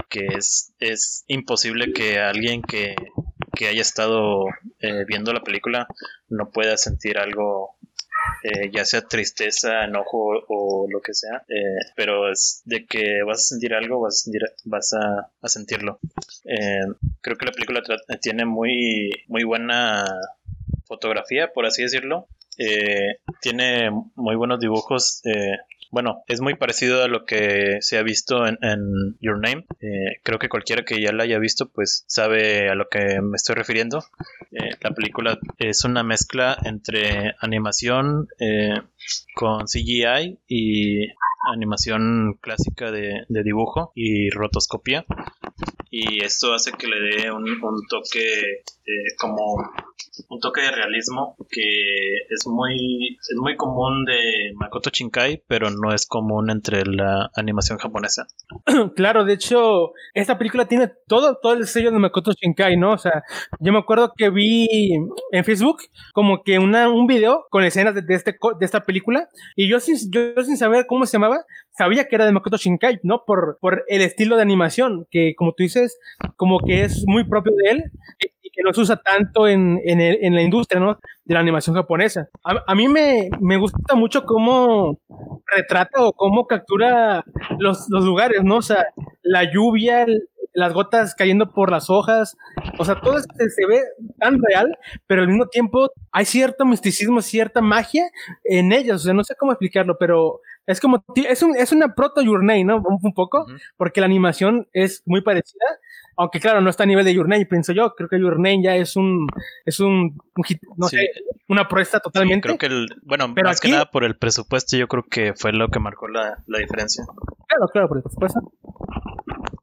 que 0.08 0.26
es, 0.26 0.72
es 0.80 1.24
imposible 1.28 1.92
que 1.92 2.18
alguien 2.18 2.62
que, 2.62 2.94
que 3.54 3.68
haya 3.68 3.82
estado 3.82 4.44
eh, 4.80 5.04
viendo 5.06 5.32
la 5.32 5.42
película 5.42 5.86
no 6.28 6.50
pueda 6.50 6.76
sentir 6.76 7.18
algo, 7.18 7.76
eh, 8.42 8.70
ya 8.72 8.84
sea 8.84 9.02
tristeza, 9.02 9.84
enojo 9.84 10.44
o 10.48 10.86
lo 10.90 11.00
que 11.00 11.14
sea, 11.14 11.42
eh, 11.48 11.90
pero 11.96 12.30
es 12.30 12.62
de 12.64 12.86
que 12.86 13.22
vas 13.26 13.38
a 13.38 13.48
sentir 13.48 13.74
algo, 13.74 14.00
vas 14.00 14.14
a, 14.14 14.22
sentir, 14.24 14.42
vas 14.64 14.94
a, 14.94 15.48
sentirlo. 15.48 15.98
creo 17.20 17.36
que 17.36 17.46
la 17.46 17.52
película 17.52 17.82
tiene 18.20 18.44
muy, 18.44 19.10
muy 19.28 19.44
buena 19.44 20.04
fotografía, 20.84 21.52
por 21.52 21.66
así 21.66 21.82
decirlo. 21.82 22.28
tiene 23.40 23.90
muy 24.16 24.36
buenos 24.36 24.60
dibujos 24.60 25.22
bueno, 25.90 26.22
es 26.28 26.40
muy 26.40 26.54
parecido 26.54 27.02
a 27.02 27.08
lo 27.08 27.24
que 27.24 27.78
se 27.80 27.98
ha 27.98 28.02
visto 28.02 28.46
en, 28.46 29.16
Your 29.20 29.38
Name. 29.40 29.66
Eh, 29.80 30.20
creo 30.22 30.38
que 30.38 30.48
cualquiera 30.48 30.84
que 30.84 31.00
ya 31.00 31.12
la 31.12 31.24
haya 31.24 31.38
visto, 31.38 31.68
pues 31.68 32.04
sabe 32.06 32.70
a 32.70 32.74
lo 32.74 32.88
que 32.88 33.20
me 33.20 33.36
estoy 33.36 33.56
refiriendo. 33.56 34.04
Eh, 34.52 34.76
la 34.80 34.92
película 34.92 35.38
es 35.58 35.84
una 35.84 36.02
mezcla 36.02 36.56
entre 36.64 37.34
animación 37.40 38.28
eh, 38.38 38.74
con 39.34 39.66
CGI 39.66 40.38
y 40.46 41.08
animación 41.52 42.38
clásica 42.40 42.90
de, 42.90 43.24
dibujo 43.28 43.92
y 43.94 44.30
rotoscopia 44.30 45.04
y 45.90 46.24
esto 46.24 46.54
hace 46.54 46.72
que 46.72 46.86
le 46.86 47.00
dé 47.00 47.32
un, 47.32 47.44
toque 47.88 48.62
como 49.18 49.56
un 50.28 50.40
toque 50.40 50.62
de 50.62 50.70
realismo 50.70 51.36
que 51.50 51.62
es 52.28 52.46
muy 52.46 53.16
es 53.20 53.36
muy 53.36 53.56
común 53.56 54.04
de 54.04 54.52
Makoto 54.54 54.90
Shinkai 54.90 55.42
pero 55.46 55.70
no 55.70 55.92
es 55.92 56.06
común 56.06 56.50
entre 56.50 56.84
la 56.84 57.30
animación 57.34 57.78
japonesa. 57.78 58.26
Claro 58.96 59.24
de 59.24 59.34
hecho 59.34 59.92
esta 60.14 60.38
película 60.38 60.66
tiene 60.68 60.92
todo 61.08 61.38
todo 61.42 61.54
el 61.54 61.66
sello 61.66 61.90
de 61.90 61.98
Makoto 61.98 62.32
Shinkai 62.32 62.76
no 62.76 62.92
o 62.92 62.98
sea 62.98 63.24
yo 63.58 63.72
me 63.72 63.78
acuerdo 63.78 64.12
que 64.16 64.30
vi 64.30 64.92
en 65.32 65.44
Facebook 65.44 65.78
como 66.12 66.42
que 66.44 66.58
una, 66.58 66.88
un 66.88 67.06
video 67.06 67.46
con 67.50 67.64
escenas 67.64 67.94
de, 67.94 68.14
este 68.14 68.36
de 68.58 68.64
esta 68.64 68.84
película 68.84 69.28
y 69.56 69.68
yo 69.68 69.80
sin 69.80 69.96
yo 70.10 70.42
sin 70.44 70.56
saber 70.56 70.86
cómo 70.86 71.06
se 71.06 71.12
llamaba 71.12 71.44
sabía 71.80 72.04
que 72.04 72.14
era 72.14 72.26
de 72.26 72.32
Makoto 72.32 72.58
Shinkai, 72.58 73.00
¿no? 73.04 73.24
Por, 73.24 73.56
por 73.58 73.84
el 73.88 74.02
estilo 74.02 74.36
de 74.36 74.42
animación, 74.42 75.06
que 75.10 75.32
como 75.34 75.54
tú 75.54 75.62
dices, 75.62 75.98
como 76.36 76.60
que 76.60 76.84
es 76.84 77.04
muy 77.06 77.24
propio 77.24 77.54
de 77.56 77.70
él 77.70 77.84
y 78.42 78.50
que 78.50 78.62
no 78.62 78.74
se 78.74 78.82
usa 78.82 78.96
tanto 78.96 79.48
en, 79.48 79.80
en, 79.86 79.98
en 79.98 80.34
la 80.34 80.42
industria, 80.42 80.78
¿no? 80.78 80.98
De 81.24 81.32
la 81.32 81.40
animación 81.40 81.74
japonesa. 81.74 82.28
A, 82.44 82.62
a 82.66 82.74
mí 82.74 82.86
me, 82.86 83.30
me, 83.40 83.56
gusta 83.56 83.94
mucho 83.94 84.24
cómo 84.24 84.98
retrata 85.56 86.04
o 86.04 86.12
cómo 86.12 86.46
captura 86.46 87.24
los, 87.58 87.86
los 87.88 88.04
lugares, 88.04 88.44
¿no? 88.44 88.56
O 88.58 88.62
sea, 88.62 88.84
la 89.22 89.50
lluvia, 89.50 90.04
las 90.52 90.74
gotas 90.74 91.14
cayendo 91.14 91.50
por 91.50 91.70
las 91.70 91.88
hojas, 91.88 92.36
o 92.78 92.84
sea, 92.84 93.00
todo 93.00 93.18
se, 93.20 93.48
se, 93.48 93.66
ve 93.66 93.80
tan 94.18 94.38
real, 94.42 94.76
pero 95.06 95.22
al 95.22 95.28
mismo 95.28 95.46
tiempo 95.46 95.88
hay 96.12 96.26
cierto 96.26 96.66
misticismo, 96.66 97.22
cierta 97.22 97.62
magia 97.62 98.10
en 98.44 98.70
ellas, 98.72 98.96
o 98.96 99.04
sea, 99.04 99.14
no 99.14 99.24
sé 99.24 99.34
cómo 99.34 99.52
explicarlo, 99.52 99.96
pero 99.98 100.40
es 100.66 100.80
como, 100.80 101.04
es, 101.16 101.42
un, 101.42 101.56
es 101.56 101.72
una 101.72 101.94
proto 101.94 102.22
Your 102.22 102.44
Name, 102.44 102.64
¿no? 102.64 102.82
Un, 102.82 103.12
poco, 103.14 103.46
porque 103.76 104.00
la 104.00 104.06
animación 104.06 104.68
es 104.72 105.02
muy 105.06 105.22
parecida, 105.22 105.64
aunque 106.16 106.38
claro, 106.38 106.60
no 106.60 106.70
está 106.70 106.84
a 106.84 106.86
nivel 106.86 107.04
de 107.04 107.14
Your 107.14 107.28
Name, 107.28 107.46
pienso 107.46 107.72
yo, 107.72 107.94
creo 107.94 108.08
que 108.08 108.20
Your 108.20 108.36
Name 108.36 108.62
ya 108.62 108.76
es 108.76 108.96
un, 108.96 109.26
es 109.64 109.80
un, 109.80 110.18
no 110.76 110.88
sé, 110.88 111.08
una 111.48 111.66
proeza 111.66 112.00
totalmente. 112.00 112.46
creo 112.46 112.58
que 112.58 112.66
el, 112.66 112.86
bueno, 113.02 113.32
Pero 113.34 113.48
más 113.48 113.60
que 113.60 113.70
nada 113.70 113.86
por 113.90 114.04
el 114.04 114.16
presupuesto, 114.16 114.76
yo 114.76 114.86
creo 114.86 115.04
que 115.04 115.34
fue 115.34 115.52
lo 115.52 115.68
que 115.68 115.80
marcó 115.80 116.08
la, 116.08 116.42
la 116.46 116.58
diferencia. 116.58 117.04
Claro, 117.48 117.68
claro, 117.72 117.88
por 117.88 117.96
el 117.96 118.02
presupuesto. 118.02 118.40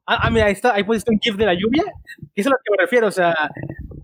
Ah, 0.06 0.20
ah, 0.22 0.30
mira, 0.30 0.46
ahí 0.46 0.52
está, 0.52 0.74
ahí 0.74 0.84
pusiste 0.84 1.10
un 1.12 1.20
GIF 1.20 1.36
de 1.36 1.46
la 1.46 1.54
lluvia, 1.54 1.82
eso 1.82 2.26
es 2.34 2.46
a 2.46 2.50
lo 2.50 2.56
que 2.56 2.70
me 2.70 2.82
refiero, 2.82 3.08
o 3.08 3.10
sea, 3.10 3.34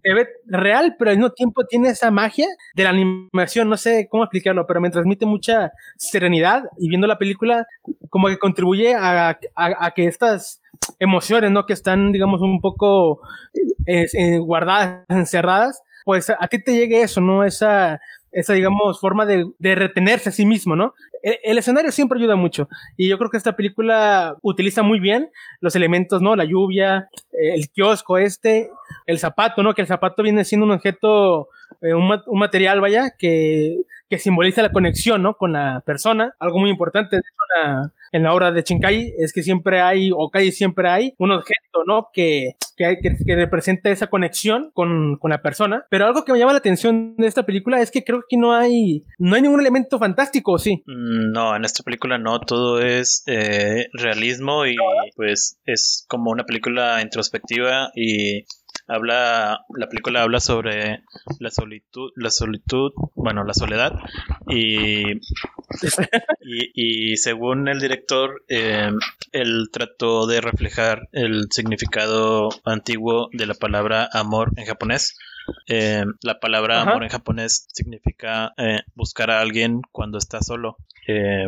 se 0.04 0.12
ve 0.12 0.28
real, 0.46 0.96
pero 0.98 1.10
al 1.10 1.16
mismo 1.16 1.32
tiempo 1.32 1.64
tiene 1.64 1.88
esa 1.88 2.10
magia 2.10 2.46
de 2.74 2.84
la 2.84 2.90
animación, 2.90 3.70
no 3.70 3.78
sé 3.78 4.06
cómo 4.10 4.24
explicarlo, 4.24 4.66
pero 4.66 4.80
me 4.80 4.90
transmite 4.90 5.24
mucha 5.24 5.72
serenidad 5.96 6.64
y 6.76 6.88
viendo 6.90 7.06
la 7.06 7.16
película 7.16 7.66
como 8.10 8.28
que 8.28 8.38
contribuye 8.38 8.94
a, 8.94 9.38
que 9.96 10.06
estas 10.06 10.60
emociones, 10.98 11.50
¿no? 11.50 11.64
Que 11.64 11.72
están, 11.72 12.12
digamos, 12.12 12.42
un 12.42 12.60
poco 12.60 13.20
eh, 13.86 14.38
guardadas, 14.38 15.04
encerradas, 15.08 15.82
pues 16.04 16.28
a, 16.28 16.48
ti 16.48 16.62
te 16.62 16.74
llegue 16.74 17.00
eso, 17.00 17.22
¿no? 17.22 17.42
Esa, 17.42 17.98
esa 18.30 18.52
digamos, 18.52 19.00
forma 19.00 19.24
de, 19.24 19.46
retenerse 19.58 20.28
a 20.28 20.32
sí 20.32 20.44
mismo, 20.44 20.76
¿no? 20.76 20.94
El, 21.24 21.58
escenario 21.58 21.90
siempre 21.90 22.18
ayuda 22.18 22.36
mucho. 22.36 22.68
Y 22.96 23.08
yo 23.08 23.16
creo 23.16 23.30
que 23.30 23.38
esta 23.38 23.56
película 23.56 24.36
utiliza 24.42 24.82
muy 24.82 25.00
bien 25.00 25.30
los 25.60 25.74
elementos, 25.74 26.20
¿no? 26.20 26.36
La 26.36 26.44
lluvia, 26.44 27.08
el 27.32 27.70
kiosco 27.70 28.18
este, 28.18 28.70
el 29.06 29.18
zapato, 29.18 29.62
¿no? 29.62 29.74
Que 29.74 29.80
el 29.82 29.88
zapato 29.88 30.22
viene 30.22 30.44
siendo 30.44 30.66
un 30.66 30.72
objeto, 30.72 31.48
eh, 31.80 31.94
un, 31.94 32.38
material, 32.38 32.80
vaya, 32.80 33.14
que, 33.18 33.78
que, 34.08 34.18
simboliza 34.18 34.62
la 34.62 34.72
conexión, 34.72 35.22
¿no? 35.22 35.34
Con 35.34 35.52
la 35.52 35.82
persona. 35.84 36.34
Algo 36.38 36.58
muy 36.58 36.70
importante 36.70 37.20
en 38.12 38.22
la 38.22 38.32
obra 38.32 38.52
de 38.52 38.62
Chinkai 38.62 39.14
es 39.18 39.32
que 39.32 39.42
siempre 39.42 39.80
hay, 39.80 40.10
o 40.14 40.30
casi 40.30 40.52
siempre 40.52 40.88
hay, 40.88 41.14
un 41.18 41.32
objeto, 41.32 41.84
¿no? 41.86 42.08
Que, 42.12 42.56
que, 42.76 42.96
que, 43.00 43.36
representa 43.36 43.90
esa 43.90 44.06
conexión 44.06 44.70
con, 44.72 45.16
con, 45.18 45.30
la 45.30 45.42
persona. 45.42 45.84
Pero 45.90 46.06
algo 46.06 46.24
que 46.24 46.32
me 46.32 46.38
llama 46.38 46.52
la 46.52 46.58
atención 46.58 47.16
de 47.16 47.26
esta 47.26 47.44
película 47.44 47.80
es 47.80 47.90
que 47.90 48.04
creo 48.04 48.22
que 48.28 48.36
no 48.36 48.54
hay, 48.54 49.04
no 49.18 49.34
hay 49.34 49.42
ningún 49.42 49.60
elemento 49.60 49.98
fantástico, 49.98 50.58
¿sí? 50.58 50.82
Mm, 50.86 51.32
no, 51.32 51.56
en 51.56 51.64
esta 51.64 51.82
película 51.82 52.18
no, 52.18 52.40
todo 52.40 52.80
es 52.80 53.24
eh, 53.26 53.86
realismo 53.92 54.66
y 54.66 54.76
pues 55.16 55.58
es 55.64 56.04
como 56.08 56.30
una 56.30 56.44
película 56.44 57.02
introspectiva 57.02 57.90
y 57.94 58.44
habla 58.86 59.60
la 59.74 59.88
película 59.88 60.22
habla 60.22 60.40
sobre 60.40 61.04
la 61.38 61.50
solitud 61.50 62.10
la 62.16 62.30
solitud 62.30 62.92
bueno 63.14 63.44
la 63.44 63.54
soledad 63.54 63.92
y 64.48 65.20
y, 66.44 67.16
según 67.16 67.68
el 67.68 67.80
director, 67.80 68.44
eh, 68.48 68.90
él 69.32 69.68
trató 69.72 70.26
de 70.26 70.40
reflejar 70.40 71.08
el 71.12 71.48
significado 71.50 72.50
antiguo 72.64 73.28
de 73.32 73.46
la 73.46 73.54
palabra 73.54 74.08
amor 74.12 74.52
en 74.56 74.66
japonés. 74.66 75.16
Eh, 75.68 76.04
la 76.22 76.40
palabra 76.40 76.82
amor 76.82 77.02
en 77.02 77.10
japonés 77.10 77.66
significa 77.72 78.52
eh, 78.56 78.80
buscar 78.94 79.30
a 79.30 79.40
alguien 79.40 79.82
cuando 79.92 80.18
está 80.18 80.40
solo. 80.40 80.76
Se 81.06 81.46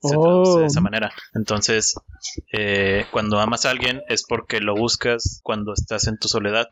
traduce 0.00 0.60
de 0.60 0.66
esa 0.66 0.80
oh. 0.80 0.82
manera. 0.82 1.12
Entonces, 1.34 1.94
cuando 3.10 3.38
amas 3.38 3.66
a 3.66 3.70
alguien 3.70 4.02
es 4.08 4.24
porque 4.24 4.60
lo 4.60 4.74
buscas 4.74 5.40
cuando 5.42 5.72
estás 5.74 6.06
en 6.06 6.18
tu 6.18 6.28
soledad. 6.28 6.68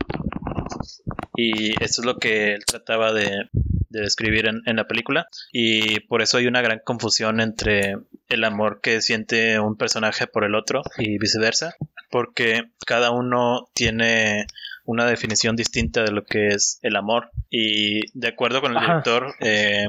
Y 1.35 1.72
eso 1.83 2.03
es 2.03 2.05
lo 2.05 2.18
que 2.18 2.55
él 2.55 2.64
trataba 2.66 3.12
de, 3.12 3.49
describir 3.89 4.47
en, 4.47 4.76
la 4.76 4.87
película. 4.87 5.28
Y 5.53 6.01
por 6.01 6.22
eso 6.22 6.39
hay 6.39 6.47
una 6.47 6.62
gran 6.62 6.80
confusión 6.85 7.41
entre 7.41 7.97
el 8.28 8.45
amor 8.45 8.80
que 8.80 9.01
siente 9.01 9.59
un 9.61 9.76
personaje 9.76 10.26
por 10.26 10.45
el 10.45 10.55
otro 10.55 10.83
y 10.99 11.18
viceversa. 11.18 11.74
Porque 12.11 12.64
cada 12.87 13.11
uno 13.11 13.68
tiene 13.74 14.47
una 14.85 15.07
definición 15.07 15.57
distinta 15.57 16.03
de 16.03 16.12
lo 16.12 16.24
que 16.24 16.49
es 16.49 16.78
el 16.83 16.97
amor. 16.97 17.30
Y 17.51 18.01
de 18.18 18.28
acuerdo 18.28 18.61
con 18.61 18.76
el 18.76 18.80
director, 18.80 19.35
eh, 19.41 19.87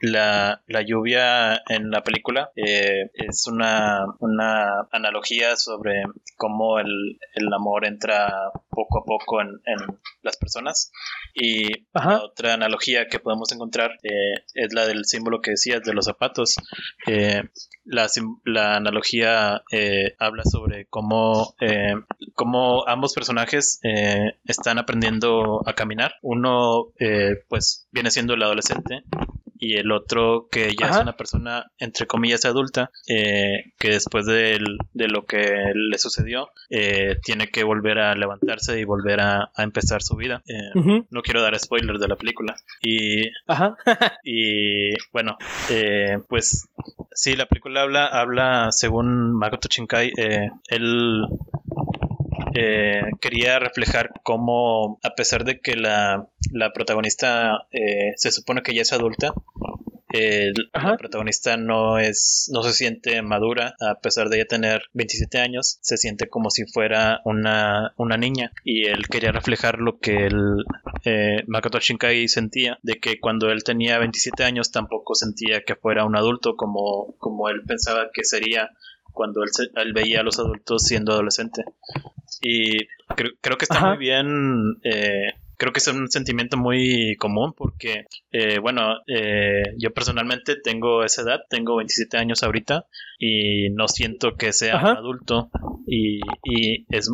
la, 0.00 0.62
la, 0.66 0.82
lluvia 0.82 1.62
en 1.68 1.90
la 1.90 2.02
película 2.02 2.50
eh, 2.54 3.10
es 3.14 3.46
una, 3.46 4.04
una, 4.20 4.86
analogía 4.92 5.56
sobre 5.56 6.02
cómo 6.36 6.78
el, 6.78 7.18
el, 7.34 7.52
amor 7.52 7.86
entra 7.86 8.52
poco 8.68 8.98
a 8.98 9.04
poco 9.04 9.40
en, 9.40 9.48
en 9.64 9.98
las 10.22 10.36
personas. 10.36 10.92
Y 11.34 11.86
otra 11.92 12.54
analogía 12.54 13.06
que 13.08 13.20
podemos 13.20 13.50
encontrar 13.52 13.92
eh, 14.02 14.42
es 14.54 14.72
la 14.74 14.86
del 14.86 15.04
símbolo 15.06 15.40
que 15.40 15.52
decías 15.52 15.82
de 15.82 15.94
los 15.94 16.04
zapatos. 16.04 16.56
Eh, 17.06 17.42
la, 17.84 18.06
la, 18.44 18.76
analogía 18.76 19.62
habla 20.18 20.42
sobre 20.44 20.86
cómo, 20.86 21.54
cómo 22.34 22.86
ambos 22.86 23.14
personajes 23.14 23.80
están 24.44 24.78
aprendiendo 24.78 25.62
a 25.66 25.74
caminar. 25.74 26.16
Uno 26.22 26.92
pues 27.48 27.88
viene 27.92 28.10
siendo 28.10 28.34
el 28.34 28.42
adolescente 28.42 29.04
y 29.58 29.76
el 29.76 29.92
otro 29.92 30.48
que 30.50 30.74
ya 30.78 30.88
es 30.88 30.96
una 30.98 31.16
persona 31.16 31.70
entre 31.78 32.06
comillas 32.06 32.44
adulta 32.44 32.90
eh, 33.08 33.72
que 33.78 33.90
después 33.90 34.26
de, 34.26 34.58
lo 34.94 35.24
que 35.24 35.72
le 35.74 35.98
sucedió 35.98 36.50
eh, 36.70 37.18
tiene 37.22 37.48
que 37.48 37.64
volver 37.64 37.98
a 37.98 38.14
levantarse 38.14 38.78
y 38.78 38.84
volver 38.84 39.20
a, 39.20 39.50
empezar 39.58 40.02
su 40.02 40.16
vida. 40.16 40.42
Eh, 40.46 41.04
no 41.10 41.22
quiero 41.22 41.42
dar 41.42 41.58
spoilers 41.58 42.00
de 42.00 42.08
la 42.08 42.16
película. 42.16 42.56
Y 42.82 43.22
y 44.24 44.92
bueno 45.12 45.36
pues 46.28 46.68
sí 47.12 47.36
la 47.36 47.46
película 47.46 47.82
habla 47.82 48.06
habla 48.06 48.68
según 48.70 49.32
Makoto 49.34 49.68
Shinkai 49.70 50.12
él 50.68 51.26
quería 53.20 53.58
reflejar 53.58 54.10
cómo, 54.22 54.98
a 55.02 55.14
pesar 55.14 55.44
de 55.44 55.60
que 55.60 55.76
la, 55.76 56.28
la 56.52 56.72
protagonista 56.72 57.66
eh, 57.70 58.12
se 58.16 58.30
supone 58.30 58.62
que 58.62 58.74
ya 58.74 58.82
es 58.82 58.92
adulta, 58.92 59.32
la 60.72 60.96
protagonista 60.96 61.56
no 61.56 61.98
es 61.98 62.48
no 62.52 62.62
se 62.62 62.72
siente 62.72 63.20
madura 63.22 63.74
a 63.80 63.96
pesar 64.00 64.28
de 64.28 64.38
ya 64.38 64.44
tener 64.44 64.82
27 64.94 65.38
años 65.38 65.78
se 65.80 65.96
siente 65.96 66.28
como 66.28 66.50
si 66.50 66.64
fuera 66.66 67.20
una, 67.24 67.92
una 67.96 68.16
niña. 68.16 68.52
Y 68.64 68.86
él 68.86 69.08
quería 69.08 69.32
reflejar 69.32 69.78
lo 69.78 69.98
que 69.98 70.26
el 70.26 70.64
eh, 71.04 71.44
Makoto 71.46 71.78
Shinkai 71.78 72.28
sentía 72.28 72.78
de 72.82 72.98
que 72.98 73.20
cuando 73.20 73.50
él 73.50 73.64
tenía 73.64 73.98
27 73.98 74.44
años 74.44 74.70
tampoco 74.70 75.14
sentía 75.14 75.62
que 75.62 75.76
fuera 75.76 76.04
un 76.04 76.16
adulto 76.16 76.56
como, 76.56 77.14
como 77.18 77.48
él 77.48 77.62
pensaba 77.66 78.10
que 78.12 78.24
sería 78.24 78.70
cuando 79.12 79.40
él, 79.42 79.92
veía 79.94 80.20
a 80.20 80.22
los 80.22 80.38
adultos 80.38 80.82
siendo 80.84 81.12
adolescente 81.12 81.64
y 82.42 82.86
creo, 83.40 83.56
que 83.56 83.64
está 83.64 83.86
muy 83.86 83.98
bien 83.98 84.78
eh, 84.84 85.32
creo 85.56 85.72
que 85.72 85.78
es 85.78 85.88
un 85.88 86.10
sentimiento 86.10 86.56
muy 86.56 87.16
común 87.16 87.52
porque, 87.56 88.06
eh, 88.30 88.58
bueno, 88.58 88.96
eh, 89.06 89.62
yo 89.78 89.92
personalmente 89.92 90.56
tengo 90.62 91.04
esa 91.04 91.22
edad, 91.22 91.40
tengo 91.48 91.76
27 91.76 92.16
años 92.16 92.42
ahorita 92.42 92.86
y 93.18 93.70
no 93.70 93.88
siento 93.88 94.36
que 94.36 94.52
sea 94.52 94.78
un 94.78 94.86
adulto 94.86 95.50
y, 95.86 96.20
y 96.44 96.86
es 96.90 97.10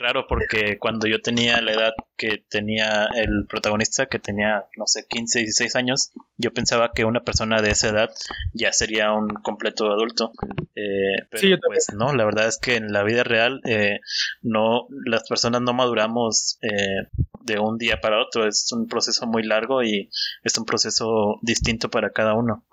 raro 0.00 0.26
porque 0.28 0.78
cuando 0.78 1.06
yo 1.06 1.20
tenía 1.20 1.60
la 1.60 1.72
edad 1.72 1.92
que 2.16 2.44
tenía 2.48 3.08
el 3.16 3.46
protagonista, 3.48 4.06
que 4.06 4.20
tenía, 4.20 4.66
no 4.76 4.86
sé, 4.86 5.06
15, 5.08 5.40
16 5.40 5.74
años, 5.74 6.12
yo 6.36 6.52
pensaba 6.52 6.92
que 6.94 7.04
una 7.04 7.24
persona 7.24 7.60
de 7.60 7.70
esa 7.70 7.88
edad 7.88 8.10
ya 8.52 8.72
sería 8.72 9.12
un 9.12 9.28
completo 9.28 9.90
adulto. 9.90 10.30
Eh, 10.76 11.26
pero 11.30 11.58
pues 11.66 11.88
no, 11.96 12.14
la 12.14 12.24
verdad 12.24 12.46
es 12.46 12.58
que 12.58 12.76
en 12.76 12.92
la 12.92 13.02
vida 13.02 13.24
real 13.24 13.60
eh, 13.64 13.98
no, 14.40 14.86
las 15.04 15.28
personas 15.28 15.62
no 15.62 15.72
maduramos 15.72 16.58
eh, 16.62 17.08
de 17.44 17.58
un 17.58 17.78
día 17.78 18.00
para 18.00 18.20
otro, 18.20 18.46
es 18.46 18.70
un 18.72 18.88
proceso 18.88 19.26
muy 19.26 19.42
largo 19.42 19.82
y 19.82 20.08
es 20.44 20.56
un 20.58 20.64
proceso 20.64 21.38
distinto 21.42 21.88
para 21.88 22.10
cada 22.10 22.34
uno. 22.34 22.64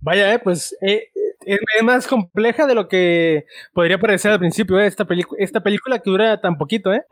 Vaya, 0.00 0.32
eh, 0.32 0.38
pues 0.38 0.76
eh, 0.82 1.10
es, 1.44 1.58
más 1.82 2.06
compleja 2.06 2.66
de 2.66 2.74
lo 2.74 2.88
que 2.88 3.46
podría 3.72 3.98
parecer 3.98 4.32
al 4.32 4.38
principio 4.38 4.78
eh, 4.78 4.86
esta, 4.86 5.06
esta 5.38 5.60
película 5.62 5.98
que 5.98 6.10
dura 6.10 6.40
tan 6.40 6.58
poquito, 6.58 6.92
¿eh? 6.92 7.04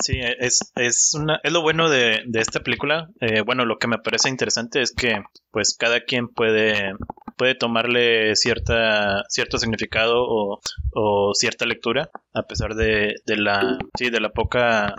Sí, 0.00 0.20
es, 0.20 0.72
es, 0.76 1.14
una, 1.14 1.40
es 1.42 1.52
lo 1.52 1.60
bueno 1.62 1.90
de, 1.90 2.22
de 2.26 2.40
esta 2.40 2.60
película. 2.60 3.10
Eh, 3.20 3.40
bueno, 3.42 3.64
lo 3.64 3.78
que 3.78 3.88
me 3.88 3.98
parece 3.98 4.28
interesante 4.28 4.80
es 4.80 4.92
que 4.92 5.22
pues 5.50 5.76
cada 5.76 6.04
quien 6.04 6.28
puede, 6.28 6.92
puede 7.36 7.56
tomarle 7.56 8.36
cierta, 8.36 9.24
cierto 9.28 9.58
significado 9.58 10.22
o, 10.22 10.60
o 10.92 11.34
cierta 11.34 11.66
lectura 11.66 12.10
a 12.32 12.42
pesar 12.44 12.74
de, 12.76 13.16
de, 13.26 13.36
la, 13.36 13.76
sí, 13.98 14.10
de 14.10 14.20
la 14.20 14.30
poca 14.30 14.94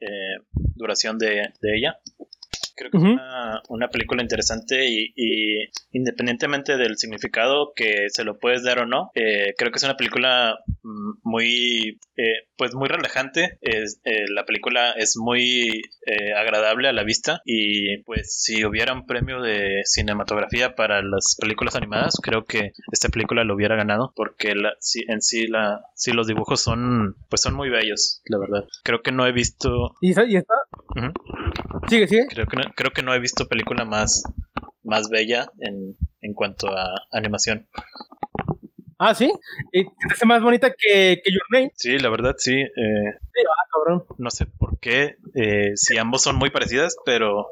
eh, 0.00 0.36
duración 0.76 1.18
de, 1.18 1.52
de 1.60 1.76
ella. 1.76 1.98
Creo 2.76 2.90
que 2.90 2.98
es 2.98 3.04
una, 3.68 3.88
película 3.88 4.22
interesante 4.22 4.86
y, 4.86 5.68
independientemente 5.92 6.76
del 6.76 6.98
significado 6.98 7.72
que 7.74 8.08
se 8.10 8.24
lo 8.24 8.38
puedes 8.38 8.62
dar 8.64 8.80
o 8.80 8.86
no, 8.86 9.10
eh, 9.14 9.54
creo 9.56 9.70
que 9.70 9.78
es 9.78 9.84
una 9.84 9.96
película 9.96 10.58
mm, 10.82 11.12
muy, 11.22 11.98
eh, 12.16 12.46
pues 12.56 12.74
muy 12.74 12.88
relajante. 12.88 13.58
Es, 13.62 14.00
eh, 14.04 14.26
la 14.28 14.44
película 14.44 14.92
es 14.92 15.16
muy 15.16 15.82
agradable 16.36 16.88
a 16.88 16.92
la 16.92 17.02
vista 17.02 17.42
y 17.44 17.98
pues 18.04 18.36
si 18.40 18.64
hubiera 18.64 18.92
un 18.92 19.06
premio 19.06 19.40
de 19.40 19.80
cinematografía 19.84 20.76
para 20.76 21.02
las 21.02 21.36
películas 21.40 21.74
animadas, 21.74 22.14
creo 22.22 22.44
que 22.44 22.72
esta 22.92 23.08
película 23.08 23.42
lo 23.42 23.54
hubiera 23.54 23.74
ganado 23.74 24.12
porque 24.14 24.54
la, 24.54 24.74
en 25.08 25.20
sí 25.20 25.46
la, 25.48 25.82
sí 25.94 26.12
los 26.12 26.26
dibujos 26.26 26.60
son, 26.60 27.16
pues 27.28 27.42
son 27.42 27.54
muy 27.54 27.70
bellos, 27.70 28.22
la 28.26 28.38
verdad. 28.38 28.64
Creo 28.84 29.02
que 29.02 29.12
no 29.12 29.26
he 29.26 29.32
visto. 29.32 29.96
¿Y 30.00 30.10
está? 30.10 30.24
Sigue, 31.88 32.06
sigue. 32.08 32.26
Creo 32.28 32.46
que, 32.46 32.56
no, 32.56 32.62
creo 32.74 32.92
que 32.92 33.02
no 33.02 33.14
he 33.14 33.18
visto 33.20 33.48
película 33.48 33.84
más, 33.84 34.24
más 34.82 35.08
bella 35.08 35.48
en, 35.60 35.96
en 36.20 36.34
cuanto 36.34 36.68
a 36.68 37.02
animación. 37.12 37.68
Ah, 38.98 39.14
sí. 39.14 39.30
¿Y 39.72 39.84
te 40.18 40.26
más 40.26 40.42
bonita 40.42 40.70
que, 40.70 41.20
que 41.22 41.32
Your 41.32 41.42
Name? 41.50 41.72
Sí, 41.74 41.98
la 41.98 42.08
verdad, 42.08 42.34
sí. 42.38 42.54
Eh, 42.54 42.68
sí 42.74 43.42
ah, 43.46 43.68
cabrón. 43.72 44.04
No 44.18 44.30
sé 44.30 44.46
por 44.46 44.65
qué, 44.86 45.16
eh, 45.34 45.72
si 45.74 45.98
ambos 45.98 46.22
son 46.22 46.36
muy 46.36 46.50
parecidas, 46.50 46.96
pero 47.04 47.50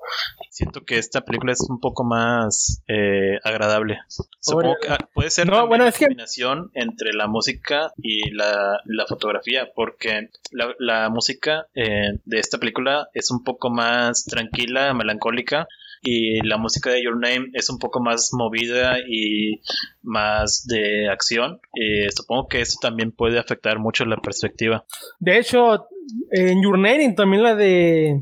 siento 0.50 0.84
que 0.84 0.98
esta 0.98 1.22
película 1.22 1.52
es 1.52 1.66
un 1.68 1.80
poco 1.80 2.04
más 2.04 2.80
eh, 2.86 3.40
agradable. 3.42 3.98
Supongo 4.38 4.76
que 4.80 4.88
ah, 4.88 4.98
puede 5.12 5.30
ser 5.30 5.50
una 5.50 5.66
combinación 5.90 6.70
entre 6.74 7.12
la 7.12 7.26
música 7.26 7.92
y 8.00 8.30
la, 8.30 8.80
la 8.84 9.06
fotografía, 9.06 9.68
porque 9.74 10.30
la, 10.52 10.76
la 10.78 11.08
música 11.08 11.66
eh, 11.74 12.20
de 12.24 12.38
esta 12.38 12.58
película 12.58 13.08
es 13.14 13.32
un 13.32 13.42
poco 13.42 13.68
más 13.68 14.26
tranquila, 14.26 14.94
melancólica, 14.94 15.66
y 16.04 16.46
la 16.46 16.58
música 16.58 16.90
de 16.90 17.02
Your 17.02 17.18
Name 17.18 17.48
es 17.54 17.70
un 17.70 17.78
poco 17.78 17.98
más 17.98 18.30
movida 18.32 18.98
y 19.08 19.62
más 20.02 20.66
de 20.66 21.08
acción. 21.08 21.60
Eh, 21.74 22.08
supongo 22.14 22.46
que 22.46 22.60
eso 22.60 22.78
también 22.80 23.10
puede 23.10 23.38
afectar 23.38 23.78
mucho 23.78 24.04
la 24.04 24.18
perspectiva. 24.18 24.84
De 25.18 25.38
hecho, 25.38 25.88
en 26.30 26.62
Your 26.62 26.78
Name 26.78 27.12
también 27.12 27.42
la 27.42 27.54
de 27.54 28.20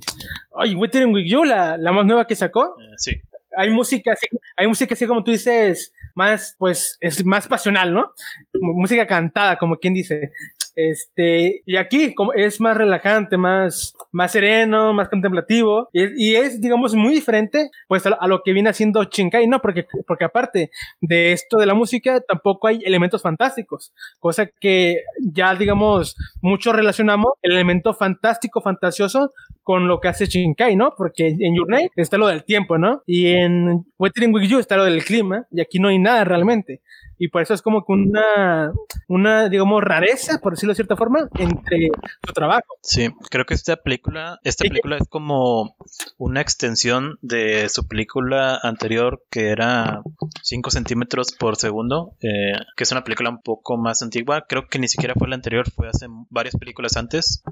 Ay, 0.54 0.74
Waiting 0.74 1.12
With 1.12 1.26
You, 1.26 1.44
la, 1.44 1.76
la 1.76 1.92
más 1.92 2.04
nueva 2.04 2.26
que 2.26 2.36
sacó. 2.36 2.76
Eh, 2.78 2.94
sí. 2.96 3.20
Hay 3.56 3.70
música 3.70 4.12
así, 4.12 4.26
hay 4.56 4.66
música 4.66 4.94
así 4.94 5.06
como 5.06 5.22
tú 5.22 5.30
dices, 5.30 5.92
más, 6.14 6.56
pues, 6.58 6.96
es 7.00 7.24
más 7.24 7.48
pasional, 7.48 7.92
¿no? 7.92 8.12
Música 8.54 9.06
cantada, 9.06 9.56
como 9.58 9.76
quien 9.76 9.94
dice. 9.94 10.32
Este, 10.74 11.62
y 11.66 11.76
aquí 11.76 12.14
como 12.14 12.32
es 12.32 12.60
más 12.60 12.76
relajante, 12.76 13.36
más, 13.36 13.94
más 14.10 14.32
sereno, 14.32 14.92
más 14.92 15.08
contemplativo, 15.08 15.88
y, 15.92 16.34
es, 16.34 16.60
digamos, 16.60 16.94
muy 16.94 17.14
diferente, 17.14 17.70
pues, 17.88 18.06
a, 18.06 18.26
lo 18.26 18.42
que 18.42 18.52
viene 18.52 18.70
haciendo 18.70 19.04
Shinkai, 19.04 19.46
¿no? 19.46 19.60
Porque, 19.60 19.86
porque 20.06 20.24
aparte 20.24 20.70
de 21.00 21.32
esto 21.32 21.58
de 21.58 21.66
la 21.66 21.74
música, 21.74 22.20
tampoco 22.20 22.68
hay 22.68 22.80
elementos 22.84 23.22
fantásticos, 23.22 23.92
cosa 24.18 24.46
que 24.60 25.02
ya, 25.20 25.54
digamos, 25.54 26.16
mucho 26.40 26.72
relacionamos 26.72 27.32
el 27.42 27.52
elemento 27.52 27.94
fantástico, 27.94 28.60
fantasioso, 28.60 29.32
con 29.62 29.88
lo 29.88 30.00
que 30.00 30.08
hace 30.08 30.26
Shinkai, 30.26 30.76
¿no? 30.76 30.94
Porque 30.96 31.28
en 31.28 31.54
Your 31.54 31.68
Name 31.68 31.90
está 31.96 32.18
lo 32.18 32.26
del 32.26 32.44
tiempo, 32.44 32.78
¿no? 32.78 33.02
Y 33.06 33.28
en 33.28 33.84
Weathering 33.98 34.34
with 34.34 34.48
You 34.48 34.58
está 34.58 34.76
lo 34.76 34.84
del 34.84 35.04
clima, 35.04 35.46
y 35.50 35.60
aquí 35.60 35.78
no 35.78 35.88
hay 35.88 35.98
nada 35.98 36.24
realmente 36.24 36.80
y 37.22 37.28
por 37.28 37.40
eso 37.40 37.54
es 37.54 37.62
como 37.62 37.84
que 37.84 37.92
una, 37.92 38.72
una, 39.06 39.48
digamos, 39.48 39.80
rareza, 39.80 40.40
por 40.40 40.54
decirlo 40.54 40.72
de 40.72 40.74
cierta 40.74 40.96
forma, 40.96 41.28
entre 41.38 41.90
su 42.26 42.32
trabajo. 42.32 42.74
Sí, 42.82 43.10
creo 43.30 43.44
que 43.44 43.54
esta 43.54 43.76
película, 43.76 44.40
esta 44.42 44.64
película 44.64 44.96
es 44.96 45.06
como 45.08 45.76
una 46.18 46.40
extensión 46.40 47.18
de 47.22 47.68
su 47.68 47.86
película 47.86 48.58
anterior 48.60 49.22
que 49.30 49.50
era 49.50 50.02
5 50.42 50.70
centímetros 50.72 51.28
por 51.38 51.54
segundo, 51.54 52.16
eh, 52.22 52.58
que 52.76 52.82
es 52.82 52.90
una 52.90 53.04
película 53.04 53.30
un 53.30 53.40
poco 53.40 53.76
más 53.76 54.02
antigua, 54.02 54.46
creo 54.48 54.66
que 54.66 54.80
ni 54.80 54.88
siquiera 54.88 55.14
fue 55.16 55.28
la 55.28 55.36
anterior, 55.36 55.70
fue 55.70 55.86
hace 55.86 56.06
varias 56.28 56.56
películas 56.56 56.96
antes. 56.96 57.44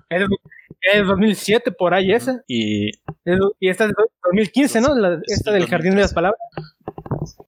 Es 0.83 1.07
2007 1.07 1.71
por 1.73 1.95
ahí 1.95 2.00
esa. 2.09 2.43
Y, 2.47 2.91
y 3.61 3.69
esta 3.69 3.87
es 3.87 3.93
2015, 4.25 4.81
¿no? 4.81 4.95
La, 4.95 5.21
esta 5.27 5.53
del 5.53 5.67
Jardín 5.67 5.95
de 5.95 6.03
las 6.03 6.15
Palabras. 6.15 6.41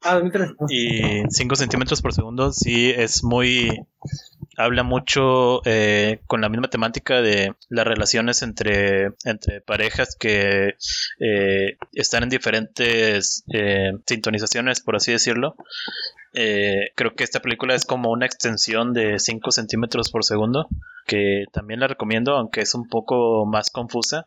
Ah, 0.02 0.14
2003. 0.14 0.50
Y 0.68 1.22
5 1.28 1.56
centímetros 1.56 2.02
por 2.02 2.12
segundo 2.12 2.52
sí 2.52 2.90
es 2.90 3.24
muy... 3.24 3.86
Habla 4.58 4.82
mucho 4.82 5.62
eh, 5.64 6.20
con 6.26 6.42
la 6.42 6.50
misma 6.50 6.68
temática 6.68 7.22
de 7.22 7.54
las 7.70 7.86
relaciones 7.86 8.42
entre, 8.42 9.12
entre 9.24 9.62
parejas 9.62 10.14
que 10.14 10.74
eh, 11.20 11.78
están 11.92 12.24
en 12.24 12.28
diferentes 12.28 13.44
eh, 13.52 13.92
sintonizaciones, 14.06 14.80
por 14.80 14.96
así 14.96 15.10
decirlo. 15.10 15.56
Creo 16.32 17.14
que 17.14 17.24
esta 17.24 17.40
película 17.40 17.74
es 17.74 17.84
como 17.84 18.10
una 18.10 18.26
extensión 18.26 18.92
de 18.92 19.18
5 19.18 19.50
centímetros 19.52 20.10
por 20.10 20.24
segundo 20.24 20.68
que 21.06 21.46
también 21.52 21.80
la 21.80 21.88
recomiendo, 21.88 22.36
aunque 22.36 22.60
es 22.60 22.74
un 22.74 22.88
poco 22.88 23.44
más 23.46 23.70
confusa. 23.70 24.26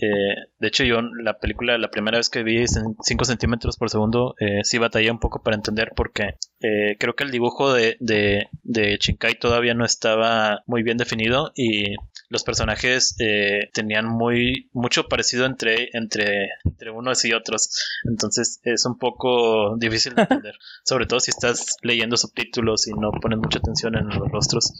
Eh, 0.00 0.34
de 0.58 0.68
hecho, 0.68 0.84
yo 0.84 1.02
la 1.02 1.38
película, 1.38 1.76
la 1.78 1.90
primera 1.90 2.18
vez 2.18 2.30
que 2.30 2.42
vi 2.42 2.58
en 2.58 2.96
5 3.00 3.24
centímetros 3.24 3.76
por 3.76 3.90
segundo, 3.90 4.34
eh, 4.40 4.60
sí 4.62 4.78
batallé 4.78 5.10
un 5.10 5.18
poco 5.18 5.42
para 5.42 5.56
entender 5.56 5.92
porque 5.94 6.36
eh, 6.60 6.96
creo 6.98 7.14
que 7.14 7.24
el 7.24 7.30
dibujo 7.30 7.72
de, 7.72 7.96
de, 8.00 8.48
de, 8.62 8.96
Shinkai 9.00 9.38
todavía 9.38 9.74
no 9.74 9.84
estaba 9.84 10.62
muy 10.66 10.82
bien 10.82 10.96
definido 10.96 11.52
y 11.54 11.96
los 12.32 12.44
personajes 12.44 13.14
eh, 13.18 13.68
tenían 13.74 14.06
muy 14.06 14.70
mucho 14.72 15.06
parecido 15.06 15.44
entre, 15.44 15.90
entre, 15.92 16.48
entre 16.64 16.90
unos 16.90 17.24
y 17.26 17.34
otros. 17.34 17.70
Entonces 18.04 18.58
es 18.64 18.86
un 18.86 18.98
poco 18.98 19.76
difícil 19.76 20.14
de 20.14 20.22
entender, 20.22 20.54
sobre 20.84 21.06
todo 21.06 21.20
si 21.20 21.30
estás 21.30 21.76
leyendo 21.82 22.16
subtítulos 22.16 22.88
y 22.88 22.92
no 22.92 23.12
pones 23.12 23.38
mucha 23.38 23.58
atención 23.58 23.96
en 23.96 24.08
los 24.08 24.30
rostros. 24.30 24.72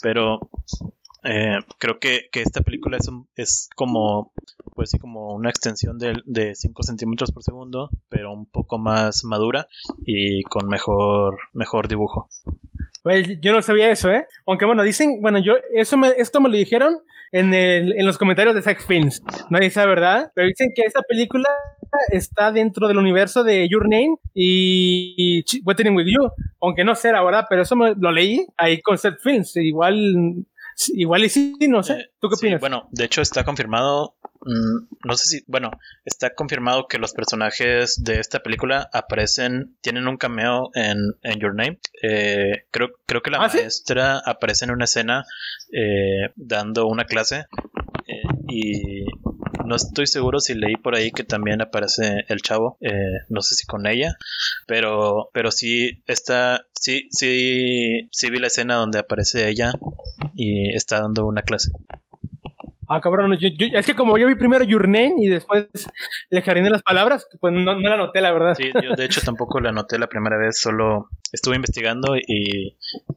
Pero 0.00 0.48
eh, 1.24 1.58
creo 1.78 1.98
que, 1.98 2.28
esta 2.32 2.60
película 2.60 2.98
es, 2.98 3.10
es 3.34 3.68
como, 3.74 4.32
pues 4.76 4.90
sí, 4.90 5.00
como 5.00 5.34
una 5.34 5.50
extensión 5.50 5.98
de, 5.98 6.22
de 6.24 6.54
5 6.54 6.84
centímetros 6.84 7.32
por 7.32 7.42
segundo, 7.42 7.90
pero 8.08 8.32
un 8.32 8.46
poco 8.46 8.78
más 8.78 9.24
madura 9.24 9.66
y 10.04 10.44
con 10.44 10.68
mejor, 10.68 11.36
mejor 11.52 11.88
dibujo. 11.88 12.28
Pues 13.06 13.40
yo 13.40 13.52
no 13.52 13.62
sabía 13.62 13.88
eso, 13.88 14.10
¿eh? 14.10 14.26
Aunque 14.48 14.64
bueno, 14.64 14.82
dicen, 14.82 15.20
bueno, 15.22 15.38
yo, 15.38 15.54
eso 15.72 15.96
me, 15.96 16.08
esto 16.16 16.40
me 16.40 16.48
lo 16.48 16.56
dijeron 16.56 16.98
en, 17.30 17.54
el, 17.54 17.96
en 17.96 18.04
los 18.04 18.18
comentarios 18.18 18.52
de 18.52 18.62
Sex 18.62 18.84
Films. 18.84 19.22
Nadie 19.48 19.70
sabe, 19.70 19.90
¿verdad? 19.90 20.32
Pero 20.34 20.48
dicen 20.48 20.72
que 20.74 20.82
esta 20.82 21.02
película 21.02 21.48
está 22.10 22.50
dentro 22.50 22.88
del 22.88 22.96
universo 22.96 23.44
de 23.44 23.68
Your 23.68 23.84
Name 23.84 24.16
y, 24.34 25.44
y 25.46 25.62
With 25.64 26.06
You. 26.06 26.30
Aunque 26.60 26.82
no 26.82 26.96
sé, 26.96 27.12
la 27.12 27.22
verdad, 27.22 27.46
pero 27.48 27.62
eso 27.62 27.76
me, 27.76 27.94
lo 27.94 28.10
leí 28.10 28.44
ahí 28.56 28.80
con 28.80 28.98
Sex 28.98 29.22
Films. 29.22 29.54
Igual 29.54 30.44
Igual 30.94 31.24
y 31.24 31.28
sí, 31.30 31.56
no 31.68 31.82
sé. 31.82 31.94
Eh, 31.94 32.10
¿Tú 32.20 32.28
qué 32.28 32.34
opinas? 32.36 32.60
Bueno, 32.60 32.88
de 32.90 33.04
hecho 33.04 33.22
está 33.22 33.44
confirmado. 33.44 34.16
Mm, 34.42 34.86
no 35.04 35.16
sé 35.16 35.26
si. 35.26 35.44
Bueno, 35.46 35.70
está 36.04 36.34
confirmado 36.34 36.86
que 36.86 36.98
los 36.98 37.12
personajes 37.12 38.02
de 38.02 38.20
esta 38.20 38.40
película 38.40 38.88
aparecen. 38.92 39.76
Tienen 39.80 40.06
un 40.06 40.16
cameo 40.18 40.70
en, 40.74 40.98
en 41.22 41.40
Your 41.40 41.54
Name. 41.54 41.78
Eh, 42.02 42.66
creo, 42.70 42.90
creo 43.06 43.22
que 43.22 43.30
la 43.30 43.38
¿Ah, 43.38 43.48
maestra 43.48 44.18
aparece 44.18 44.66
en 44.66 44.70
una 44.72 44.84
escena 44.84 45.24
eh, 45.72 46.30
dando 46.36 46.86
una 46.86 47.04
clase. 47.04 47.46
y 48.48 49.04
no 49.66 49.76
estoy 49.76 50.06
seguro 50.06 50.40
si 50.40 50.54
leí 50.54 50.76
por 50.76 50.94
ahí 50.94 51.10
que 51.10 51.24
también 51.24 51.60
aparece 51.60 52.24
el 52.28 52.42
chavo. 52.42 52.78
no 53.28 53.42
sé 53.42 53.54
si 53.54 53.66
con 53.66 53.86
ella. 53.86 54.16
Pero, 54.66 55.30
pero 55.32 55.50
sí 55.50 56.02
está. 56.06 56.66
Sí, 56.72 57.08
sí, 57.10 58.08
sí 58.12 58.30
vi 58.30 58.38
la 58.38 58.46
escena 58.46 58.76
donde 58.76 58.98
aparece 58.98 59.48
ella 59.48 59.72
y 60.34 60.74
está 60.74 61.00
dando 61.00 61.26
una 61.26 61.42
clase. 61.42 61.70
Ah, 62.88 63.00
cabrón, 63.00 63.32
es 63.32 63.86
que 63.86 63.94
como 63.96 64.16
yo 64.16 64.28
vi 64.28 64.36
primero 64.36 64.64
Your 64.64 64.86
Name 64.86 65.14
y 65.18 65.26
después 65.26 65.66
le 66.30 66.40
de 66.40 66.70
las 66.70 66.82
palabras, 66.82 67.26
pues 67.40 67.52
no, 67.52 67.60
no, 67.60 67.80
la 67.80 67.96
noté, 67.96 68.20
la 68.20 68.32
verdad. 68.32 68.54
Sí, 68.54 68.70
yo 68.80 68.94
de 68.94 69.04
hecho 69.04 69.20
tampoco 69.22 69.58
la 69.60 69.72
noté 69.72 69.98
la 69.98 70.06
primera 70.06 70.38
vez, 70.38 70.60
solo 70.60 71.08
estuve 71.32 71.56
investigando 71.56 72.16
y 72.16 72.76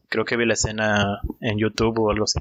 creo 0.09 0.25
que 0.25 0.37
vi 0.37 0.45
la 0.45 0.53
escena 0.53 1.19
en 1.39 1.59
YouTube 1.59 1.99
o 1.99 2.09
algo 2.09 2.23
así. 2.23 2.39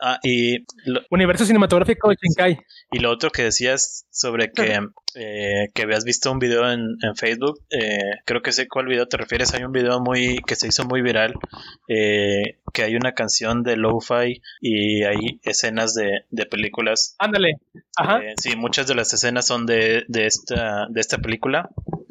Ah, 0.00 0.18
y 0.22 0.64
Universo 1.10 1.44
cinematográfico 1.44 2.08
de 2.08 2.16
Shinkai. 2.20 2.58
Y 2.92 3.00
lo 3.00 3.10
otro 3.10 3.30
que 3.30 3.42
decías 3.42 4.06
sobre 4.10 4.52
que, 4.52 4.78
eh, 5.16 5.68
que 5.74 5.82
habías 5.82 6.04
visto 6.04 6.30
un 6.30 6.38
video 6.38 6.70
en, 6.70 6.96
Facebook, 7.16 7.60
eh, 7.70 7.98
creo 8.24 8.40
que 8.40 8.52
sé 8.52 8.68
cuál 8.68 8.86
video 8.86 9.06
te 9.06 9.16
refieres. 9.16 9.54
Hay 9.54 9.64
un 9.64 9.72
video 9.72 10.00
muy 10.00 10.38
que 10.46 10.54
se 10.54 10.68
hizo 10.68 10.84
muy 10.84 11.02
viral, 11.02 11.34
eh, 11.88 12.58
que 12.72 12.82
hay 12.84 12.94
una 12.94 13.12
canción 13.12 13.62
de 13.64 13.76
lo-fi 13.76 14.40
y 14.60 15.02
hay 15.02 15.40
escenas 15.42 15.94
de, 15.94 16.24
de 16.30 16.46
películas. 16.46 17.16
Ándale. 17.18 17.58
Ajá. 17.96 18.20
sí, 18.36 18.54
muchas 18.54 18.86
de 18.86 18.94
las 18.94 19.12
escenas 19.12 19.46
son 19.46 19.66
de, 19.66 20.04
de, 20.06 20.26
esta, 20.26 20.86
de 20.88 21.00
esta 21.00 21.18
película. 21.18 21.70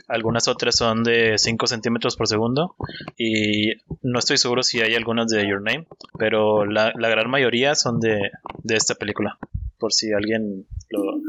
Algunas 0.10 0.48
otras 0.48 0.76
son 0.76 1.04
de 1.04 1.38
5 1.38 1.68
centímetros 1.68 2.16
por 2.16 2.28
segundo. 2.28 2.76
Y 3.18 3.74
no 4.02 4.20
estoy 4.20 4.38
seguro 4.38 4.64
si 4.64 4.82
hay 4.82 4.96
algunas 4.96 5.28
de 5.28 5.48
Your 5.48 5.62
Name, 5.62 5.88
pero 6.18 6.66
la, 6.66 6.94
la 6.96 7.10
gran 7.10 7.30
mayoría 7.30 7.76
son 7.76 8.00
de, 8.00 8.20
de 8.64 8.76
esta 8.76 8.96
película, 8.96 9.38
por 9.78 9.94
si 9.94 10.12
alguien 10.14 10.66
lo, 10.90 11.20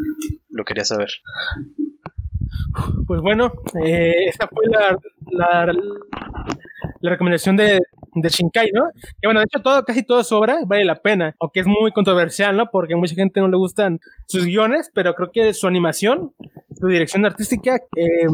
lo 0.50 0.64
quería 0.64 0.84
saber. 0.84 1.10
Pues 3.06 3.20
bueno, 3.20 3.52
eh, 3.82 4.26
esta 4.26 4.48
fue 4.48 4.66
la, 4.66 4.96
la, 5.30 5.72
la 7.00 7.10
recomendación 7.10 7.56
de, 7.56 7.80
de, 8.14 8.28
Shinkai, 8.28 8.70
¿no? 8.72 8.90
Que 9.20 9.26
bueno, 9.26 9.40
de 9.40 9.46
hecho 9.46 9.62
todo, 9.62 9.84
casi 9.84 10.02
toda 10.02 10.24
su 10.24 10.36
obra 10.36 10.58
vale 10.66 10.84
la 10.84 11.00
pena, 11.00 11.34
aunque 11.40 11.60
es 11.60 11.66
muy 11.66 11.92
controversial, 11.92 12.56
¿no? 12.56 12.70
Porque 12.70 12.96
mucha 12.96 13.14
gente 13.14 13.40
no 13.40 13.48
le 13.48 13.56
gustan 13.56 14.00
sus 14.26 14.44
guiones, 14.44 14.90
pero 14.94 15.14
creo 15.14 15.30
que 15.32 15.54
su 15.54 15.66
animación, 15.66 16.32
su 16.78 16.86
dirección 16.86 17.24
artística, 17.26 17.76
eh, 17.96 18.26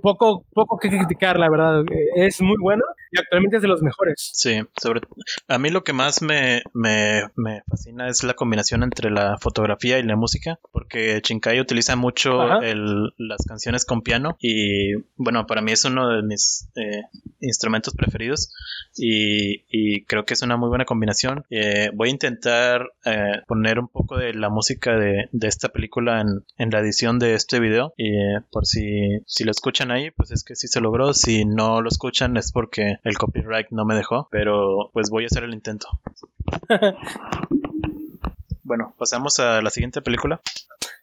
poco, 0.00 0.44
poco 0.52 0.78
que 0.78 0.88
criticar, 0.88 1.38
la 1.38 1.50
verdad. 1.50 1.84
Es 2.14 2.40
muy 2.40 2.56
bueno 2.60 2.84
y 3.10 3.18
actualmente 3.18 3.56
es 3.56 3.62
de 3.62 3.68
los 3.68 3.82
mejores. 3.82 4.30
Sí, 4.34 4.60
sobre 4.80 5.00
a 5.48 5.58
mí 5.58 5.70
lo 5.70 5.84
que 5.84 5.92
más 5.92 6.22
me, 6.22 6.62
me, 6.74 7.22
me 7.36 7.62
fascina 7.68 8.08
es 8.08 8.22
la 8.24 8.34
combinación 8.34 8.82
entre 8.82 9.10
la 9.10 9.38
fotografía 9.38 9.98
y 9.98 10.02
la 10.02 10.16
música, 10.16 10.58
porque 10.72 11.20
Shinkai 11.22 11.60
utiliza 11.60 11.96
mucho 11.96 12.60
el, 12.60 13.12
las 13.18 13.44
canciones 13.46 13.84
con 13.84 14.02
piano 14.02 14.36
y 14.40 14.94
bueno, 15.16 15.46
para 15.46 15.62
mí 15.62 15.72
es 15.72 15.84
uno 15.84 16.08
de 16.08 16.22
mis 16.22 16.68
eh, 16.76 17.02
instrumentos 17.40 17.94
preferidos 17.94 18.52
y, 18.96 19.64
y, 19.70 20.04
creo 20.04 20.24
que 20.24 20.34
es 20.34 20.42
una 20.42 20.56
muy 20.56 20.68
buena 20.68 20.84
combinación. 20.84 21.44
Eh, 21.50 21.90
voy 21.94 22.08
a 22.08 22.12
intentar 22.12 22.88
eh, 23.04 23.42
poner 23.46 23.78
un 23.78 23.88
poco 23.88 24.16
de 24.16 24.34
la 24.34 24.48
música 24.48 24.96
de, 24.96 25.28
de 25.32 25.48
esta 25.48 25.68
película 25.68 26.20
en, 26.20 26.44
en, 26.56 26.70
la 26.70 26.80
edición 26.80 27.18
de 27.18 27.34
este 27.34 27.60
video 27.60 27.94
y 27.96 28.10
por 28.50 28.66
si, 28.66 29.20
si 29.26 29.44
lo 29.44 29.50
escuchan 29.50 29.90
ahí, 29.90 30.10
pues 30.10 30.30
es 30.30 30.44
que 30.44 30.54
sí 30.56 30.68
se 30.68 30.80
logró. 30.80 31.14
Si 31.14 31.44
no 31.44 31.80
lo 31.80 31.88
escuchan 31.88 32.36
es 32.36 32.52
porque 32.52 32.97
el 33.04 33.16
copyright 33.16 33.68
no 33.70 33.84
me 33.84 33.94
dejó, 33.94 34.28
pero 34.30 34.90
pues 34.92 35.10
voy 35.10 35.24
a 35.24 35.26
hacer 35.26 35.44
el 35.44 35.54
intento. 35.54 35.88
bueno, 38.62 38.94
pasamos 38.98 39.38
a 39.40 39.62
la 39.62 39.70
siguiente 39.70 40.02
película. 40.02 40.40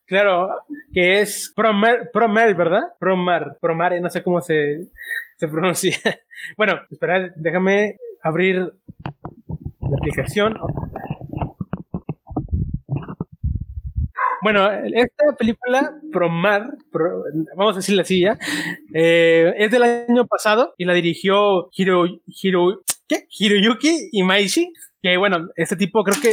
Claro, 0.06 0.50
que 0.93 1.22
es 1.22 1.52
Promar, 1.56 2.12
Promar 2.12 2.56
¿verdad? 2.56 2.84
Promar, 3.00 3.58
Promar, 3.60 4.00
no 4.00 4.10
sé 4.10 4.22
cómo 4.22 4.39
se, 4.41 4.88
se 5.38 5.48
pronuncia. 5.48 5.98
bueno, 6.58 6.80
espera, 6.91 7.32
déjame 7.36 7.98
abrir 8.22 8.74
la 9.80 9.98
aplicación. 9.98 10.58
Bueno, 14.46 14.70
esta 14.72 15.36
película, 15.39 15.96
Promar, 16.12 16.78
vamos 17.58 17.74
a 17.74 17.78
decirla 17.78 18.04
así 18.04 18.22
ya, 18.22 18.38
eh, 18.93 19.52
es 19.58 19.72
del 19.72 19.82
año 19.82 20.28
pasado 20.28 20.76
y 20.78 20.86
la 20.86 20.93
dirigió 20.93 21.72
Hiro, 21.76 22.06
Hiro, 22.28 22.84
¿qué? 23.08 23.26
Hiroyuki 23.39 24.12
que 25.02 25.18
bueno, 25.18 25.48
este 25.56 25.76
tipo 25.76 26.04
creo 26.04 26.22
que 26.22 26.30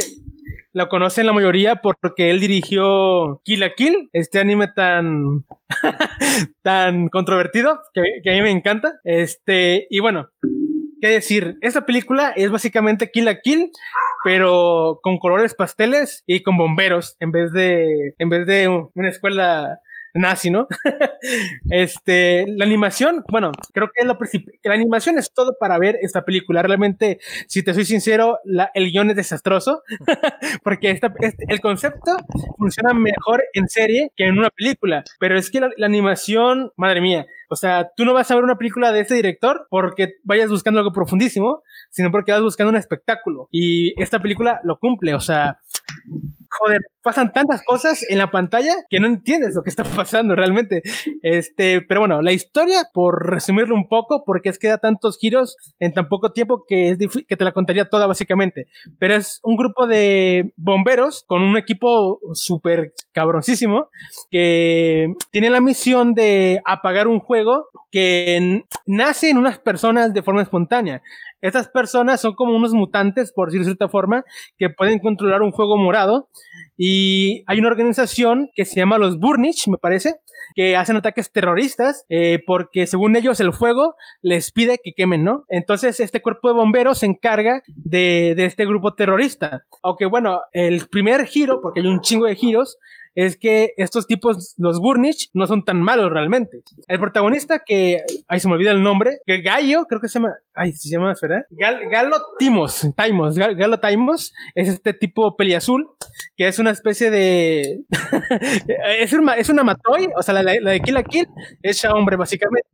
lo 0.73 0.89
conocen 0.89 1.25
la 1.25 1.33
mayoría 1.33 1.77
porque 1.77 2.29
él 2.29 2.39
dirigió 2.39 3.41
Kill 3.45 3.61
la 3.61 3.73
Kill, 3.73 4.09
este 4.13 4.39
anime 4.39 4.67
tan, 4.67 5.43
tan 6.61 7.09
controvertido 7.09 7.79
que, 7.95 8.03
que, 8.23 8.29
a 8.29 8.33
mí 8.35 8.43
me 8.43 8.51
encanta. 8.51 8.93
Este, 9.03 9.87
y 9.89 10.01
bueno, 10.01 10.29
qué 11.01 11.07
decir, 11.07 11.57
esta 11.61 11.83
película 11.87 12.31
es 12.35 12.51
básicamente 12.51 13.09
Kill 13.09 13.25
la 13.25 13.41
Kill 13.41 13.71
pero 14.23 14.99
con 15.01 15.17
colores 15.17 15.53
pasteles 15.55 16.23
y 16.25 16.43
con 16.43 16.57
bomberos 16.57 17.15
en 17.19 17.31
vez 17.31 17.51
de, 17.51 18.15
en 18.17 18.29
vez 18.29 18.45
de 18.47 18.67
una 18.67 19.09
escuela 19.09 19.79
nazi, 20.13 20.49
¿no? 20.49 20.67
este, 21.69 22.45
la 22.47 22.65
animación, 22.65 23.23
bueno, 23.29 23.51
creo 23.73 23.89
que 23.93 24.05
lo 24.05 24.17
La 24.63 24.73
animación 24.73 25.17
es 25.17 25.33
todo 25.33 25.55
para 25.59 25.77
ver 25.79 25.97
esta 26.01 26.23
película. 26.23 26.61
Realmente, 26.61 27.19
si 27.47 27.63
te 27.63 27.73
soy 27.73 27.85
sincero, 27.85 28.39
la, 28.43 28.69
el 28.73 28.91
guion 28.91 29.09
es 29.09 29.15
desastroso, 29.15 29.81
porque 30.63 30.91
esta, 30.91 31.13
este, 31.19 31.45
el 31.47 31.61
concepto 31.61 32.17
funciona 32.57 32.93
mejor 32.93 33.43
en 33.53 33.67
serie 33.67 34.11
que 34.15 34.25
en 34.25 34.37
una 34.37 34.49
película. 34.49 35.03
Pero 35.19 35.37
es 35.37 35.49
que 35.49 35.59
la, 35.59 35.69
la 35.77 35.87
animación, 35.87 36.71
madre 36.77 37.01
mía, 37.01 37.25
o 37.49 37.55
sea, 37.55 37.91
tú 37.95 38.05
no 38.05 38.13
vas 38.13 38.29
a 38.31 38.35
ver 38.35 38.43
una 38.43 38.57
película 38.57 38.91
de 38.91 39.01
este 39.01 39.15
director 39.15 39.67
porque 39.69 40.15
vayas 40.23 40.49
buscando 40.49 40.79
algo 40.79 40.91
profundísimo, 40.91 41.61
sino 41.93 42.11
porque 42.11 42.31
vas 42.31 42.41
buscando 42.41 42.71
un 42.71 42.77
espectáculo. 42.77 43.47
Y 43.51 43.99
esta 44.01 44.19
película 44.19 44.59
lo 44.63 44.79
cumple, 44.79 45.13
o 45.13 45.19
sea, 45.19 45.59
joder, 46.49 46.81
pasan 47.01 47.33
tantas 47.33 47.63
cosas 47.63 48.03
en 48.09 48.17
la 48.17 48.31
pantalla 48.31 48.73
que 48.89 48.99
no 48.99 49.07
entiendes 49.07 49.55
lo 49.55 49.63
que 49.63 49.69
está 49.69 49.83
pasando 49.95 50.35
realmente. 50.35 50.81
Este, 51.21 51.81
pero 51.81 52.01
bueno, 52.01 52.21
la 52.21 52.31
historia, 52.31 52.89
por 52.93 53.29
resumirlo 53.29 53.75
un 53.75 53.87
poco, 53.87 54.23
porque 54.25 54.49
es 54.49 54.57
que 54.57 54.69
da 54.69 54.79
tantos 54.79 55.17
giros 55.19 55.55
en 55.79 55.93
tan 55.93 56.09
poco 56.09 56.31
tiempo 56.31 56.65
que 56.67 56.91
es 56.91 56.97
que 57.27 57.37
te 57.37 57.43
la 57.43 57.51
contaría 57.51 57.89
toda 57.89 58.07
básicamente. 58.07 58.67
Pero 58.97 59.15
es 59.15 59.39
un 59.43 59.55
grupo 59.55 59.85
de 59.85 60.53
bomberos 60.55 61.23
con 61.27 61.43
un 61.43 61.57
equipo 61.57 62.19
súper 62.33 62.93
cabroncísimo 63.11 63.89
que 64.31 65.13
tiene 65.31 65.49
la 65.51 65.61
misión 65.61 66.15
de 66.15 66.61
apagar 66.65 67.07
un 67.07 67.19
juego 67.19 67.67
que 67.91 68.63
nace 68.87 69.29
en 69.29 69.37
unas 69.37 69.59
personas 69.59 70.13
de 70.13 70.23
forma 70.23 70.41
espontánea. 70.41 71.03
Estas 71.43 71.67
personas 71.67 72.21
son 72.21 72.35
como 72.35 72.55
unos 72.55 72.73
mutantes, 72.73 73.33
por 73.33 73.49
decirlo 73.49 73.65
de 73.65 73.71
cierta 73.71 73.89
forma, 73.89 74.23
que 74.57 74.69
pueden 74.69 74.99
controlar 74.99 75.41
un 75.41 75.51
juego 75.51 75.75
morado. 75.77 76.29
Y 76.77 77.43
hay 77.47 77.59
una 77.59 77.67
organización 77.67 78.49
que 78.55 78.63
se 78.63 78.77
llama 78.77 78.97
los 78.97 79.19
Burnich, 79.19 79.67
me 79.67 79.77
parece, 79.77 80.15
que 80.55 80.77
hacen 80.77 80.95
ataques 80.95 81.33
terroristas 81.33 82.05
eh, 82.07 82.41
porque 82.47 82.87
según 82.87 83.17
ellos 83.17 83.41
el 83.41 83.51
fuego 83.51 83.95
les 84.21 84.53
pide 84.53 84.79
que 84.81 84.93
quemen, 84.93 85.25
¿no? 85.25 85.43
Entonces 85.49 85.99
este 85.99 86.21
cuerpo 86.21 86.47
de 86.47 86.55
bomberos 86.55 86.99
se 86.99 87.07
encarga 87.07 87.61
de, 87.67 88.35
de 88.37 88.45
este 88.45 88.65
grupo 88.65 88.93
terrorista. 88.93 89.65
Aunque 89.83 90.05
bueno, 90.05 90.41
el 90.53 90.87
primer 90.87 91.25
giro, 91.25 91.59
porque 91.61 91.81
hay 91.81 91.87
un 91.87 91.99
chingo 91.99 92.25
de 92.25 92.35
giros, 92.35 92.77
es 93.15 93.37
que 93.37 93.73
estos 93.77 94.07
tipos, 94.07 94.55
los 94.57 94.79
Burnich, 94.79 95.29
no 95.33 95.47
son 95.47 95.63
tan 95.63 95.81
malos 95.81 96.11
realmente. 96.11 96.63
El 96.87 96.99
protagonista 96.99 97.59
que, 97.59 98.03
ay, 98.27 98.39
se 98.39 98.47
me 98.47 98.55
olvida 98.55 98.71
el 98.71 98.83
nombre, 98.83 99.19
que 99.25 99.41
Gallo, 99.41 99.85
creo 99.85 100.01
que 100.01 100.07
se 100.07 100.15
llama, 100.15 100.33
ay, 100.53 100.73
se 100.73 100.89
llama, 100.89 101.13
¿verdad? 101.21 101.45
Galo 101.51 102.17
Timos, 102.39 102.87
Timos, 102.95 103.37
Galo 103.37 103.79
Timos, 103.79 104.33
es 104.55 104.67
este 104.67 104.93
tipo 104.93 105.35
peliazul, 105.35 105.87
que 106.35 106.47
es 106.47 106.59
una 106.59 106.71
especie 106.71 107.11
de, 107.11 107.83
es, 108.99 109.13
una, 109.13 109.35
es 109.35 109.49
una 109.49 109.63
matoy, 109.63 110.09
o 110.17 110.23
sea, 110.23 110.41
la, 110.41 110.51
de 110.51 110.81
Kill 110.81 111.03
Kill, 111.03 111.27
es 111.61 111.85
hombre, 111.85 112.15
básicamente. 112.15 112.67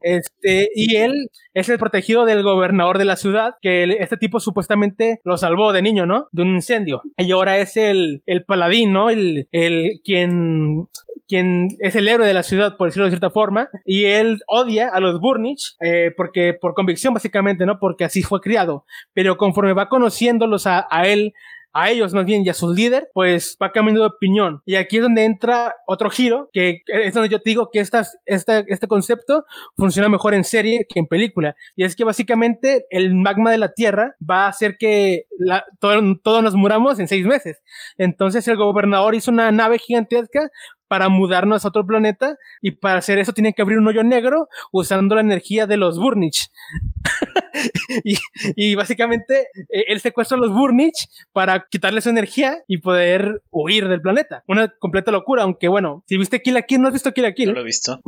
Este, 0.00 0.70
y 0.74 0.96
él 0.96 1.30
es 1.54 1.68
el 1.68 1.78
protegido 1.78 2.24
del 2.24 2.42
gobernador 2.42 2.98
de 2.98 3.04
la 3.04 3.16
ciudad, 3.16 3.54
que 3.60 3.84
este 3.98 4.16
tipo 4.16 4.40
supuestamente 4.40 5.20
lo 5.24 5.36
salvó 5.36 5.72
de 5.72 5.82
niño, 5.82 6.06
¿no? 6.06 6.28
De 6.32 6.42
un 6.42 6.54
incendio. 6.54 7.02
Y 7.16 7.30
ahora 7.32 7.58
es 7.58 7.76
el, 7.76 8.22
el 8.26 8.44
paladín, 8.44 8.92
¿no? 8.92 9.10
El 9.10 9.48
quien 10.04 10.88
quien 11.28 11.68
es 11.80 11.94
el 11.94 12.08
héroe 12.08 12.26
de 12.26 12.32
la 12.32 12.42
ciudad, 12.42 12.76
por 12.78 12.88
decirlo 12.88 13.04
de 13.04 13.10
cierta 13.10 13.30
forma, 13.30 13.68
y 13.84 14.06
él 14.06 14.40
odia 14.46 14.88
a 14.88 14.98
los 14.98 15.20
Burnich, 15.20 15.76
eh, 15.80 16.10
porque 16.16 16.54
por 16.54 16.72
convicción 16.72 17.12
básicamente, 17.12 17.66
¿no? 17.66 17.78
Porque 17.78 18.04
así 18.04 18.22
fue 18.22 18.40
criado, 18.40 18.86
pero 19.12 19.36
conforme 19.36 19.74
va 19.74 19.90
conociéndolos 19.90 20.66
a, 20.66 20.86
a 20.90 21.06
él, 21.06 21.34
a 21.82 21.90
ellos 21.90 22.12
más 22.14 22.24
bien 22.24 22.44
y 22.44 22.48
a 22.48 22.54
su 22.54 22.72
líder, 22.72 23.08
pues 23.14 23.56
va 23.62 23.72
cambiando 23.72 24.00
de 24.00 24.08
opinión. 24.08 24.62
Y 24.64 24.74
aquí 24.76 24.96
es 24.96 25.02
donde 25.02 25.24
entra 25.24 25.74
otro 25.86 26.10
giro, 26.10 26.50
que 26.52 26.82
es 26.86 27.14
donde 27.14 27.28
yo 27.28 27.38
digo 27.44 27.70
que 27.72 27.80
esta, 27.80 28.04
este 28.26 28.88
concepto 28.88 29.44
funciona 29.76 30.08
mejor 30.08 30.34
en 30.34 30.44
serie 30.44 30.86
que 30.88 30.98
en 30.98 31.06
película. 31.06 31.54
Y 31.76 31.84
es 31.84 31.94
que 31.94 32.04
básicamente 32.04 32.86
el 32.90 33.14
magma 33.14 33.50
de 33.50 33.58
la 33.58 33.72
Tierra 33.72 34.16
va 34.28 34.46
a 34.46 34.48
hacer 34.48 34.76
que 34.78 35.26
la, 35.38 35.64
todos 35.78 36.42
nos 36.42 36.54
muramos 36.54 36.98
en 36.98 37.08
seis 37.08 37.26
meses. 37.26 37.62
Entonces 37.96 38.46
el 38.48 38.56
gobernador 38.56 39.14
hizo 39.14 39.30
una 39.30 39.50
nave 39.52 39.78
gigantesca 39.78 40.50
para 40.88 41.08
mudarnos 41.08 41.64
a 41.64 41.68
otro 41.68 41.86
planeta 41.86 42.36
y 42.60 42.72
para 42.72 42.98
hacer 42.98 43.18
eso 43.18 43.32
tienen 43.32 43.52
que 43.52 43.62
abrir 43.62 43.78
un 43.78 43.86
hoyo 43.86 44.02
negro 44.02 44.48
usando 44.72 45.14
la 45.14 45.20
energía 45.20 45.66
de 45.66 45.76
los 45.76 45.98
Burnich. 45.98 46.50
y, 48.56 48.74
básicamente 48.74 49.48
eh, 49.68 49.84
él 49.88 50.00
secuestra 50.00 50.36
a 50.36 50.40
los 50.40 50.52
Burnich 50.52 51.08
para 51.32 51.66
quitarles 51.68 52.04
su 52.04 52.10
energía 52.10 52.58
y 52.66 52.78
poder 52.78 53.42
huir 53.50 53.88
del 53.88 54.00
planeta. 54.00 54.42
Una 54.46 54.68
completa 54.68 55.10
locura, 55.10 55.42
aunque 55.42 55.68
bueno, 55.68 56.04
si 56.06 56.16
viste 56.16 56.42
Kill 56.42 56.54
la 56.54 56.62
Kill, 56.62 56.80
¿no 56.80 56.88
has 56.88 56.94
visto 56.94 57.12
Kill 57.12 57.24
la 57.24 57.32
Kill? 57.32 57.48
No 57.48 57.54
lo 57.54 57.60
he 57.60 57.64
visto. 57.64 58.00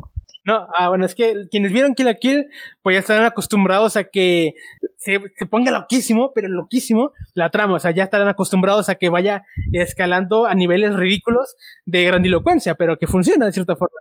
No, 0.50 0.66
ah, 0.76 0.88
bueno, 0.88 1.06
es 1.06 1.14
que 1.14 1.46
quienes 1.48 1.70
vieron 1.70 1.94
Kill 1.94 2.06
la 2.06 2.14
Kill, 2.14 2.48
pues 2.82 2.94
ya 2.94 2.98
están 2.98 3.24
acostumbrados 3.24 3.96
a 3.96 4.02
que 4.02 4.54
se, 4.96 5.20
se, 5.36 5.46
ponga 5.46 5.70
loquísimo, 5.70 6.32
pero 6.34 6.48
loquísimo 6.48 7.12
la 7.34 7.50
trama. 7.50 7.74
O 7.74 7.78
sea, 7.78 7.92
ya 7.92 8.02
estarán 8.02 8.26
acostumbrados 8.26 8.88
a 8.88 8.96
que 8.96 9.10
vaya 9.10 9.44
escalando 9.72 10.46
a 10.46 10.56
niveles 10.56 10.96
ridículos 10.96 11.54
de 11.86 12.02
grandilocuencia, 12.02 12.74
pero 12.74 12.98
que 12.98 13.06
funciona 13.06 13.46
de 13.46 13.52
cierta 13.52 13.76
forma. 13.76 13.94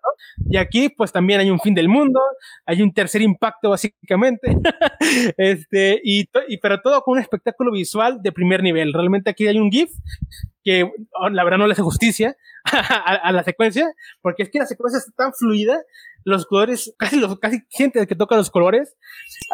Y 0.50 0.58
aquí, 0.58 0.90
pues 0.90 1.12
también 1.12 1.40
hay 1.40 1.52
un 1.52 1.60
fin 1.60 1.76
del 1.76 1.88
mundo, 1.88 2.20
hay 2.66 2.82
un 2.82 2.96
tercer 2.96 3.22
impacto, 3.22 3.70
básicamente. 3.70 4.48
este, 5.38 6.02
y, 6.04 6.28
y, 6.48 6.58
pero 6.58 6.82
todo 6.82 7.04
con 7.04 7.18
un 7.18 7.20
espectáculo 7.20 7.72
visual 7.72 8.24
de 8.24 8.32
primer 8.32 8.64
nivel. 8.64 8.92
Realmente 8.92 9.30
aquí 9.30 9.46
hay 9.48 9.60
un 9.60 9.70
GIF 9.70 9.92
que 10.64 10.90
oh, 11.14 11.30
la 11.30 11.44
verdad 11.44 11.58
no 11.58 11.68
le 11.68 11.74
hace 11.74 11.82
justicia 11.82 12.36
a, 12.66 13.14
a, 13.16 13.32
la 13.32 13.44
secuencia, 13.44 13.92
porque 14.22 14.44
es 14.44 14.50
que 14.50 14.60
la 14.60 14.66
secuencia 14.66 15.00
está 15.00 15.12
tan 15.16 15.34
fluida 15.34 15.80
los 16.24 16.46
colores, 16.46 16.94
casi, 16.98 17.20
los, 17.20 17.40
casi 17.40 17.62
sientes 17.70 18.08
que 18.08 18.16
toca 18.16 18.36
los 18.36 18.50
colores. 18.50 18.96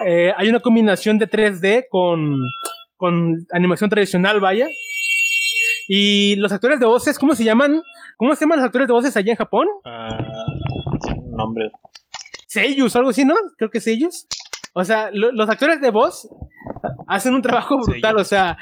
Eh, 0.06 0.32
hay 0.36 0.50
una 0.50 0.60
combinación 0.60 1.18
de 1.18 1.30
3D 1.30 1.86
con, 1.90 2.40
con 2.98 3.46
animación 3.52 3.90
tradicional, 3.90 4.40
vaya. 4.40 4.68
Y 5.88 6.36
los 6.38 6.52
actores 6.52 6.80
de 6.80 6.86
voces, 6.86 7.20
¿cómo 7.20 7.36
se 7.36 7.44
llaman? 7.44 7.82
¿Cómo 8.18 8.36
se 8.36 8.42
llaman 8.42 8.60
los 8.60 8.66
actores 8.66 8.88
de 8.88 8.94
voces 8.94 9.16
allá 9.18 9.32
en 9.32 9.38
Japón? 9.38 9.68
Uh, 9.84 11.36
nombre. 11.38 11.72
Seiyus, 12.48 12.96
algo 12.96 13.10
así, 13.10 13.26
¿no? 13.26 13.36
Creo 13.58 13.70
que 13.70 13.82
Seiyus. 13.82 14.28
O 14.74 14.84
sea, 14.84 15.10
lo, 15.12 15.32
los 15.32 15.50
actores 15.50 15.80
de 15.82 15.92
voz 15.92 16.28
hacen 17.08 17.34
un 17.34 17.42
trabajo 17.42 17.78
brutal, 17.78 18.18
o 18.18 18.24
sea, 18.24 18.58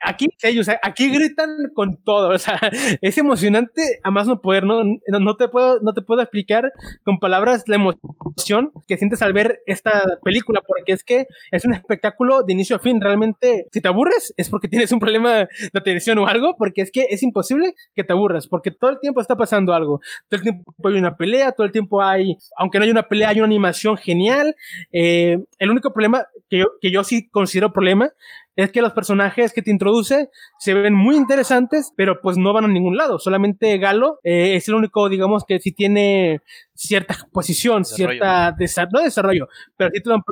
aquí 0.00 0.28
ellos, 0.42 0.68
aquí 0.82 1.10
gritan 1.10 1.50
con 1.74 1.96
todo, 2.02 2.30
o 2.30 2.38
sea, 2.38 2.58
es 3.00 3.18
emocionante 3.18 4.00
a 4.02 4.10
más 4.10 4.26
no 4.26 4.40
poder, 4.40 4.64
no, 4.64 4.82
no 4.84 5.36
te 5.36 5.48
puedo, 5.48 5.80
no 5.80 5.92
te 5.92 6.02
puedo 6.02 6.22
explicar 6.22 6.72
con 7.04 7.18
palabras 7.18 7.64
la 7.66 7.76
emoción 7.76 8.72
que 8.86 8.96
sientes 8.96 9.22
al 9.22 9.32
ver 9.32 9.60
esta 9.66 10.18
película, 10.22 10.62
porque 10.66 10.92
es 10.92 11.04
que 11.04 11.26
es 11.50 11.64
un 11.64 11.74
espectáculo 11.74 12.42
de 12.42 12.52
inicio 12.52 12.76
a 12.76 12.78
fin, 12.78 13.00
realmente, 13.00 13.66
si 13.72 13.80
te 13.80 13.88
aburres 13.88 14.34
es 14.36 14.48
porque 14.48 14.68
tienes 14.68 14.92
un 14.92 15.00
problema 15.00 15.34
de 15.38 15.78
atención 15.78 16.18
o 16.18 16.26
algo, 16.26 16.56
porque 16.56 16.82
es 16.82 16.90
que 16.90 17.06
es 17.10 17.22
imposible 17.22 17.74
que 17.94 18.04
te 18.04 18.12
aburras, 18.12 18.46
porque 18.46 18.70
todo 18.70 18.90
el 18.90 19.00
tiempo 19.00 19.20
está 19.20 19.36
pasando 19.36 19.74
algo, 19.74 20.00
todo 20.28 20.38
el 20.38 20.42
tiempo 20.42 20.74
hay 20.84 20.94
una 20.94 21.16
pelea, 21.16 21.52
todo 21.52 21.66
el 21.66 21.72
tiempo 21.72 22.02
hay, 22.02 22.36
aunque 22.56 22.78
no 22.78 22.84
hay 22.84 22.90
una 22.90 23.08
pelea, 23.08 23.30
hay 23.30 23.38
una 23.38 23.46
animación 23.46 23.96
genial, 23.96 24.54
eh, 24.92 25.38
el 25.58 25.70
único 25.70 25.92
problema 25.92 26.26
que 26.48 26.58
yo, 26.58 26.66
que 26.80 26.90
yo 26.90 27.04
sí 27.04 27.28
considero 27.28 27.72
problema 27.72 28.12
es 28.58 28.72
que 28.72 28.82
los 28.82 28.92
personajes 28.92 29.52
que 29.52 29.62
te 29.62 29.70
introduce 29.70 30.30
se 30.58 30.74
ven 30.74 30.92
muy 30.92 31.14
interesantes, 31.14 31.92
pero 31.96 32.20
pues 32.20 32.36
no 32.36 32.52
van 32.52 32.64
a 32.64 32.68
ningún 32.68 32.96
lado. 32.96 33.20
Solamente 33.20 33.78
Galo 33.78 34.18
eh, 34.24 34.56
es 34.56 34.66
el 34.66 34.74
único, 34.74 35.08
digamos, 35.08 35.44
que 35.46 35.60
sí 35.60 35.70
tiene 35.70 36.40
cierta 36.78 37.16
posición, 37.32 37.84
cierta 37.84 38.56
no 38.92 39.02
desarrollo, 39.02 39.48
pero 39.76 39.90
sí 39.92 40.00
te, 40.00 40.08
lo, 40.08 40.24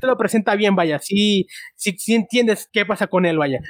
te 0.00 0.06
lo 0.06 0.16
presenta 0.16 0.56
bien, 0.56 0.74
vaya, 0.74 0.98
sí, 0.98 1.46
sí 1.76 2.14
entiendes 2.14 2.68
qué 2.72 2.86
pasa 2.86 3.06
con 3.08 3.26
él, 3.26 3.36
vaya. 3.36 3.60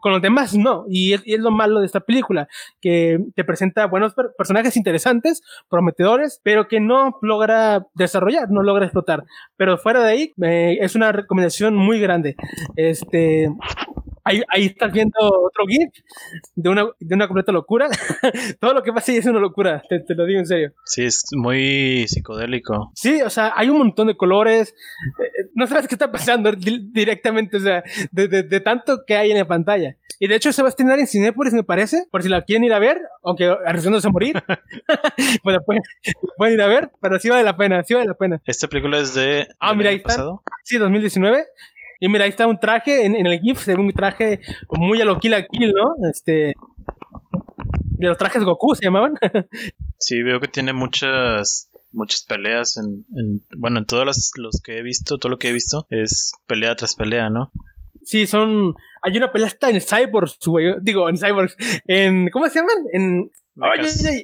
Con 0.00 0.12
los 0.12 0.22
demás 0.22 0.54
no, 0.54 0.84
y 0.88 1.12
es, 1.12 1.22
lo 1.26 1.50
malo 1.50 1.80
de 1.80 1.86
esta 1.86 2.00
película, 2.00 2.48
que 2.80 3.18
te 3.34 3.44
presenta 3.44 3.86
buenos 3.86 4.14
personajes 4.38 4.76
interesantes, 4.76 5.42
prometedores, 5.68 6.40
pero 6.42 6.66
que 6.66 6.80
no 6.80 7.18
logra 7.20 7.86
desarrollar, 7.94 8.50
no 8.50 8.62
logra 8.62 8.86
explotar. 8.86 9.24
Pero 9.56 9.76
fuera 9.76 10.02
de 10.02 10.10
ahí, 10.10 10.32
eh, 10.42 10.78
es 10.80 10.94
una 10.94 11.12
recomendación 11.12 11.74
muy 11.74 12.00
grande. 12.00 12.36
Este, 12.76 13.50
Ahí, 14.24 14.42
ahí, 14.48 14.66
estás 14.66 14.92
viendo 14.92 15.18
otro 15.20 15.66
GIF 15.66 15.90
de 16.54 16.68
una, 16.68 16.86
de 16.98 17.14
una 17.14 17.26
completa 17.26 17.52
locura. 17.52 17.88
Todo 18.60 18.74
lo 18.74 18.82
que 18.82 18.92
pasa 18.92 19.12
ahí 19.12 19.18
es 19.18 19.26
una 19.26 19.40
locura, 19.40 19.82
te, 19.88 20.00
te, 20.00 20.14
lo 20.14 20.26
digo 20.26 20.40
en 20.40 20.46
serio. 20.46 20.72
Sí, 20.84 21.04
es 21.04 21.24
muy 21.32 22.06
psicodélico. 22.06 22.92
Sí, 22.94 23.22
o 23.22 23.30
sea, 23.30 23.52
hay 23.56 23.68
un 23.68 23.78
montón 23.78 24.08
de 24.08 24.16
colores. 24.16 24.74
Eh, 25.18 25.50
no 25.54 25.66
sabes 25.66 25.88
qué 25.88 25.94
está 25.94 26.10
pasando 26.12 26.52
directamente, 26.92 27.56
o 27.56 27.60
sea, 27.60 27.82
de, 28.10 28.28
de, 28.28 28.42
de, 28.42 28.60
tanto 28.60 29.04
que 29.06 29.16
hay 29.16 29.30
en 29.30 29.38
la 29.38 29.48
pantalla. 29.48 29.96
Y 30.22 30.28
de 30.28 30.34
hecho 30.34 30.52
se 30.52 30.60
va 30.60 30.68
a 30.68 30.70
estrenar 30.70 30.98
en 30.98 31.06
Cinepolis, 31.06 31.54
me 31.54 31.64
parece, 31.64 32.06
por 32.10 32.22
si 32.22 32.28
la 32.28 32.44
quieren 32.44 32.64
ir 32.64 32.74
a 32.74 32.78
ver, 32.78 33.00
aunque 33.24 33.46
arriesgándose 33.46 34.06
a 34.06 34.10
morir. 34.10 34.34
bueno, 35.42 35.60
pueden, 35.64 35.82
pueden, 36.36 36.54
ir 36.54 36.60
a 36.60 36.66
ver, 36.66 36.90
pero 37.00 37.18
sí 37.18 37.30
vale 37.30 37.42
la 37.42 37.56
pena, 37.56 37.82
sí 37.84 37.94
vale 37.94 38.06
la 38.06 38.14
pena. 38.14 38.42
¿Esta 38.44 38.68
película 38.68 38.98
es 38.98 39.14
de... 39.14 39.48
Ah, 39.58 39.74
mira, 39.74 39.88
ahí 39.88 39.96
está. 39.96 40.22
Sí, 40.62 40.76
2019. 40.76 41.46
Y 42.00 42.08
mira, 42.08 42.24
ahí 42.24 42.30
está 42.30 42.46
un 42.46 42.58
traje 42.58 43.04
en, 43.04 43.14
el 43.14 43.40
GIF, 43.40 43.58
se 43.58 43.76
ve 43.76 43.80
un 43.80 43.92
traje 43.92 44.40
muy 44.70 45.00
a 45.00 45.04
lo 45.04 45.18
Kill 45.20 45.34
Kill, 45.52 45.72
¿no? 45.72 45.94
Este. 46.10 46.54
De 47.98 48.08
los 48.08 48.16
trajes 48.16 48.42
Goku 48.42 48.74
se 48.74 48.86
llamaban. 48.86 49.14
sí, 49.98 50.22
veo 50.22 50.40
que 50.40 50.48
tiene 50.48 50.72
muchas 50.72 51.70
muchas 51.92 52.22
peleas 52.22 52.76
en, 52.76 53.04
bueno 53.56 53.80
en 53.80 53.84
todos 53.84 54.06
los, 54.06 54.30
los, 54.36 54.60
que 54.62 54.78
he 54.78 54.82
visto 54.82 55.18
todo 55.18 55.28
lo 55.28 55.38
que 55.38 55.48
he 55.48 55.52
visto 55.52 55.88
es 55.90 56.30
pelea 56.46 56.76
tras 56.76 56.94
pelea 56.94 57.30
no 57.30 57.50
sí 58.04 58.28
son 58.28 58.76
hay 59.02 59.16
una 59.16 59.32
pelea 59.32 59.48
hasta 59.48 59.70
en 59.70 59.80
Cyborgs 59.80 60.38
güey 60.46 60.74
digo 60.82 61.08
en 61.08 61.18
Cyborgs 61.18 61.56
en 61.88 62.28
cómo 62.30 62.48
se 62.48 62.60
llaman 62.60 62.76
en 62.92 63.30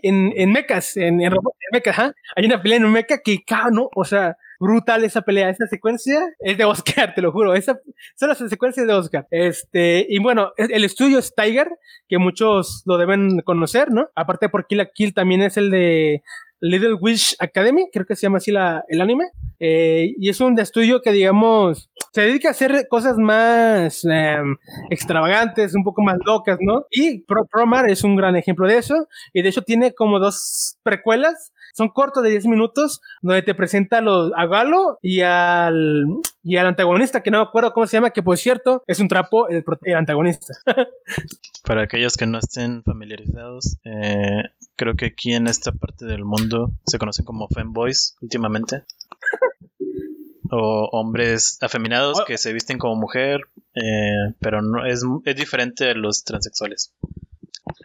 en, 0.03 0.33
en 0.35 0.53
mechas, 0.53 0.97
en, 0.97 1.21
en, 1.21 1.33
mechas, 1.73 2.15
hay 2.37 2.47
una 2.47 2.63
pelea 2.63 2.79
en 2.79 2.85
un 2.85 2.93
mecha 2.93 3.19
que, 3.19 3.45
no, 3.73 3.91
o 3.95 4.05
sea, 4.05 4.37
brutal 4.61 5.05
esa 5.05 5.23
pelea, 5.23 5.51
esa 5.51 5.67
secuencia 5.67 6.21
es 6.41 6.59
de 6.59 6.65
Oscar, 6.65 7.15
te 7.15 7.23
lo 7.23 7.33
juro, 7.33 7.55
esa 7.55 7.81
son 8.17 8.29
las 8.29 8.39
secuencias 8.39 8.87
de 8.87 8.93
Oscar. 8.93 9.27
Este, 9.31 10.07
y 10.09 10.19
bueno, 10.19 10.53
el 10.57 10.85
estudio 10.85 11.19
es 11.19 11.35
Tiger, 11.35 11.69
que 12.09 12.19
muchos 12.19 12.83
lo 12.87 12.99
deben 12.99 13.41
conocer, 13.41 13.91
¿no? 13.91 14.09
Aparte 14.15 14.49
por 14.49 14.67
Kill 14.67 14.79
la 14.79 14.87
Kill 14.87 15.15
también 15.15 15.43
es 15.43 15.57
el 15.57 15.71
de 15.71 16.23
Little 16.61 16.95
Wish 16.95 17.37
Academy, 17.39 17.89
creo 17.93 18.07
que 18.07 18.17
se 18.17 18.23
llama 18.23 18.39
así 18.39 18.51
la, 18.51 18.85
el 18.89 19.01
anime. 19.01 19.25
Eh, 19.59 20.15
y 20.19 20.29
es 20.29 20.41
un 20.41 20.59
estudio 20.59 21.01
que, 21.01 21.13
digamos, 21.13 21.91
se 22.13 22.23
dedica 22.23 22.49
a 22.49 22.51
hacer 22.53 22.87
cosas 22.89 23.17
más 23.17 24.05
em, 24.05 24.57
extravagantes, 24.91 25.75
un 25.75 25.85
poco 25.85 26.03
más 26.03 26.19
locas, 26.25 26.59
¿no? 26.61 26.87
Y 26.91 27.21
Pro 27.25 27.47
Promar 27.51 27.89
es 27.91 28.05
un 28.05 28.17
gran 28.17 28.37
ejemplo 28.37 28.67
de 28.67 28.79
eso. 28.79 29.09
Y 29.33 29.43
de 29.43 29.49
hecho 29.49 29.63
tiene 29.63 29.95
como 29.95 30.19
dos 30.19 30.79
precuelas 30.83 31.53
son 31.77 31.91
cortos 31.91 32.23
de 32.23 32.31
10 32.31 32.47
minutos 32.47 33.03
donde 33.21 33.43
te 33.43 33.55
presenta 33.55 33.99
a, 33.99 34.01
los, 34.01 34.33
a 34.35 34.47
Galo 34.47 34.99
y 35.03 35.21
al, 35.21 36.07
y 36.43 36.57
al 36.57 36.69
antagonista, 36.69 37.23
que 37.23 37.31
no 37.31 37.39
me 37.39 37.45
acuerdo 37.45 37.75
cómo 37.75 37.87
se 37.87 37.99
llama, 37.99 38.11
que 38.11 38.23
por 38.23 38.39
cierto 38.39 38.83
es 38.87 38.99
un 38.99 39.09
trapo 39.09 39.47
el, 39.49 39.63
antagonista. 39.95 40.55
Para 41.65 41.83
aquellos 41.83 42.17
que 42.17 42.27
no 42.27 42.39
estén 42.39 42.83
familiarizados, 42.83 43.77
eh, 43.85 44.45
creo 44.75 44.95
que 44.97 45.07
aquí 45.07 45.35
en 45.35 45.49
esta 45.49 45.73
parte 45.73 46.07
del 46.07 46.25
mundo 46.25 46.71
se 46.87 46.99
conocen 46.99 47.27
como 47.27 47.47
femboys 47.49 48.17
últimamente. 48.23 48.85
o 50.51 50.89
hombres 50.93 51.59
afeminados 51.61 52.21
oh. 52.21 52.25
que 52.25 52.39
se 52.39 52.53
visten 52.53 52.79
como 52.79 52.95
mujer, 52.95 53.41
eh, 53.75 54.33
pero 54.41 54.63
no 54.63 54.87
es, 54.87 55.03
es 55.25 55.37
diferente 55.37 55.91
a 55.91 55.95
los 55.95 56.25
transexuales. 56.25 56.95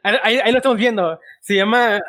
Ahí, 0.04 0.38
ahí, 0.38 0.52
lo 0.52 0.58
estamos 0.58 0.78
viendo. 0.78 1.20
Se 1.42 1.56
llama 1.56 2.02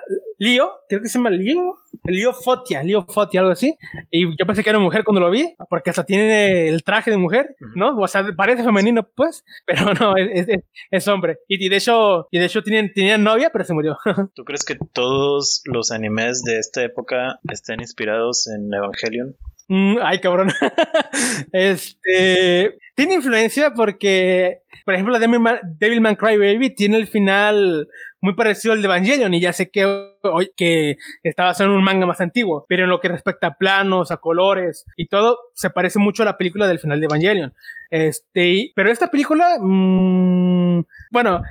Lío, 0.43 0.73
creo 0.89 1.01
que 1.01 1.09
se 1.09 1.19
llama 1.19 1.31
Lío. 1.31 1.77
Lío 2.03 2.33
Fotia, 2.33 2.83
Lío 2.83 3.07
Fotia, 3.09 3.39
algo 3.39 3.53
así. 3.53 3.79
Y 4.11 4.37
yo 4.37 4.45
pensé 4.45 4.65
que 4.65 4.71
era 4.71 4.81
mujer 4.81 5.05
cuando 5.05 5.21
lo 5.21 5.31
vi, 5.31 5.55
porque 5.71 5.91
hasta 5.91 6.03
tiene 6.03 6.69
el 6.69 6.83
traje 6.83 7.13
de 7.13 7.17
mujer, 7.17 7.55
¿no? 7.77 7.97
O 7.97 8.09
sea, 8.09 8.27
parece 8.37 8.65
femenino, 8.65 9.09
pues, 9.15 9.45
pero 9.67 9.95
no, 9.95 10.17
es, 10.17 10.49
es, 10.91 11.09
hombre. 11.09 11.39
Y, 11.47 11.69
de 11.69 11.77
hecho, 11.77 12.27
y 12.33 12.41
de 12.41 12.47
hecho 12.47 12.65
tienen, 12.65 12.93
tenían 12.93 13.23
novia, 13.23 13.51
pero 13.53 13.65
se 13.65 13.73
murió. 13.73 13.97
¿Tú 14.35 14.45
crees 14.45 14.65
que 14.65 14.77
todos 14.93 15.63
los 15.65 15.93
animes 15.93 16.43
de 16.43 16.59
esta 16.59 16.83
época 16.83 17.39
estén 17.49 17.81
inspirados 17.81 18.49
en 18.49 18.75
Evangelion? 18.75 19.37
Mm, 19.73 19.97
ay, 20.03 20.21
cabrón. 20.21 20.51
este. 21.53 22.77
Tiene 22.95 23.15
influencia 23.15 23.73
porque, 23.73 24.59
por 24.85 24.93
ejemplo, 24.93 25.19
Devilman, 25.19 25.61
Devilman 25.79 26.15
Crybaby 26.15 26.75
tiene 26.75 26.99
el 26.99 27.07
final 27.07 27.89
muy 28.21 28.35
parecido 28.35 28.75
al 28.75 28.83
de 28.83 28.87
Evangelion 28.87 29.33
y 29.33 29.41
ya 29.41 29.55
sé 29.55 29.71
que 29.71 30.13
que 30.57 30.99
está 31.23 31.45
basado 31.45 31.71
en 31.71 31.77
un 31.77 31.83
manga 31.83 32.05
más 32.07 32.21
antiguo, 32.21 32.67
pero 32.69 32.85
en 32.85 32.91
lo 32.91 33.01
que 33.01 33.09
respecta 33.09 33.47
a 33.47 33.57
planos, 33.57 34.11
a 34.11 34.19
colores 34.19 34.85
y 34.97 35.09
todo, 35.09 35.39
se 35.55 35.71
parece 35.71 35.99
mucho 35.99 36.23
a 36.23 36.27
la 36.27 36.37
película 36.37 36.69
del 36.69 36.79
final 36.79 37.01
de 37.01 37.07
Evangelion. 37.07 37.55
Este, 37.91 38.73
pero 38.77 38.91
esta 38.91 39.11
película, 39.11 39.57
mmm, 39.59 40.83
bueno, 41.11 41.43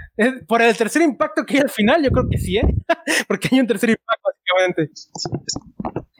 por 0.48 0.62
el 0.62 0.78
tercer 0.78 1.02
impacto 1.02 1.44
que 1.44 1.56
hay 1.56 1.62
al 1.62 1.70
final, 1.72 2.04
yo 2.04 2.12
creo 2.12 2.30
que 2.30 2.38
sí, 2.38 2.58
¿eh? 2.58 2.68
porque 3.28 3.50
hay 3.52 3.60
un 3.62 3.68
tercer 3.68 3.90
impacto 3.90 4.30
básicamente. 4.30 4.92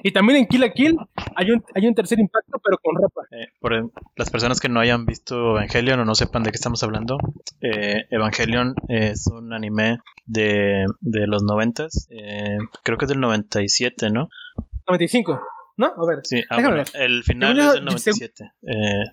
Y 0.04 0.12
también 0.12 0.40
en 0.40 0.48
Kill 0.48 0.62
la 0.62 0.72
Kill 0.72 0.98
hay 1.36 1.52
un, 1.52 1.64
hay 1.76 1.88
un 1.88 1.96
tercer 1.96 2.20
impacto, 2.20 2.60
pero 2.64 2.78
con 2.78 2.96
ropa. 2.96 3.22
Eh, 3.32 3.48
por 3.60 3.92
las 4.16 4.30
personas 4.30 4.60
que 4.60 4.70
no 4.70 4.80
hayan 4.80 5.06
visto 5.06 5.52
Evangelion 5.58 6.00
o 6.00 6.06
no 6.06 6.16
sepan 6.16 6.44
de 6.44 6.52
qué 6.52 6.56
estamos 6.56 6.84
hablando, 6.84 7.18
eh, 7.62 8.06
Evangelion 8.10 8.76
es 8.88 9.28
un 9.28 9.54
anime 9.54 10.00
de, 10.26 10.86
de 11.00 11.28
los 11.28 11.44
noventas, 11.44 12.08
eh, 12.10 12.58
creo 12.84 12.98
que 12.98 13.06
es 13.06 13.10
del 13.10 13.20
97, 13.20 14.10
¿no? 14.10 14.30
95. 14.88 15.42
¿No? 15.78 15.88
A 15.88 16.06
ver. 16.06 16.20
Sí, 16.24 16.44
ah, 16.50 16.62
bueno, 16.62 16.84
el 16.94 17.24
final 17.24 17.58
es 17.58 17.74
del 17.74 17.86
97. 17.86 18.52
Eh, 18.64 19.04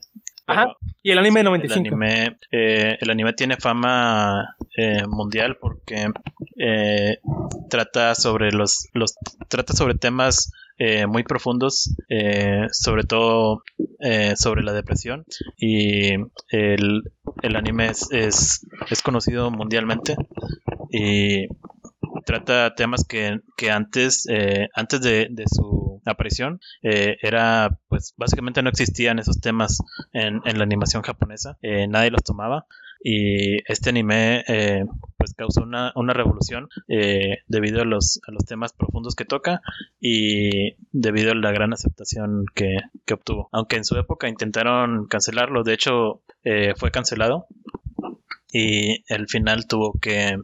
Ajá. 0.48 0.72
Y 1.02 1.10
el 1.10 1.18
anime 1.18 1.42
95. 1.42 1.78
El 1.78 1.86
anime, 1.86 2.38
eh, 2.50 2.96
el 3.00 3.10
anime 3.10 3.34
tiene 3.34 3.56
fama 3.56 4.56
eh, 4.76 5.06
mundial 5.06 5.58
porque 5.60 6.10
eh, 6.56 7.18
trata 7.68 8.14
sobre 8.14 8.50
los, 8.52 8.88
los 8.94 9.14
trata 9.48 9.74
sobre 9.74 9.94
temas 9.94 10.50
muy 11.08 11.24
profundos, 11.24 11.92
sobre 12.70 13.02
todo 13.02 13.64
sobre 14.36 14.62
la 14.62 14.72
depresión 14.72 15.24
y 15.56 16.12
el, 16.50 17.02
el 17.42 17.56
anime 17.56 17.86
es, 17.86 18.06
es, 18.12 18.64
es 18.88 19.02
conocido 19.02 19.50
mundialmente 19.50 20.14
y 20.92 21.48
trata 22.24 22.76
temas 22.76 23.04
que, 23.08 23.40
que 23.56 23.72
antes, 23.72 24.28
antes 24.72 25.00
de, 25.00 25.44
su 25.52 25.87
aparición, 26.12 26.60
eh, 26.82 27.16
era, 27.22 27.78
pues 27.88 28.14
básicamente 28.16 28.62
no 28.62 28.70
existían 28.70 29.18
esos 29.18 29.40
temas 29.40 29.78
en, 30.12 30.40
en 30.44 30.58
la 30.58 30.64
animación 30.64 31.02
japonesa, 31.02 31.58
eh, 31.62 31.86
nadie 31.88 32.10
los 32.10 32.22
tomaba 32.22 32.66
y 33.00 33.58
este 33.70 33.90
anime 33.90 34.42
pues 35.16 35.32
causó 35.34 35.62
una, 35.62 35.92
una 35.94 36.12
revolución 36.14 36.68
debido 37.46 37.82
a 37.82 37.84
los, 37.84 38.20
a 38.26 38.32
los 38.32 38.44
temas 38.44 38.72
profundos 38.72 39.14
que 39.14 39.24
toca 39.24 39.60
y 40.00 40.74
debido 40.90 41.30
a 41.30 41.36
la 41.36 41.52
gran 41.52 41.72
aceptación 41.72 42.44
que, 42.56 42.76
que 43.06 43.14
obtuvo. 43.14 43.48
Aunque 43.52 43.76
en 43.76 43.84
su 43.84 43.96
época 43.96 44.28
intentaron 44.28 45.06
cancelarlo, 45.06 45.62
de 45.62 45.74
hecho 45.74 46.22
fue 46.76 46.90
cancelado 46.90 47.46
y 48.52 49.04
el 49.12 49.28
final 49.28 49.66
tuvo 49.66 49.98
que, 50.00 50.38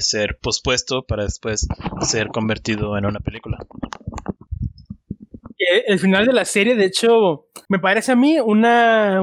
ser 0.00 0.38
pospuesto 0.38 1.04
para 1.04 1.24
después 1.24 1.66
ser 2.02 2.28
convertido 2.28 2.98
en 2.98 3.06
una 3.06 3.20
película. 3.20 3.58
El 5.86 5.98
final 5.98 6.26
de 6.26 6.32
la 6.32 6.44
serie, 6.44 6.74
de 6.74 6.86
hecho, 6.86 7.46
me 7.68 7.78
parece 7.78 8.12
a 8.12 8.16
mí 8.16 8.38
una 8.40 9.22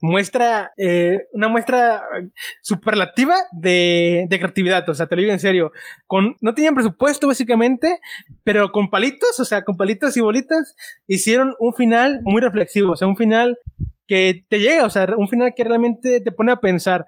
muestra, 0.00 0.72
eh, 0.76 1.26
una 1.32 1.48
muestra 1.48 2.02
superlativa 2.62 3.34
de, 3.52 4.26
de, 4.28 4.38
creatividad, 4.38 4.88
o 4.88 4.94
sea, 4.94 5.06
te 5.06 5.16
lo 5.16 5.22
digo 5.22 5.32
en 5.32 5.40
serio, 5.40 5.72
con, 6.06 6.36
no 6.40 6.54
tenían 6.54 6.74
presupuesto 6.74 7.26
básicamente, 7.26 8.00
pero 8.42 8.72
con 8.72 8.90
palitos, 8.90 9.38
o 9.38 9.44
sea, 9.44 9.62
con 9.62 9.76
palitos 9.76 10.16
y 10.16 10.20
bolitas, 10.20 10.74
hicieron 11.06 11.54
un 11.58 11.74
final 11.74 12.20
muy 12.22 12.40
reflexivo, 12.40 12.92
o 12.92 12.96
sea, 12.96 13.08
un 13.08 13.16
final 13.16 13.58
que 14.10 14.44
te 14.48 14.58
llega, 14.58 14.84
o 14.84 14.90
sea, 14.90 15.06
un 15.16 15.28
final 15.28 15.52
que 15.54 15.62
realmente 15.62 16.20
te 16.20 16.32
pone 16.32 16.50
a 16.50 16.56
pensar. 16.56 17.06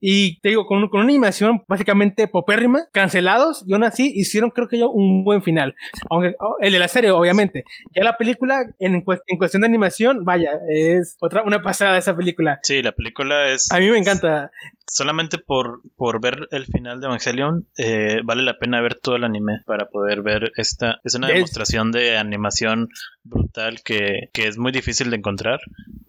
Y 0.00 0.40
te 0.40 0.48
digo, 0.48 0.66
con, 0.66 0.88
con 0.88 1.02
una 1.02 1.08
animación 1.08 1.62
básicamente 1.68 2.26
popérrima, 2.26 2.88
cancelados, 2.92 3.62
y 3.64 3.72
aún 3.72 3.84
así 3.84 4.10
hicieron, 4.12 4.50
creo 4.50 4.66
que 4.66 4.76
yo, 4.76 4.90
un 4.90 5.22
buen 5.22 5.44
final. 5.44 5.76
Aunque, 6.10 6.34
oh, 6.40 6.56
el 6.60 6.72
de 6.72 6.80
la 6.80 6.88
serie, 6.88 7.12
obviamente. 7.12 7.62
Ya 7.94 8.02
la 8.02 8.16
película, 8.18 8.64
en, 8.80 9.04
en 9.28 9.38
cuestión 9.38 9.60
de 9.60 9.68
animación, 9.68 10.24
vaya, 10.24 10.50
es 10.68 11.16
otra, 11.20 11.44
una 11.44 11.62
pasada 11.62 11.96
esa 11.96 12.16
película. 12.16 12.58
Sí, 12.64 12.82
la 12.82 12.90
película 12.90 13.48
es. 13.48 13.70
A 13.70 13.78
mí 13.78 13.88
me 13.88 13.98
encanta. 13.98 14.50
Solamente 14.92 15.38
por, 15.38 15.80
por 15.96 16.20
ver 16.20 16.48
el 16.50 16.66
final 16.66 17.00
de 17.00 17.06
Evangelion, 17.06 17.66
eh, 17.78 18.20
vale 18.24 18.42
la 18.42 18.58
pena 18.58 18.82
ver 18.82 18.96
todo 18.96 19.16
el 19.16 19.24
anime 19.24 19.62
para 19.64 19.86
poder 19.86 20.20
ver 20.20 20.52
esta. 20.56 21.00
Es 21.02 21.14
una 21.14 21.28
demostración 21.28 21.92
de 21.92 22.18
animación 22.18 22.90
brutal 23.24 23.80
que, 23.82 24.28
que 24.34 24.48
es 24.48 24.58
muy 24.58 24.70
difícil 24.70 25.08
de 25.08 25.16
encontrar 25.16 25.60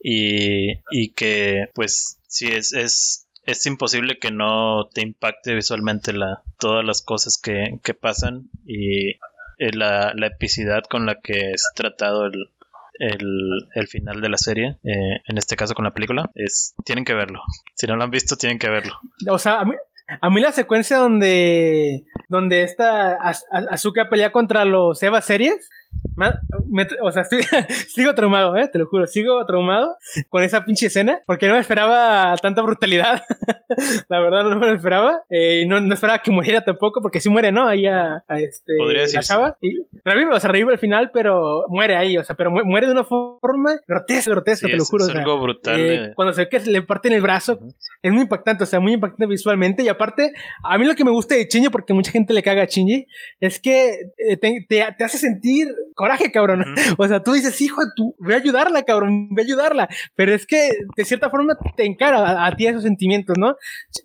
y, 0.04 0.82
y 0.92 1.14
que 1.16 1.70
pues 1.74 2.20
sí 2.28 2.48
es, 2.48 2.74
es, 2.74 3.30
es 3.46 3.66
imposible 3.68 4.20
que 4.20 4.32
no 4.32 4.90
te 4.94 5.00
impacte 5.00 5.56
visualmente 5.56 6.12
la, 6.12 6.42
todas 6.60 6.84
las 6.84 7.02
cosas 7.02 7.40
que, 7.42 7.80
que 7.86 7.94
pasan 7.94 8.50
y 8.66 9.12
eh, 9.60 9.72
la, 9.72 10.12
la, 10.14 10.28
epicidad 10.28 10.84
con 10.90 11.06
la 11.06 11.22
que 11.22 11.52
es 11.52 11.72
tratado 11.74 12.26
el, 12.26 12.50
el, 13.00 13.70
el 13.74 13.88
final 13.88 14.22
de 14.22 14.30
la 14.30 14.38
serie, 14.38 14.78
eh, 14.84 15.22
en 15.28 15.38
este 15.38 15.56
caso 15.56 15.74
con 15.74 15.86
la 15.86 15.94
película, 15.94 16.30
es 16.36 16.76
tienen 16.86 17.06
que 17.06 17.14
verlo. 17.14 17.42
Si 17.76 17.88
no 17.88 17.96
lo 17.96 18.04
han 18.04 18.12
visto, 18.12 18.36
tienen 18.36 18.60
que 18.60 18.70
verlo. 18.70 18.94
O 19.30 19.38
sea, 19.38 19.62
a 19.62 19.66
mí, 19.66 19.74
a 20.22 20.30
mí 20.30 20.42
la 20.42 20.52
secuencia 20.52 20.98
donde, 20.98 22.06
donde 22.30 22.64
esta 22.64 23.18
Azuka 23.70 24.10
pelea 24.10 24.32
contra 24.32 24.66
los 24.66 25.02
Eva 25.02 25.22
series, 25.22 25.70
o 27.02 27.12
sea, 27.12 27.24
sigo 27.88 28.14
traumado, 28.14 28.56
¿eh? 28.58 28.68
Te 28.68 28.80
lo 28.80 28.86
juro, 28.88 29.08
sigo 29.08 29.46
traumado 29.46 29.98
con 30.30 30.44
esa 30.44 30.64
pinche 30.66 30.88
escena, 30.88 31.22
porque 31.26 31.48
no 31.48 31.54
me 31.54 31.60
esperaba 31.60 32.36
tanta 32.42 32.62
brutalidad. 32.62 33.24
la 34.10 34.20
verdad, 34.20 34.44
no 34.44 34.60
me 34.60 34.68
lo 34.68 34.76
esperaba. 34.76 35.22
Eh, 35.30 35.62
y 35.64 35.68
no, 35.68 35.80
no, 35.80 35.94
esperaba 35.94 36.20
que 36.20 36.32
muriera 36.32 36.64
tampoco, 36.64 37.02
porque 37.02 37.20
si 37.20 37.30
muere, 37.30 37.52
¿no? 37.52 37.68
Ahí 37.68 37.86
a, 37.86 38.24
este, 38.30 38.74
la 39.14 39.22
chava. 39.22 39.58
Y 39.62 39.86
revive, 40.04 40.34
o 40.34 40.40
sea, 40.40 40.52
revive 40.52 40.74
al 40.74 40.80
final, 40.80 41.12
pero 41.14 41.66
muere 41.70 41.96
ahí, 41.96 42.18
o 42.18 42.24
sea, 42.24 42.36
pero 42.36 42.52
muere 42.52 42.88
de 42.88 42.94
una 42.94 43.04
forma 43.04 43.80
grotesca, 43.88 44.32
grotesca, 44.32 44.68
te 44.68 44.78
lo 44.78 44.86
juro. 44.86 45.06
Es 45.06 45.16
algo 45.16 45.40
brutal. 45.40 45.80
Eh, 45.80 46.14
cuando 46.16 46.34
se 46.34 46.42
ve 46.42 46.50
que 46.50 46.60
le 46.60 46.82
parten 46.82 47.14
el 47.14 47.22
brazo, 47.22 47.60
es 48.02 48.12
muy 48.12 48.24
impactante, 48.24 48.64
o 48.64 48.68
sea, 48.68 48.80
muy 48.80 48.94
impactante 48.94 49.26
visualmente. 49.26 49.84
Y 49.84 49.88
aparte, 49.88 50.34
a 50.64 50.78
mí 50.78 50.86
lo 50.86 50.96
que 50.96 51.06
me 51.06 51.12
gusta 51.12 51.36
de 51.36 51.46
Shinji, 51.46 51.70
porque 51.70 51.94
mucha 51.94 52.12
gente 52.12 52.34
le 52.34 52.44
caga 52.44 52.64
a 52.64 52.66
Shinji, 52.66 53.08
es 53.40 53.60
que 53.60 54.12
eh, 54.18 54.38
te, 54.38 54.66
te, 54.68 54.86
te 54.98 55.04
hace 55.04 55.18
sentir 55.18 55.74
coraje, 55.96 56.32
cabrón. 56.32 56.64
O 56.98 57.08
sea, 57.08 57.22
tú 57.22 57.34
dices, 57.34 57.60
hijo, 57.62 57.82
tú, 57.96 58.16
voy 58.20 58.34
a 58.34 58.38
ayudarla, 58.38 58.84
cabrón, 58.84 59.30
voy 59.30 59.42
a 59.42 59.46
ayudarla. 59.46 59.90
Pero 60.16 60.34
es 60.34 60.46
que 60.46 60.72
de 60.96 61.06
cierta 61.06 61.30
forma 61.30 61.58
te 61.76 61.86
encara 61.86 62.46
a, 62.46 62.56
ti 62.56 62.68
esos 62.68 62.84
sentimientos, 62.84 63.38
¿no? 63.38 63.56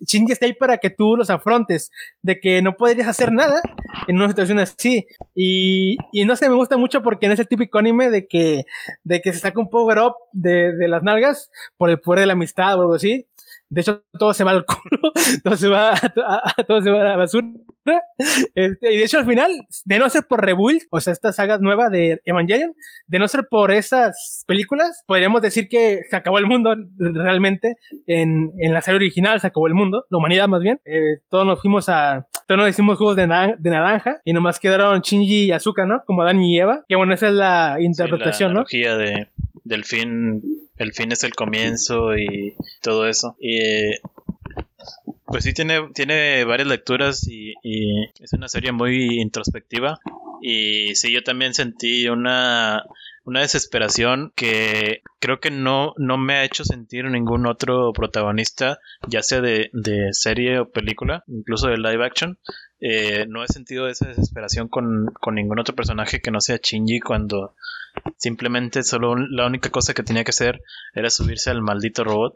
Shinji 0.05 0.31
está 0.31 0.45
ahí 0.45 0.53
para 0.53 0.77
que 0.77 0.89
tú 0.89 1.15
los 1.15 1.29
afrontes, 1.29 1.91
de 2.21 2.39
que 2.39 2.61
no 2.61 2.75
podrías 2.75 3.07
hacer 3.07 3.31
nada 3.31 3.61
en 4.07 4.17
una 4.17 4.27
situación 4.27 4.59
así. 4.59 5.05
Y, 5.35 5.97
y 6.11 6.25
no 6.25 6.35
sé, 6.35 6.49
me 6.49 6.55
gusta 6.55 6.77
mucho 6.77 7.01
porque 7.01 7.27
no 7.27 7.33
es 7.33 7.39
el 7.39 7.47
típico 7.47 7.79
anime 7.79 8.09
de 8.09 8.27
que, 8.27 8.63
de 9.03 9.21
que 9.21 9.33
se 9.33 9.39
saca 9.39 9.59
un 9.59 9.69
power 9.69 9.99
up 9.99 10.15
de, 10.31 10.73
de 10.75 10.87
las 10.87 11.03
nalgas 11.03 11.51
por 11.77 11.89
el 11.89 11.99
poder 11.99 12.21
de 12.21 12.25
la 12.27 12.33
amistad 12.33 12.77
o 12.77 12.81
algo 12.81 12.95
así. 12.95 13.28
De 13.69 13.81
hecho, 13.81 14.03
todo 14.17 14.33
se 14.33 14.43
va 14.43 14.51
al 14.51 14.65
culo, 14.65 15.11
todo 15.43 15.55
se 15.55 15.67
va, 15.67 15.93
a, 15.93 16.63
todo 16.67 16.81
se 16.81 16.89
va 16.89 17.01
a 17.01 17.03
la 17.03 17.17
basura. 17.17 17.47
Este, 18.55 18.93
y 18.93 18.97
de 18.97 19.03
hecho, 19.03 19.19
al 19.19 19.25
final, 19.25 19.51
de 19.85 19.99
no 19.99 20.09
ser 20.09 20.25
por 20.27 20.43
Rebuild, 20.43 20.83
o 20.91 20.99
sea, 20.99 21.13
esta 21.13 21.31
saga 21.31 21.57
nueva 21.57 21.89
de 21.89 22.21
Evangelion, 22.25 22.73
de 23.07 23.19
no 23.19 23.27
ser 23.27 23.47
por 23.49 23.71
esas 23.71 24.43
películas, 24.47 25.03
podríamos 25.07 25.41
decir 25.41 25.67
que 25.69 26.01
se 26.09 26.15
acabó 26.15 26.37
el 26.37 26.45
mundo 26.45 26.75
realmente. 26.97 27.77
En, 28.05 28.51
en 28.59 28.73
la 28.73 28.81
serie 28.81 28.97
original 28.97 29.39
se 29.39 29.47
acabó 29.47 29.67
el 29.67 29.73
mundo, 29.73 30.05
la 30.09 30.17
humanidad 30.17 30.47
más 30.47 30.61
bien. 30.61 30.79
Eh, 30.85 31.19
todos 31.29 31.45
nos 31.45 31.61
fuimos 31.61 31.89
a, 31.89 32.27
todos 32.47 32.59
nos 32.59 32.69
hicimos 32.69 32.97
jugos 32.97 33.15
de, 33.15 33.23
de, 33.23 33.69
naranja 33.69 34.21
y 34.25 34.33
nomás 34.33 34.59
quedaron 34.59 35.01
Shinji 35.01 35.45
y 35.45 35.51
Azuka, 35.51 35.85
¿no? 35.85 36.03
Como 36.05 36.23
Adán 36.23 36.41
y 36.41 36.59
Eva. 36.59 36.83
Que 36.87 36.95
bueno, 36.95 37.13
esa 37.13 37.27
es 37.27 37.33
la 37.33 37.77
interpretación, 37.79 38.53
¿no? 38.53 38.65
la 38.71 38.89
¿no? 38.89 38.97
de, 38.97 39.27
del 39.69 39.85
fin 39.85 40.41
el 40.79 40.93
fin 40.93 41.11
es 41.11 41.23
el 41.23 41.35
comienzo 41.35 42.17
y 42.17 42.55
todo 42.81 43.07
eso. 43.07 43.35
Y 43.39 43.59
pues 45.25 45.43
sí 45.43 45.53
tiene, 45.53 45.89
tiene 45.93 46.43
varias 46.45 46.67
lecturas 46.67 47.27
y, 47.27 47.53
es 48.19 48.33
una 48.33 48.47
serie 48.47 48.71
muy 48.71 49.19
introspectiva. 49.19 49.99
Y 50.41 50.95
sí, 50.95 51.11
yo 51.11 51.21
también 51.21 51.53
sentí 51.53 52.07
una, 52.07 52.83
una 53.29 53.41
desesperación 53.41 54.33
que 54.35 55.03
creo 55.19 55.39
que 55.39 55.51
no, 55.51 55.93
no 55.97 56.17
me 56.17 56.33
ha 56.33 56.43
hecho 56.43 56.65
sentir 56.65 57.05
ningún 57.05 57.45
otro 57.45 57.93
protagonista, 57.93 58.79
ya 59.07 59.21
sea 59.21 59.39
de, 59.39 59.69
de 59.71 60.13
serie 60.13 60.59
o 60.59 60.69
película, 60.69 61.23
incluso 61.27 61.67
de 61.67 61.77
live 61.77 62.03
action. 62.03 62.39
Eh, 62.81 63.25
no 63.27 63.43
he 63.43 63.47
sentido 63.47 63.87
esa 63.87 64.07
desesperación 64.07 64.67
con, 64.67 65.11
con, 65.19 65.35
ningún 65.35 65.59
otro 65.59 65.75
personaje 65.75 66.21
que 66.21 66.31
no 66.31 66.41
sea 66.41 66.59
Shinji 66.63 67.01
cuando 67.01 67.53
simplemente 68.17 68.83
solo 68.83 69.15
la 69.15 69.45
única 69.45 69.69
cosa 69.69 69.93
que 69.93 70.03
tenía 70.03 70.23
que 70.23 70.31
hacer 70.31 70.61
era 70.95 71.09
subirse 71.09 71.51
al 71.51 71.61
maldito 71.61 72.03
robot 72.03 72.33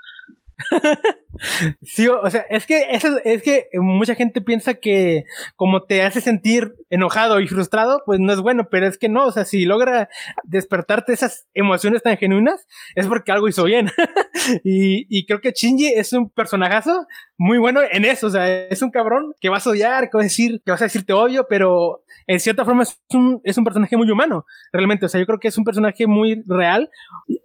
sí, 1.82 2.08
o 2.08 2.30
sea, 2.30 2.46
es 2.50 2.66
que, 2.66 2.88
eso, 2.92 3.18
es 3.24 3.42
que 3.42 3.68
mucha 3.74 4.16
gente 4.16 4.42
piensa 4.42 4.76
que 4.76 5.24
como 5.56 5.84
te 5.84 6.04
hace 6.04 6.22
sentir 6.22 6.76
enojado 6.90 7.40
y 7.40 7.48
frustrado, 7.48 8.04
pues 8.06 8.20
no 8.20 8.34
es 8.34 8.40
bueno, 8.40 8.68
pero 8.70 8.88
es 8.88 8.98
que 8.98 9.10
no, 9.10 9.26
o 9.26 9.32
sea, 9.32 9.46
si 9.46 9.66
logra 9.66 10.10
despertarte 10.44 11.14
esas 11.14 11.48
emociones 11.54 12.04
tan 12.04 12.18
genuinas, 12.18 12.68
es 12.96 13.08
porque 13.08 13.32
algo 13.32 13.48
hizo 13.48 13.64
bien. 13.64 13.90
y, 14.64 15.26
creo 15.26 15.42
que 15.42 15.52
Shinji 15.52 15.88
es 15.88 16.14
un 16.14 16.30
personajazo 16.30 17.08
muy 17.38 17.58
bueno 17.58 17.82
en 17.92 18.06
eso, 18.06 18.28
o 18.28 18.30
sea, 18.30 18.68
es 18.68 18.82
un 18.82 18.92
cabrón 18.92 19.34
que 19.40 19.50
vas 19.50 19.66
a 19.66 19.72
odiar, 19.72 20.10
que 20.10 20.18
vas 20.18 20.24
a 20.24 20.26
decir, 20.26 20.62
que 20.66 20.72
vas 20.72 20.82
a 20.82 20.86
decirte 20.86 21.14
odio, 21.14 21.48
pero 21.50 22.04
en 22.28 22.40
cierta 22.40 22.64
forma 22.66 22.84
es 22.84 23.00
un, 23.10 23.42
es 23.44 23.58
un 23.58 23.64
personaje 23.64 23.98
muy 23.98 24.10
humano, 24.10 24.46
realmente, 24.72 25.06
o 25.06 25.10
sea, 25.10 25.20
yo 25.20 25.26
creo 25.26 25.40
que 25.40 25.48
es 25.48 25.58
un 25.58 25.64
personaje 25.64 26.08
muy 26.08 26.44
real, 26.48 26.90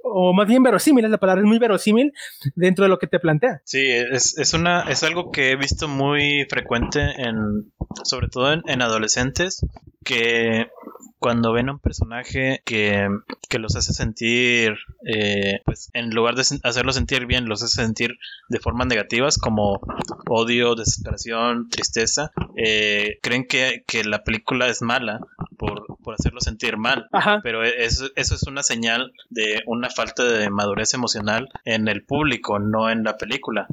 o 0.02 0.32
más 0.32 0.46
bien 0.46 0.62
verosímil, 0.62 1.04
es 1.04 1.10
la 1.10 1.18
palabra, 1.18 1.42
es 1.42 1.48
muy 1.48 1.58
verosímil 1.58 2.12
dentro 2.54 2.84
de 2.84 2.88
lo 2.88 2.98
que 2.98 3.06
te 3.06 3.18
plantea. 3.18 3.60
Sí, 3.64 3.86
es, 3.88 4.38
es, 4.38 4.54
una, 4.54 4.82
es 4.82 5.02
algo 5.02 5.30
que 5.30 5.52
he 5.52 5.56
visto 5.56 5.88
muy 5.88 6.46
frecuente 6.48 7.00
en, 7.00 7.72
sobre 8.04 8.28
todo 8.28 8.52
en, 8.52 8.82
adolescentes, 8.82 9.64
que 10.08 10.70
cuando 11.18 11.52
ven 11.52 11.68
a 11.68 11.72
un 11.72 11.78
personaje 11.80 12.62
que, 12.64 13.08
que 13.50 13.58
los 13.58 13.76
hace 13.76 13.92
sentir, 13.92 14.74
eh, 15.04 15.60
pues 15.66 15.90
en 15.92 16.08
lugar 16.10 16.34
de 16.34 16.44
hacerlos 16.62 16.94
sentir 16.94 17.26
bien, 17.26 17.46
los 17.46 17.62
hace 17.62 17.82
sentir 17.82 18.16
de 18.48 18.58
formas 18.58 18.86
negativas 18.86 19.36
como 19.36 19.80
odio, 20.26 20.76
desesperación, 20.76 21.68
tristeza, 21.68 22.32
eh, 22.56 23.18
creen 23.20 23.46
que, 23.46 23.84
que, 23.86 24.02
la 24.02 24.24
película 24.24 24.68
es 24.68 24.80
mala 24.80 25.20
por, 25.58 25.84
por 26.02 26.14
hacerlo 26.14 26.40
sentir 26.40 26.78
mal, 26.78 27.10
pero 27.42 27.62
eso, 27.62 28.06
eso 28.16 28.34
es 28.34 28.44
una 28.44 28.62
señal 28.62 29.12
de 29.28 29.62
una 29.66 29.90
falta 29.90 30.24
de 30.24 30.48
madurez 30.48 30.94
emocional 30.94 31.50
en 31.66 31.88
el 31.88 32.02
público, 32.02 32.58
no 32.58 32.88
en 32.88 33.04
la 33.04 33.18
película. 33.18 33.66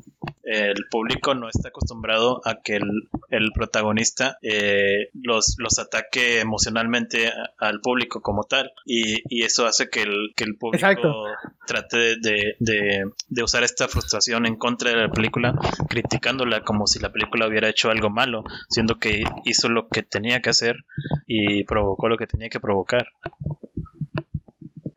El 0.46 0.86
público 0.92 1.34
no 1.34 1.50
está 1.50 1.70
acostumbrado 1.70 2.42
a 2.46 2.62
que 2.62 2.76
el, 2.76 3.52
protagonista 3.54 4.38
eh, 4.42 5.10
los, 5.14 5.56
los 5.58 5.80
ataque 5.80 6.40
emocionalmente 6.40 7.32
al 7.58 7.82
público 7.82 8.22
como 8.22 8.44
tal. 8.44 8.72
Y, 8.86 9.22
y 9.28 9.44
eso 9.44 9.66
hace 9.66 9.90
que 9.90 10.04
el, 10.04 10.34
que 10.36 10.44
el 10.44 10.56
público 10.56 11.26
trate 11.66 12.18
de, 12.18 12.56
de, 12.60 13.06
de, 13.28 13.44
usar 13.44 13.64
esta 13.64 13.88
frustración 13.88 14.46
en 14.46 14.56
contra 14.56 14.92
de 14.92 14.98
la 14.98 15.10
película 15.10 15.56
criticándola 15.90 16.62
como 16.62 16.86
si 16.88 17.00
la 17.00 17.12
película 17.12 17.48
hubiera 17.48 17.70
hecho 17.70 17.90
algo 17.90 18.10
malo 18.10 18.44
siendo 18.70 19.00
que 19.00 19.24
hizo 19.46 19.70
lo 19.70 19.88
que 19.88 20.04
tenía 20.04 20.42
que 20.42 20.52
hacer 20.52 20.86
y 21.26 21.64
provocó 21.64 22.08
lo 22.08 22.18
que 22.18 22.28
tenía 22.28 22.50
que 22.50 22.60
provocar 22.60 23.08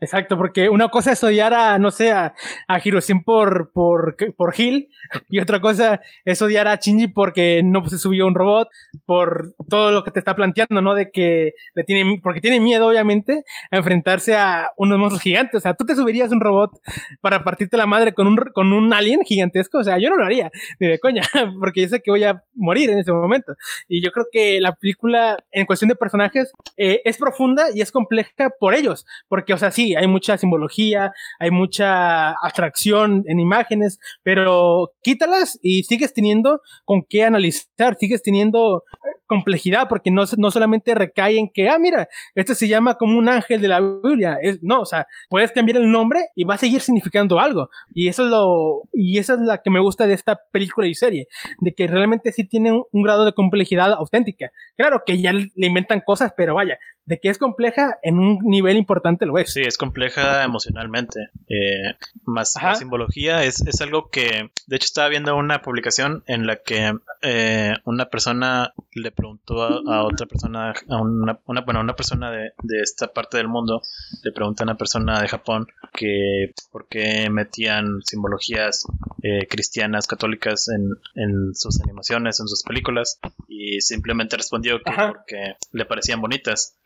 Exacto, 0.08 0.38
porque 0.38 0.70
una 0.70 0.88
cosa 0.88 1.12
es 1.12 1.22
odiar 1.22 1.52
a, 1.52 1.78
no 1.78 1.90
sé, 1.90 2.12
a, 2.12 2.32
a 2.66 2.80
Hiroshima 2.82 3.20
por, 3.22 3.72
por, 3.72 4.16
por 4.36 4.54
Gil, 4.54 4.88
y 5.28 5.38
otra 5.38 5.60
cosa 5.60 6.00
es 6.24 6.40
odiar 6.40 6.66
a 6.66 6.76
Shinji 6.76 7.08
porque 7.08 7.60
no 7.62 7.86
se 7.86 7.98
subió 7.98 8.26
un 8.26 8.34
robot, 8.34 8.70
por 9.08 9.54
todo 9.70 9.90
lo 9.90 10.04
que 10.04 10.10
te 10.10 10.18
está 10.18 10.36
planteando, 10.36 10.82
¿no? 10.82 10.94
De 10.94 11.10
que 11.10 11.54
le 11.74 11.84
tiene, 11.84 12.20
porque 12.22 12.42
tiene 12.42 12.60
miedo, 12.60 12.86
obviamente, 12.86 13.42
a 13.70 13.78
enfrentarse 13.78 14.36
a 14.36 14.70
unos 14.76 14.98
monstruos 14.98 15.22
gigantes. 15.22 15.56
O 15.56 15.60
sea, 15.60 15.72
tú 15.72 15.86
te 15.86 15.96
subirías 15.96 16.30
un 16.30 16.42
robot 16.42 16.72
para 17.22 17.42
partirte 17.42 17.78
la 17.78 17.86
madre 17.86 18.12
con 18.12 18.26
un, 18.26 18.36
con 18.52 18.74
un 18.74 18.92
alien 18.92 19.22
gigantesco. 19.24 19.78
O 19.78 19.82
sea, 19.82 19.96
yo 19.96 20.10
no 20.10 20.16
lo 20.16 20.26
haría, 20.26 20.50
ni 20.78 20.88
de 20.88 20.98
coña, 20.98 21.22
porque 21.58 21.80
yo 21.80 21.88
sé 21.88 22.02
que 22.02 22.10
voy 22.10 22.22
a 22.24 22.42
morir 22.54 22.90
en 22.90 22.98
ese 22.98 23.10
momento. 23.10 23.54
Y 23.88 24.04
yo 24.04 24.12
creo 24.12 24.26
que 24.30 24.60
la 24.60 24.74
película, 24.74 25.38
en 25.52 25.64
cuestión 25.64 25.88
de 25.88 25.94
personajes, 25.94 26.52
eh, 26.76 27.00
es 27.06 27.16
profunda 27.16 27.68
y 27.74 27.80
es 27.80 27.90
compleja 27.90 28.50
por 28.60 28.74
ellos, 28.74 29.06
porque, 29.26 29.54
o 29.54 29.56
sea, 29.56 29.70
sí, 29.70 29.94
hay 29.94 30.06
mucha 30.06 30.36
simbología, 30.36 31.12
hay 31.38 31.50
mucha 31.50 32.32
abstracción 32.32 33.24
en 33.26 33.40
imágenes, 33.40 34.00
pero 34.22 34.92
quítalas 35.00 35.58
y 35.62 35.84
sigues 35.84 36.12
teniendo 36.12 36.60
con 36.84 37.04
qué 37.08 37.24
analizar, 37.24 37.96
sigues 37.98 38.22
teniendo 38.22 38.82
complejidad, 39.28 39.88
porque 39.88 40.10
no, 40.10 40.24
no 40.36 40.50
solamente 40.50 40.94
recae 40.94 41.38
en 41.38 41.48
que, 41.48 41.68
ah, 41.68 41.78
mira, 41.78 42.08
este 42.34 42.56
se 42.56 42.66
llama 42.66 42.96
como 42.96 43.16
un 43.16 43.28
ángel 43.28 43.60
de 43.60 43.68
la 43.68 43.80
Biblia. 43.80 44.38
Es, 44.42 44.60
no, 44.62 44.80
o 44.80 44.84
sea, 44.84 45.06
puedes 45.28 45.52
cambiar 45.52 45.76
el 45.76 45.90
nombre 45.90 46.30
y 46.34 46.42
va 46.42 46.54
a 46.54 46.58
seguir 46.58 46.80
significando 46.80 47.38
algo. 47.38 47.70
Y 47.94 48.08
eso 48.08 48.24
es 48.24 48.30
lo, 48.30 48.82
y 48.92 49.18
esa 49.18 49.34
es 49.34 49.40
la 49.40 49.58
que 49.58 49.70
me 49.70 49.80
gusta 49.80 50.06
de 50.06 50.14
esta 50.14 50.40
película 50.50 50.88
y 50.88 50.94
serie, 50.94 51.28
de 51.60 51.74
que 51.74 51.86
realmente 51.86 52.32
sí 52.32 52.44
tiene 52.44 52.72
un, 52.72 52.84
un 52.90 53.02
grado 53.02 53.24
de 53.24 53.32
complejidad 53.32 53.92
auténtica. 53.92 54.50
Claro 54.76 55.02
que 55.06 55.20
ya 55.20 55.32
le 55.32 55.66
inventan 55.66 56.00
cosas, 56.00 56.32
pero 56.36 56.54
vaya, 56.54 56.78
de 57.08 57.18
que 57.18 57.30
es 57.30 57.38
compleja 57.38 57.98
en 58.02 58.18
un 58.18 58.38
nivel 58.42 58.76
importante 58.76 59.24
lo 59.24 59.38
es. 59.38 59.50
Sí, 59.50 59.62
es 59.62 59.78
compleja 59.78 60.44
emocionalmente. 60.44 61.30
Eh, 61.48 61.94
más 62.24 62.54
la 62.62 62.74
simbología 62.74 63.44
es, 63.44 63.66
es, 63.66 63.80
algo 63.80 64.10
que, 64.10 64.50
de 64.66 64.76
hecho, 64.76 64.84
estaba 64.84 65.08
viendo 65.08 65.34
una 65.34 65.62
publicación 65.62 66.22
en 66.26 66.46
la 66.46 66.56
que 66.56 66.92
eh, 67.22 67.72
una 67.84 68.10
persona 68.10 68.74
le 68.92 69.10
preguntó 69.10 69.62
a, 69.62 70.04
otra 70.04 70.26
persona, 70.26 70.74
a 70.88 71.00
una, 71.00 71.38
una, 71.46 71.60
bueno, 71.62 71.80
una 71.80 71.96
persona 71.96 72.30
de, 72.30 72.52
de, 72.62 72.82
esta 72.82 73.06
parte 73.06 73.38
del 73.38 73.48
mundo, 73.48 73.80
le 74.22 74.30
preguntó 74.32 74.64
a 74.64 74.66
una 74.66 74.76
persona 74.76 75.22
de 75.22 75.28
Japón 75.28 75.66
que 75.94 76.52
por 76.70 76.88
qué 76.88 77.30
metían 77.30 78.02
simbologías 78.04 78.84
eh, 79.22 79.46
cristianas, 79.48 80.06
católicas 80.06 80.68
en, 80.68 80.90
en 81.14 81.54
sus 81.54 81.80
animaciones, 81.80 82.38
en 82.40 82.48
sus 82.48 82.62
películas, 82.64 83.18
y 83.48 83.80
simplemente 83.80 84.36
respondió 84.36 84.78
que 84.82 84.92
porque 84.92 85.54
le 85.72 85.86
parecían 85.86 86.20
bonitas. 86.20 86.76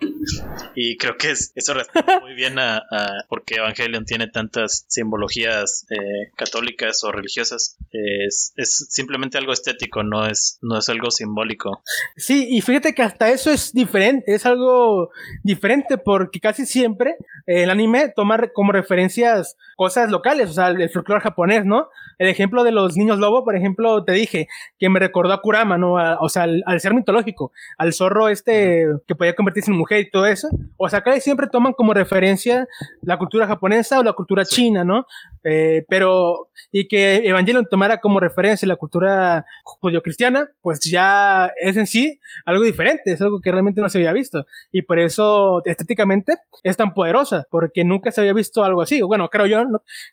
Y 0.75 0.97
creo 0.97 1.16
que 1.16 1.31
es, 1.31 1.53
eso 1.55 1.75
responde 1.75 2.20
muy 2.20 2.35
bien 2.35 2.59
a, 2.59 2.79
a 2.79 3.25
por 3.29 3.45
qué 3.45 3.57
Evangelion 3.57 4.05
tiene 4.05 4.29
tantas 4.29 4.85
simbologías 4.89 5.87
eh, 5.91 6.31
católicas 6.37 7.03
o 7.05 7.12
religiosas. 7.12 7.77
Es, 7.91 8.53
es 8.57 8.87
simplemente 8.91 9.39
algo 9.39 9.53
estético, 9.53 10.03
no 10.03 10.27
es, 10.27 10.59
no 10.62 10.79
es 10.79 10.89
algo 10.89 11.11
simbólico. 11.11 11.83
Sí, 12.16 12.49
y 12.51 12.61
fíjate 12.61 12.95
que 12.95 13.03
hasta 13.03 13.31
eso 13.31 13.51
es 13.51 13.73
diferente, 13.73 14.35
es 14.35 14.47
algo 14.47 15.11
diferente 15.43 15.99
porque 15.99 16.41
casi 16.41 16.66
siempre 16.66 17.16
el 17.47 17.70
anime 17.70 18.12
toma 18.14 18.39
como 18.53 18.73
referencias 18.73 19.57
cosas 19.77 20.11
locales, 20.11 20.51
o 20.51 20.53
sea, 20.53 20.68
el 20.68 20.91
folclore 20.91 21.20
japonés, 21.20 21.64
¿no? 21.64 21.89
El 22.18 22.29
ejemplo 22.29 22.64
de 22.64 22.73
los 22.73 22.97
niños 22.97 23.18
lobo, 23.18 23.45
por 23.45 23.57
ejemplo, 23.57 24.05
te 24.05 24.12
dije 24.12 24.49
que 24.79 24.89
me 24.89 25.01
recordó 25.01 25.33
a 25.33 25.43
Kurama, 25.43 25.79
¿no? 25.79 25.95
o 26.20 26.29
sea, 26.29 26.45
al, 26.45 26.81
ser 26.81 26.95
mitológico, 26.95 27.53
al 27.79 27.93
zorro 27.93 28.29
este 28.29 28.87
que 29.07 29.14
podía 29.14 29.35
convertirse 29.35 29.70
en 29.70 29.77
mujer 29.77 30.01
todo 30.13 30.27
eso. 30.27 30.49
O 30.77 30.89
sea, 30.89 31.01
acá 31.01 31.19
siempre 31.21 31.49
toman 31.49 31.73
como 31.73 31.95
referencia 31.95 32.69
la 33.01 33.19
cultura 33.19 33.47
japonesa 33.47 33.99
o 33.99 34.03
la 34.05 34.13
cultura 34.13 34.45
china, 34.45 34.85
¿no? 34.85 35.07
Eh, 35.45 35.84
pero, 35.88 36.49
y 36.70 36.88
que 36.88 37.16
Evangelion 37.16 37.66
tomara 37.68 37.99
como 37.99 38.20
referencia 38.20 38.68
la 38.68 38.76
cultura 38.76 39.45
judío-cristiana, 39.64 40.51
pues 40.61 40.80
ya 40.80 41.53
es 41.61 41.76
en 41.76 41.86
sí 41.86 42.20
algo 42.45 42.62
diferente, 42.62 43.12
es 43.12 43.20
algo 43.20 43.40
que 43.40 43.51
realmente 43.51 43.80
no 43.80 43.88
se 43.88 43.99
había 43.99 44.12
visto. 44.12 44.47
Y 44.70 44.82
por 44.82 44.99
eso 44.99 45.62
estéticamente 45.64 46.34
es 46.62 46.76
tan 46.76 46.95
poderosa, 46.95 47.47
porque 47.51 47.84
nunca 47.84 48.11
se 48.11 48.20
había 48.20 48.32
visto 48.32 48.64
algo 48.64 48.82
así. 48.82 49.03
Bueno, 49.03 49.28
creo 49.28 49.47
yo 49.47 49.62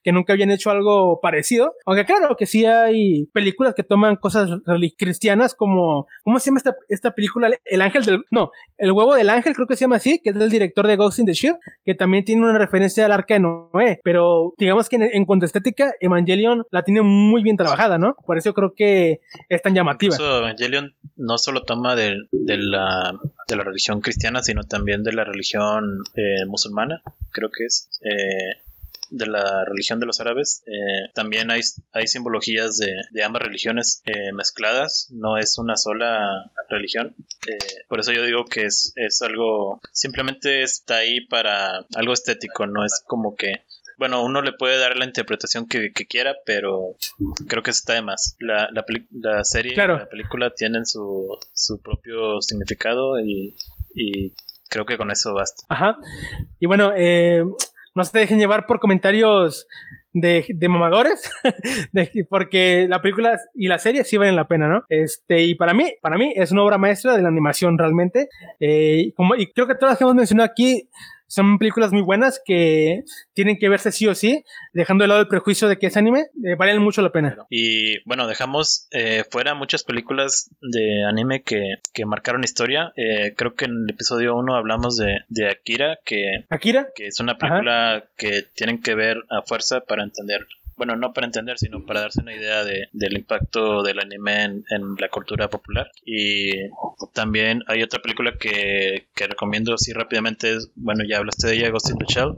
que 0.03 0.11
nunca 0.11 0.33
habían 0.33 0.51
hecho 0.51 0.71
algo 0.71 1.19
parecido. 1.21 1.73
Aunque 1.85 2.05
claro 2.05 2.35
que 2.35 2.45
sí 2.45 2.65
hay 2.65 3.25
películas 3.27 3.73
que 3.75 3.83
toman 3.83 4.15
cosas 4.15 4.49
cristianas 4.97 5.55
como, 5.55 6.07
¿cómo 6.23 6.39
se 6.39 6.47
llama 6.47 6.59
esta, 6.59 6.75
esta 6.87 7.11
película? 7.11 7.49
El 7.65 7.81
ángel 7.81 8.05
del, 8.05 8.23
no, 8.31 8.51
el 8.77 8.91
huevo 8.91 9.15
del 9.15 9.29
ángel 9.29 9.53
creo 9.53 9.67
que 9.67 9.75
se 9.75 9.81
llama 9.81 9.97
así, 9.97 10.19
que 10.23 10.31
es 10.31 10.35
el 10.35 10.49
director 10.49 10.87
de 10.87 10.95
Ghost 10.95 11.19
in 11.19 11.25
the 11.25 11.33
Shell, 11.33 11.57
que 11.85 11.95
también 11.95 12.25
tiene 12.25 12.43
una 12.43 12.57
referencia 12.57 13.05
al 13.05 13.11
arca 13.11 13.35
de 13.35 13.41
Noé. 13.41 13.99
Pero 14.03 14.53
digamos 14.57 14.89
que 14.89 14.95
en, 14.95 15.18
cuanto 15.25 15.45
a 15.45 15.47
estética, 15.47 15.93
Evangelion 15.99 16.65
la 16.71 16.83
tiene 16.83 17.01
muy 17.01 17.43
bien 17.43 17.57
trabajada, 17.57 17.97
¿no? 17.97 18.15
Por 18.25 18.37
eso 18.37 18.53
creo 18.53 18.73
que 18.75 19.21
es 19.47 19.61
tan 19.61 19.73
llamativa. 19.73 20.15
Evangelion 20.15 20.95
no 21.15 21.37
solo 21.37 21.63
toma 21.63 21.95
de, 21.95 22.15
de, 22.31 22.57
la, 22.57 23.17
de 23.47 23.55
la 23.55 23.63
religión 23.63 24.01
cristiana, 24.01 24.41
sino 24.41 24.63
también 24.63 25.03
de 25.03 25.13
la 25.13 25.23
religión 25.23 26.03
eh, 26.15 26.45
musulmana, 26.47 27.01
creo 27.31 27.49
que 27.49 27.65
es. 27.65 27.89
Eh, 28.03 28.61
de 29.11 29.25
la 29.25 29.65
religión 29.65 29.99
de 29.99 30.05
los 30.05 30.19
árabes, 30.19 30.63
eh, 30.67 31.09
también 31.13 31.49
hay, 31.51 31.61
hay 31.93 32.07
simbologías 32.07 32.77
de, 32.77 32.93
de 33.11 33.23
ambas 33.23 33.41
religiones 33.41 34.03
eh, 34.05 34.31
mezcladas, 34.33 35.07
no 35.11 35.37
es 35.37 35.57
una 35.57 35.75
sola 35.77 36.51
religión. 36.69 37.15
Eh, 37.47 37.57
por 37.87 37.99
eso 37.99 38.11
yo 38.11 38.23
digo 38.23 38.45
que 38.45 38.65
es, 38.65 38.93
es 38.95 39.21
algo, 39.21 39.81
simplemente 39.91 40.61
está 40.61 40.97
ahí 40.97 41.21
para 41.21 41.85
algo 41.95 42.13
estético, 42.13 42.67
no 42.67 42.85
es 42.85 43.03
como 43.07 43.35
que 43.35 43.63
bueno, 43.99 44.23
uno 44.23 44.41
le 44.41 44.53
puede 44.53 44.79
dar 44.79 44.95
la 44.95 45.03
interpretación 45.03 45.67
que, 45.67 45.91
quiera, 45.91 46.33
pero 46.45 46.95
creo 47.47 47.61
que 47.61 47.71
está 47.71 47.93
de 47.93 48.01
más. 48.01 48.37
La, 48.39 48.69
la, 48.71 48.85
la 49.11 49.43
serie 49.43 49.73
y 49.73 49.75
la 49.75 50.07
película 50.09 50.51
tienen 50.55 50.85
su, 50.85 51.37
su 51.53 51.81
propio 51.81 52.41
significado 52.41 53.19
y, 53.19 53.55
y, 53.93 54.33
creo 54.69 54.85
que 54.85 54.97
con 54.97 55.11
eso 55.11 55.33
basta. 55.33 55.65
Ajá. 55.67 55.97
Y 56.59 56.65
bueno, 56.65 56.93
eh, 56.95 57.43
no 57.93 58.03
se 58.05 58.17
dejen 58.17 58.39
llevar 58.39 58.65
por 58.65 58.79
comentarios 58.79 59.67
de, 60.13 60.45
de 60.47 60.69
mamadores, 60.69 61.29
porque 62.29 62.87
la 62.87 63.01
película 63.01 63.37
y 63.53 63.67
la 63.67 63.79
serie 63.79 64.05
sí 64.05 64.15
valen 64.15 64.37
la 64.37 64.47
pena, 64.47 64.69
¿no? 64.69 64.85
Este, 64.87 65.43
y 65.43 65.55
para 65.55 65.73
mí, 65.73 65.91
para 66.01 66.17
mí 66.17 66.31
es 66.37 66.53
una 66.53 66.63
obra 66.63 66.77
maestra 66.77 67.17
de 67.17 67.21
la 67.21 67.27
animación 67.27 67.77
realmente. 67.77 68.29
Eh, 68.61 69.11
como, 69.15 69.35
y 69.35 69.51
creo 69.51 69.67
que 69.67 69.75
todas 69.75 69.91
las 69.91 69.97
que 69.97 70.05
hemos 70.05 70.15
mencionado 70.15 70.49
aquí 70.49 70.87
son 71.29 71.59
películas 71.59 71.93
muy 71.93 72.01
buenas 72.01 72.41
que 72.43 73.03
tienen 73.33 73.57
que 73.57 73.69
verse 73.69 73.91
sí 73.91 74.07
o 74.07 74.15
sí, 74.15 74.43
dejando 74.73 75.03
de 75.03 75.09
lado 75.09 75.21
el 75.21 75.27
prejuicio 75.27 75.67
de 75.67 75.77
que 75.77 75.87
es 75.87 75.95
anime, 75.95 76.27
eh, 76.43 76.55
valen 76.57 76.81
mucho 76.81 77.03
la 77.03 77.11
pena. 77.11 77.37
Y 77.49 78.03
bueno, 78.05 78.27
dejamos 78.27 78.87
eh, 78.91 79.23
fuera 79.29 79.53
muchas 79.53 79.83
películas 79.83 80.49
de 80.59 81.05
anime 81.07 81.43
que, 81.43 81.75
que 81.93 82.05
marcaron 82.05 82.43
historia. 82.43 82.91
Eh, 82.95 83.35
creo 83.37 83.53
que 83.53 83.65
en 83.65 83.83
el 83.83 83.93
episodio 83.93 84.35
1 84.35 84.55
hablamos 84.55 84.97
de, 84.97 85.19
de, 85.29 85.49
Akira, 85.49 85.99
que, 86.03 86.45
¿Akira? 86.49 86.87
que 86.95 87.07
es 87.07 87.19
una 87.19 87.37
película 87.37 88.05
que 88.17 88.41
tienen 88.55 88.81
que 88.81 88.95
ver 88.95 89.17
a 89.29 89.43
fuerza 89.43 89.81
para 89.81 90.03
entender 90.03 90.47
bueno, 90.79 90.95
no 90.95 91.11
para 91.11 91.27
entender, 91.27 91.59
sino 91.59 91.85
para 91.85 91.99
darse 91.99 92.21
una 92.21 92.33
idea 92.33 92.63
de, 92.63 92.87
del 92.93 93.17
impacto 93.17 93.83
del 93.83 93.99
anime 93.99 94.43
en, 94.45 94.63
la 94.97 95.09
cultura 95.09 95.49
popular. 95.49 95.91
Y 96.05 96.51
también 97.13 97.63
hay 97.67 97.83
otra 97.83 98.01
película 98.01 98.31
que, 98.39 99.07
que 99.13 99.27
recomiendo 99.27 99.73
así 99.73 99.91
rápidamente, 99.91 100.57
bueno, 100.75 101.03
ya 101.05 101.17
hablaste 101.17 101.47
de 101.47 101.55
ella, 101.55 101.69
Ghost 101.69 101.89
in 101.89 101.97
the 101.97 102.05
Shell. 102.07 102.33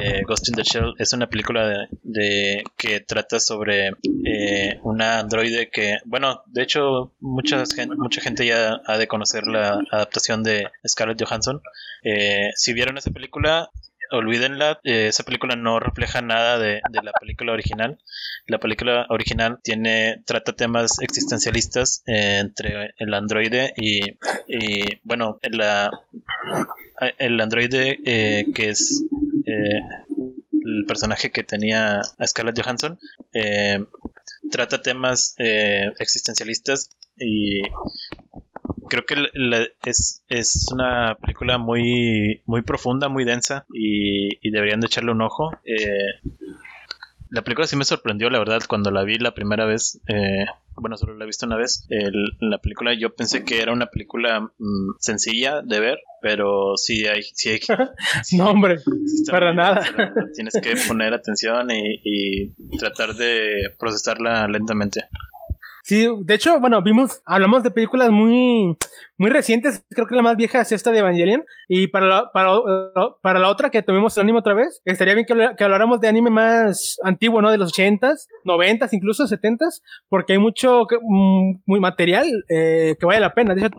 Eh, 0.00 0.22
Ghost 0.24 0.48
in 0.50 0.54
the 0.54 0.62
Shell 0.62 0.94
es 0.98 1.12
una 1.12 1.28
película 1.28 1.88
de, 2.04 2.62
que 2.76 3.00
trata 3.00 3.40
sobre 3.40 3.88
eh, 4.24 4.78
una 4.84 5.18
androide 5.18 5.68
que, 5.68 5.98
bueno, 6.04 6.44
de 6.46 6.62
hecho, 6.62 7.12
mucha 7.18 7.64
gente, 7.66 7.96
mucha 7.96 8.20
gente 8.20 8.46
ya 8.46 8.80
ha 8.86 8.98
de 8.98 9.08
conocer 9.08 9.48
la 9.48 9.80
adaptación 9.90 10.44
de 10.44 10.68
Scarlett 10.86 11.20
Johansson. 11.20 11.60
Eh, 12.04 12.50
si 12.54 12.72
vieron 12.72 12.98
esa 12.98 13.10
película, 13.10 13.68
olvídenla, 14.10 14.80
eh, 14.84 15.08
esa 15.08 15.22
película 15.24 15.56
no 15.56 15.80
refleja 15.80 16.20
nada 16.22 16.58
de, 16.58 16.80
la 17.02 17.12
película 17.20 17.52
original. 17.52 17.98
La 18.46 18.58
película 18.58 19.06
original 19.08 19.58
tiene 19.62 20.22
trata 20.26 20.52
temas 20.52 20.98
existencialistas 21.00 22.02
eh, 22.06 22.38
entre 22.38 22.94
el 22.98 23.14
androide 23.14 23.72
y, 23.76 24.00
bueno, 25.04 25.38
la, 25.50 25.90
el 27.18 27.40
androide 27.40 27.98
eh, 28.04 28.46
que 28.54 28.70
es 28.70 29.02
el 29.46 30.84
personaje 30.86 31.30
que 31.30 31.42
tenía 31.42 32.00
a 32.00 32.26
Scarlett 32.26 32.60
Johansson 32.60 32.98
trata 34.50 34.82
temas 34.82 35.34
existencialistas 35.98 36.90
y 37.16 37.62
creo 38.90 39.06
que 39.06 39.14
es, 39.84 40.22
es 40.28 40.66
una 40.70 41.16
película 41.20 41.56
muy, 41.56 42.42
muy 42.44 42.60
profunda, 42.60 43.08
muy 43.08 43.24
densa 43.24 43.64
y, 43.72 44.50
deberían 44.50 44.80
de 44.80 44.88
echarle 44.88 45.12
un 45.12 45.22
ojo. 45.22 45.52
Eh, 45.64 46.20
la 47.30 47.42
película 47.42 47.66
sí 47.66 47.76
me 47.76 47.84
sorprendió, 47.84 48.28
la 48.28 48.40
verdad, 48.40 48.60
cuando 48.68 48.90
la 48.90 49.04
vi 49.04 49.16
la 49.18 49.32
primera 49.32 49.64
vez. 49.64 50.00
Eh, 50.08 50.44
bueno, 50.74 50.96
solo 50.96 51.14
la 51.14 51.24
he 51.24 51.26
visto 51.26 51.46
una 51.46 51.56
vez. 51.56 51.86
la 52.40 52.58
película 52.58 52.92
yo 52.94 53.14
pensé 53.14 53.44
que 53.44 53.62
era 53.62 53.72
una 53.72 53.86
película 53.86 54.40
mm, 54.40 54.96
sencilla 54.98 55.62
de 55.62 55.80
ver, 55.80 55.98
pero 56.20 56.76
sí 56.76 57.06
hay... 57.06 57.22
Sí 57.22 57.50
hay 57.50 57.60
no, 58.36 58.50
hombre, 58.50 58.80
para 59.30 59.54
nada. 59.54 59.82
Tienes 60.34 60.54
que 60.60 60.74
poner 60.88 61.14
atención 61.14 61.68
y 61.70 62.50
tratar 62.78 63.14
de 63.14 63.72
procesarla 63.78 64.48
lentamente. 64.48 65.04
Sí, 65.82 66.06
de 66.24 66.34
hecho, 66.34 66.60
bueno, 66.60 66.82
vimos, 66.82 67.22
hablamos 67.24 67.62
de 67.62 67.70
películas 67.70 68.10
muy, 68.10 68.76
muy 69.16 69.30
recientes. 69.30 69.84
Creo 69.90 70.06
que 70.06 70.14
la 70.14 70.22
más 70.22 70.36
vieja 70.36 70.60
es 70.60 70.72
esta 70.72 70.90
de 70.90 70.98
Evangelion. 70.98 71.44
Y 71.68 71.86
para 71.86 72.06
la, 72.06 72.30
para, 72.32 72.50
para 73.22 73.38
la 73.38 73.48
otra 73.48 73.70
que 73.70 73.82
tomemos 73.82 74.16
el 74.16 74.22
anime 74.22 74.38
otra 74.40 74.54
vez, 74.54 74.82
estaría 74.84 75.14
bien 75.14 75.26
que, 75.26 75.50
que 75.56 75.64
habláramos 75.64 76.00
de 76.00 76.08
anime 76.08 76.30
más 76.30 76.98
antiguo, 77.02 77.40
¿no? 77.40 77.50
De 77.50 77.58
los 77.58 77.72
80s, 77.72 78.26
90s, 78.44 78.88
incluso 78.92 79.24
70s, 79.24 79.80
porque 80.08 80.34
hay 80.34 80.38
mucho 80.38 80.86
mm, 81.00 81.60
muy 81.64 81.80
material 81.80 82.44
eh, 82.48 82.96
que 82.98 83.06
vale 83.06 83.20
la 83.20 83.32
pena. 83.32 83.54
De 83.54 83.70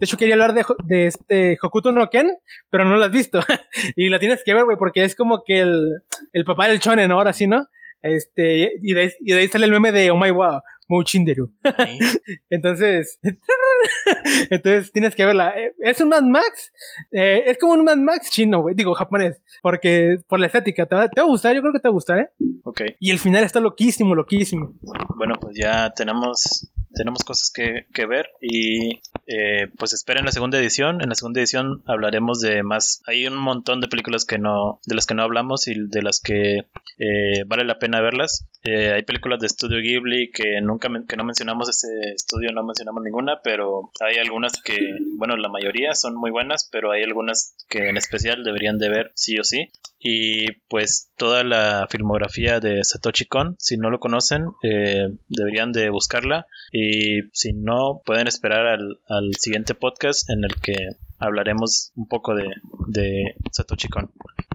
hecho, 0.00 0.16
quería 0.16 0.34
hablar 0.34 0.54
de, 0.54 0.64
de 0.84 1.06
este 1.06 1.58
Hokuto 1.60 1.90
no 1.90 2.08
Ken, 2.10 2.30
pero 2.70 2.84
no 2.84 2.96
lo 2.96 3.04
has 3.04 3.10
visto. 3.10 3.40
y 3.96 4.08
la 4.08 4.18
tienes 4.18 4.42
que 4.44 4.54
ver, 4.54 4.64
güey, 4.64 4.76
porque 4.76 5.04
es 5.04 5.16
como 5.16 5.42
que 5.44 5.60
el, 5.60 6.02
el 6.32 6.44
papá 6.44 6.68
del 6.68 6.78
shonen, 6.78 7.10
ahora 7.10 7.32
sí, 7.32 7.46
¿no? 7.46 7.66
Este, 8.02 8.72
y 8.82 8.94
de, 8.94 9.14
y 9.20 9.32
de 9.32 9.40
ahí 9.40 9.48
sale 9.48 9.66
el 9.66 9.72
meme 9.72 9.92
de 9.92 10.10
Oh 10.10 10.16
my 10.16 10.30
wow, 10.30 10.62
Mouchinderu. 10.90 11.52
entonces, 12.50 13.18
entonces 14.50 14.92
tienes 14.92 15.14
que 15.14 15.24
verla. 15.24 15.54
Eh, 15.56 15.72
es 15.78 16.00
un 16.00 16.08
Mad 16.08 16.22
Max, 16.22 16.72
eh, 17.12 17.44
es 17.46 17.58
como 17.58 17.74
un 17.74 17.84
Mad 17.84 17.96
Max 17.96 18.30
chino, 18.30 18.60
güey, 18.60 18.74
digo 18.74 18.92
japonés, 18.94 19.40
porque 19.62 20.18
por 20.26 20.40
la 20.40 20.46
estética, 20.46 20.86
¿te 20.86 20.96
va, 20.96 21.04
a 21.04 21.22
gustar, 21.22 21.54
yo 21.54 21.60
creo 21.62 21.72
que 21.72 21.78
te 21.78 21.88
va 21.88 21.92
a 21.92 21.94
gustar, 21.94 22.18
¿eh? 22.18 22.30
Ok. 22.64 22.82
Y 22.98 23.10
el 23.10 23.20
final 23.20 23.44
está 23.44 23.60
loquísimo, 23.60 24.14
loquísimo. 24.14 24.74
Bueno, 25.16 25.36
pues 25.40 25.56
ya 25.56 25.90
tenemos 25.94 26.70
tenemos 26.94 27.24
cosas 27.24 27.50
que, 27.54 27.86
que 27.92 28.06
ver 28.06 28.28
y 28.40 29.00
eh, 29.26 29.68
pues 29.78 29.92
esperen 29.92 30.24
la 30.24 30.32
segunda 30.32 30.58
edición. 30.58 31.00
En 31.00 31.08
la 31.08 31.14
segunda 31.14 31.40
edición 31.40 31.82
hablaremos 31.86 32.40
de 32.40 32.62
más. 32.62 33.02
Hay 33.06 33.26
un 33.26 33.36
montón 33.36 33.80
de 33.80 33.88
películas 33.88 34.24
que 34.24 34.38
no, 34.38 34.80
de 34.86 34.94
las 34.94 35.06
que 35.06 35.14
no 35.14 35.22
hablamos 35.22 35.68
y 35.68 35.74
de 35.76 36.02
las 36.02 36.20
que 36.20 36.66
eh, 36.98 37.44
vale 37.46 37.64
la 37.64 37.78
pena 37.78 38.00
verlas. 38.00 38.48
Eh, 38.62 38.92
hay 38.92 39.02
películas 39.02 39.40
de 39.40 39.46
estudio 39.46 39.78
Ghibli 39.80 40.30
que 40.32 40.60
nunca 40.60 40.88
que 41.08 41.16
no 41.16 41.24
mencionamos 41.24 41.68
ese 41.68 41.88
estudio, 42.14 42.52
no 42.52 42.64
mencionamos 42.64 43.02
ninguna, 43.02 43.40
pero 43.42 43.90
hay 44.00 44.16
algunas 44.16 44.60
que 44.62 44.78
bueno, 45.16 45.36
la 45.36 45.48
mayoría 45.48 45.94
son 45.94 46.14
muy 46.16 46.30
buenas, 46.30 46.68
pero 46.70 46.90
hay 46.90 47.02
algunas 47.02 47.54
que 47.68 47.88
en 47.88 47.96
especial 47.96 48.44
deberían 48.44 48.78
de 48.78 48.88
ver 48.88 49.12
sí 49.14 49.38
o 49.38 49.44
sí. 49.44 49.70
Y 50.02 50.52
pues 50.68 51.10
toda 51.16 51.44
la 51.44 51.86
filmografía 51.90 52.58
de 52.58 52.82
Satoshi 52.84 53.26
Kon, 53.26 53.56
si 53.58 53.76
no 53.76 53.90
lo 53.90 54.00
conocen, 54.00 54.46
eh, 54.62 55.08
deberían 55.28 55.72
de 55.72 55.90
buscarla. 55.90 56.46
Y 56.82 57.28
si 57.34 57.52
no, 57.52 58.00
pueden 58.06 58.26
esperar 58.26 58.66
al, 58.66 59.00
al 59.06 59.34
siguiente 59.38 59.74
podcast 59.74 60.30
en 60.30 60.44
el 60.44 60.54
que 60.62 60.76
hablaremos 61.18 61.92
un 61.94 62.08
poco 62.08 62.34
de, 62.34 62.46
de 62.88 63.34
Satoshi 63.52 63.88
Kon, 63.88 64.10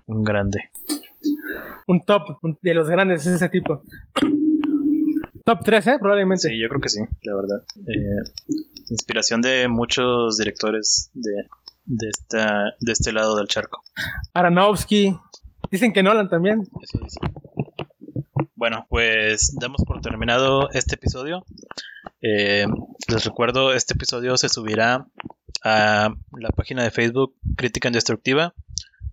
un 0.07 0.23
grande. 0.23 0.71
Un 1.85 2.03
top 2.03 2.39
de 2.63 2.73
los 2.73 2.89
grandes 2.89 3.27
es 3.27 3.33
ese 3.33 3.49
tipo. 3.49 3.83
Top 5.43 5.59
3, 5.63 5.87
¿eh? 5.87 5.97
Probablemente. 5.99 6.49
Sí, 6.49 6.59
yo 6.59 6.67
creo 6.67 6.81
que 6.81 6.89
sí, 6.89 7.01
la 7.21 7.35
verdad. 7.35 7.63
Eh, 7.87 8.49
inspiración 8.89 9.41
de 9.41 9.67
muchos 9.67 10.37
directores 10.37 11.11
de, 11.13 11.47
de, 11.85 12.09
esta, 12.09 12.73
de 12.79 12.91
este 12.91 13.13
lado 13.13 13.35
del 13.35 13.47
charco. 13.47 13.83
Aronofsky. 14.33 15.15
Dicen 15.69 15.93
que 15.93 16.01
Nolan 16.01 16.29
también. 16.29 16.61
Eso 16.81 16.99
dice. 17.03 17.19
Bueno, 18.65 18.87
pues 18.89 19.55
damos 19.61 19.83
por 19.85 20.01
terminado 20.01 20.71
este 20.71 20.95
episodio. 20.95 21.45
Eh, 22.19 22.65
les 23.07 23.23
recuerdo, 23.23 23.71
este 23.75 23.93
episodio 23.93 24.37
se 24.37 24.49
subirá 24.49 25.05
a 25.63 26.09
la 26.31 26.49
página 26.49 26.81
de 26.81 26.89
Facebook 26.89 27.35
Crítica 27.55 27.89
Indestructiva. 27.89 28.55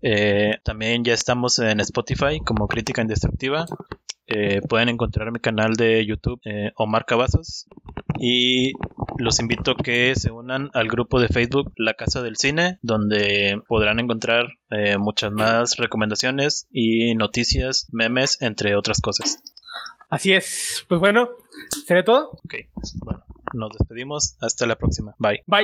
Eh, 0.01 0.57
también 0.63 1.03
ya 1.03 1.13
estamos 1.13 1.59
en 1.59 1.79
Spotify 1.81 2.39
como 2.43 2.67
Crítica 2.67 3.03
Indestructiva. 3.03 3.67
Eh, 4.27 4.61
pueden 4.67 4.89
encontrar 4.89 5.31
mi 5.31 5.39
canal 5.39 5.73
de 5.73 6.05
YouTube 6.05 6.39
eh, 6.45 6.71
Omar 6.75 7.05
Cavazos 7.05 7.67
y 8.17 8.71
los 9.17 9.39
invito 9.41 9.71
a 9.71 9.75
que 9.75 10.15
se 10.15 10.31
unan 10.31 10.69
al 10.73 10.87
grupo 10.87 11.19
de 11.19 11.27
Facebook 11.27 11.73
La 11.75 11.95
Casa 11.95 12.21
del 12.21 12.37
Cine 12.37 12.79
donde 12.81 13.61
podrán 13.67 13.99
encontrar 13.99 14.47
eh, 14.69 14.97
muchas 14.97 15.31
más 15.31 15.75
recomendaciones 15.75 16.67
y 16.71 17.15
noticias, 17.15 17.87
memes, 17.91 18.41
entre 18.41 18.75
otras 18.77 19.01
cosas. 19.01 19.43
Así 20.09 20.31
es. 20.31 20.85
Pues 20.87 21.01
bueno, 21.01 21.29
¿será 21.85 22.03
todo? 22.03 22.31
Ok, 22.45 22.55
bueno, 23.03 23.23
nos 23.53 23.71
despedimos. 23.77 24.37
Hasta 24.39 24.65
la 24.65 24.75
próxima. 24.75 25.15
Bye. 25.17 25.43
Bye. 25.47 25.61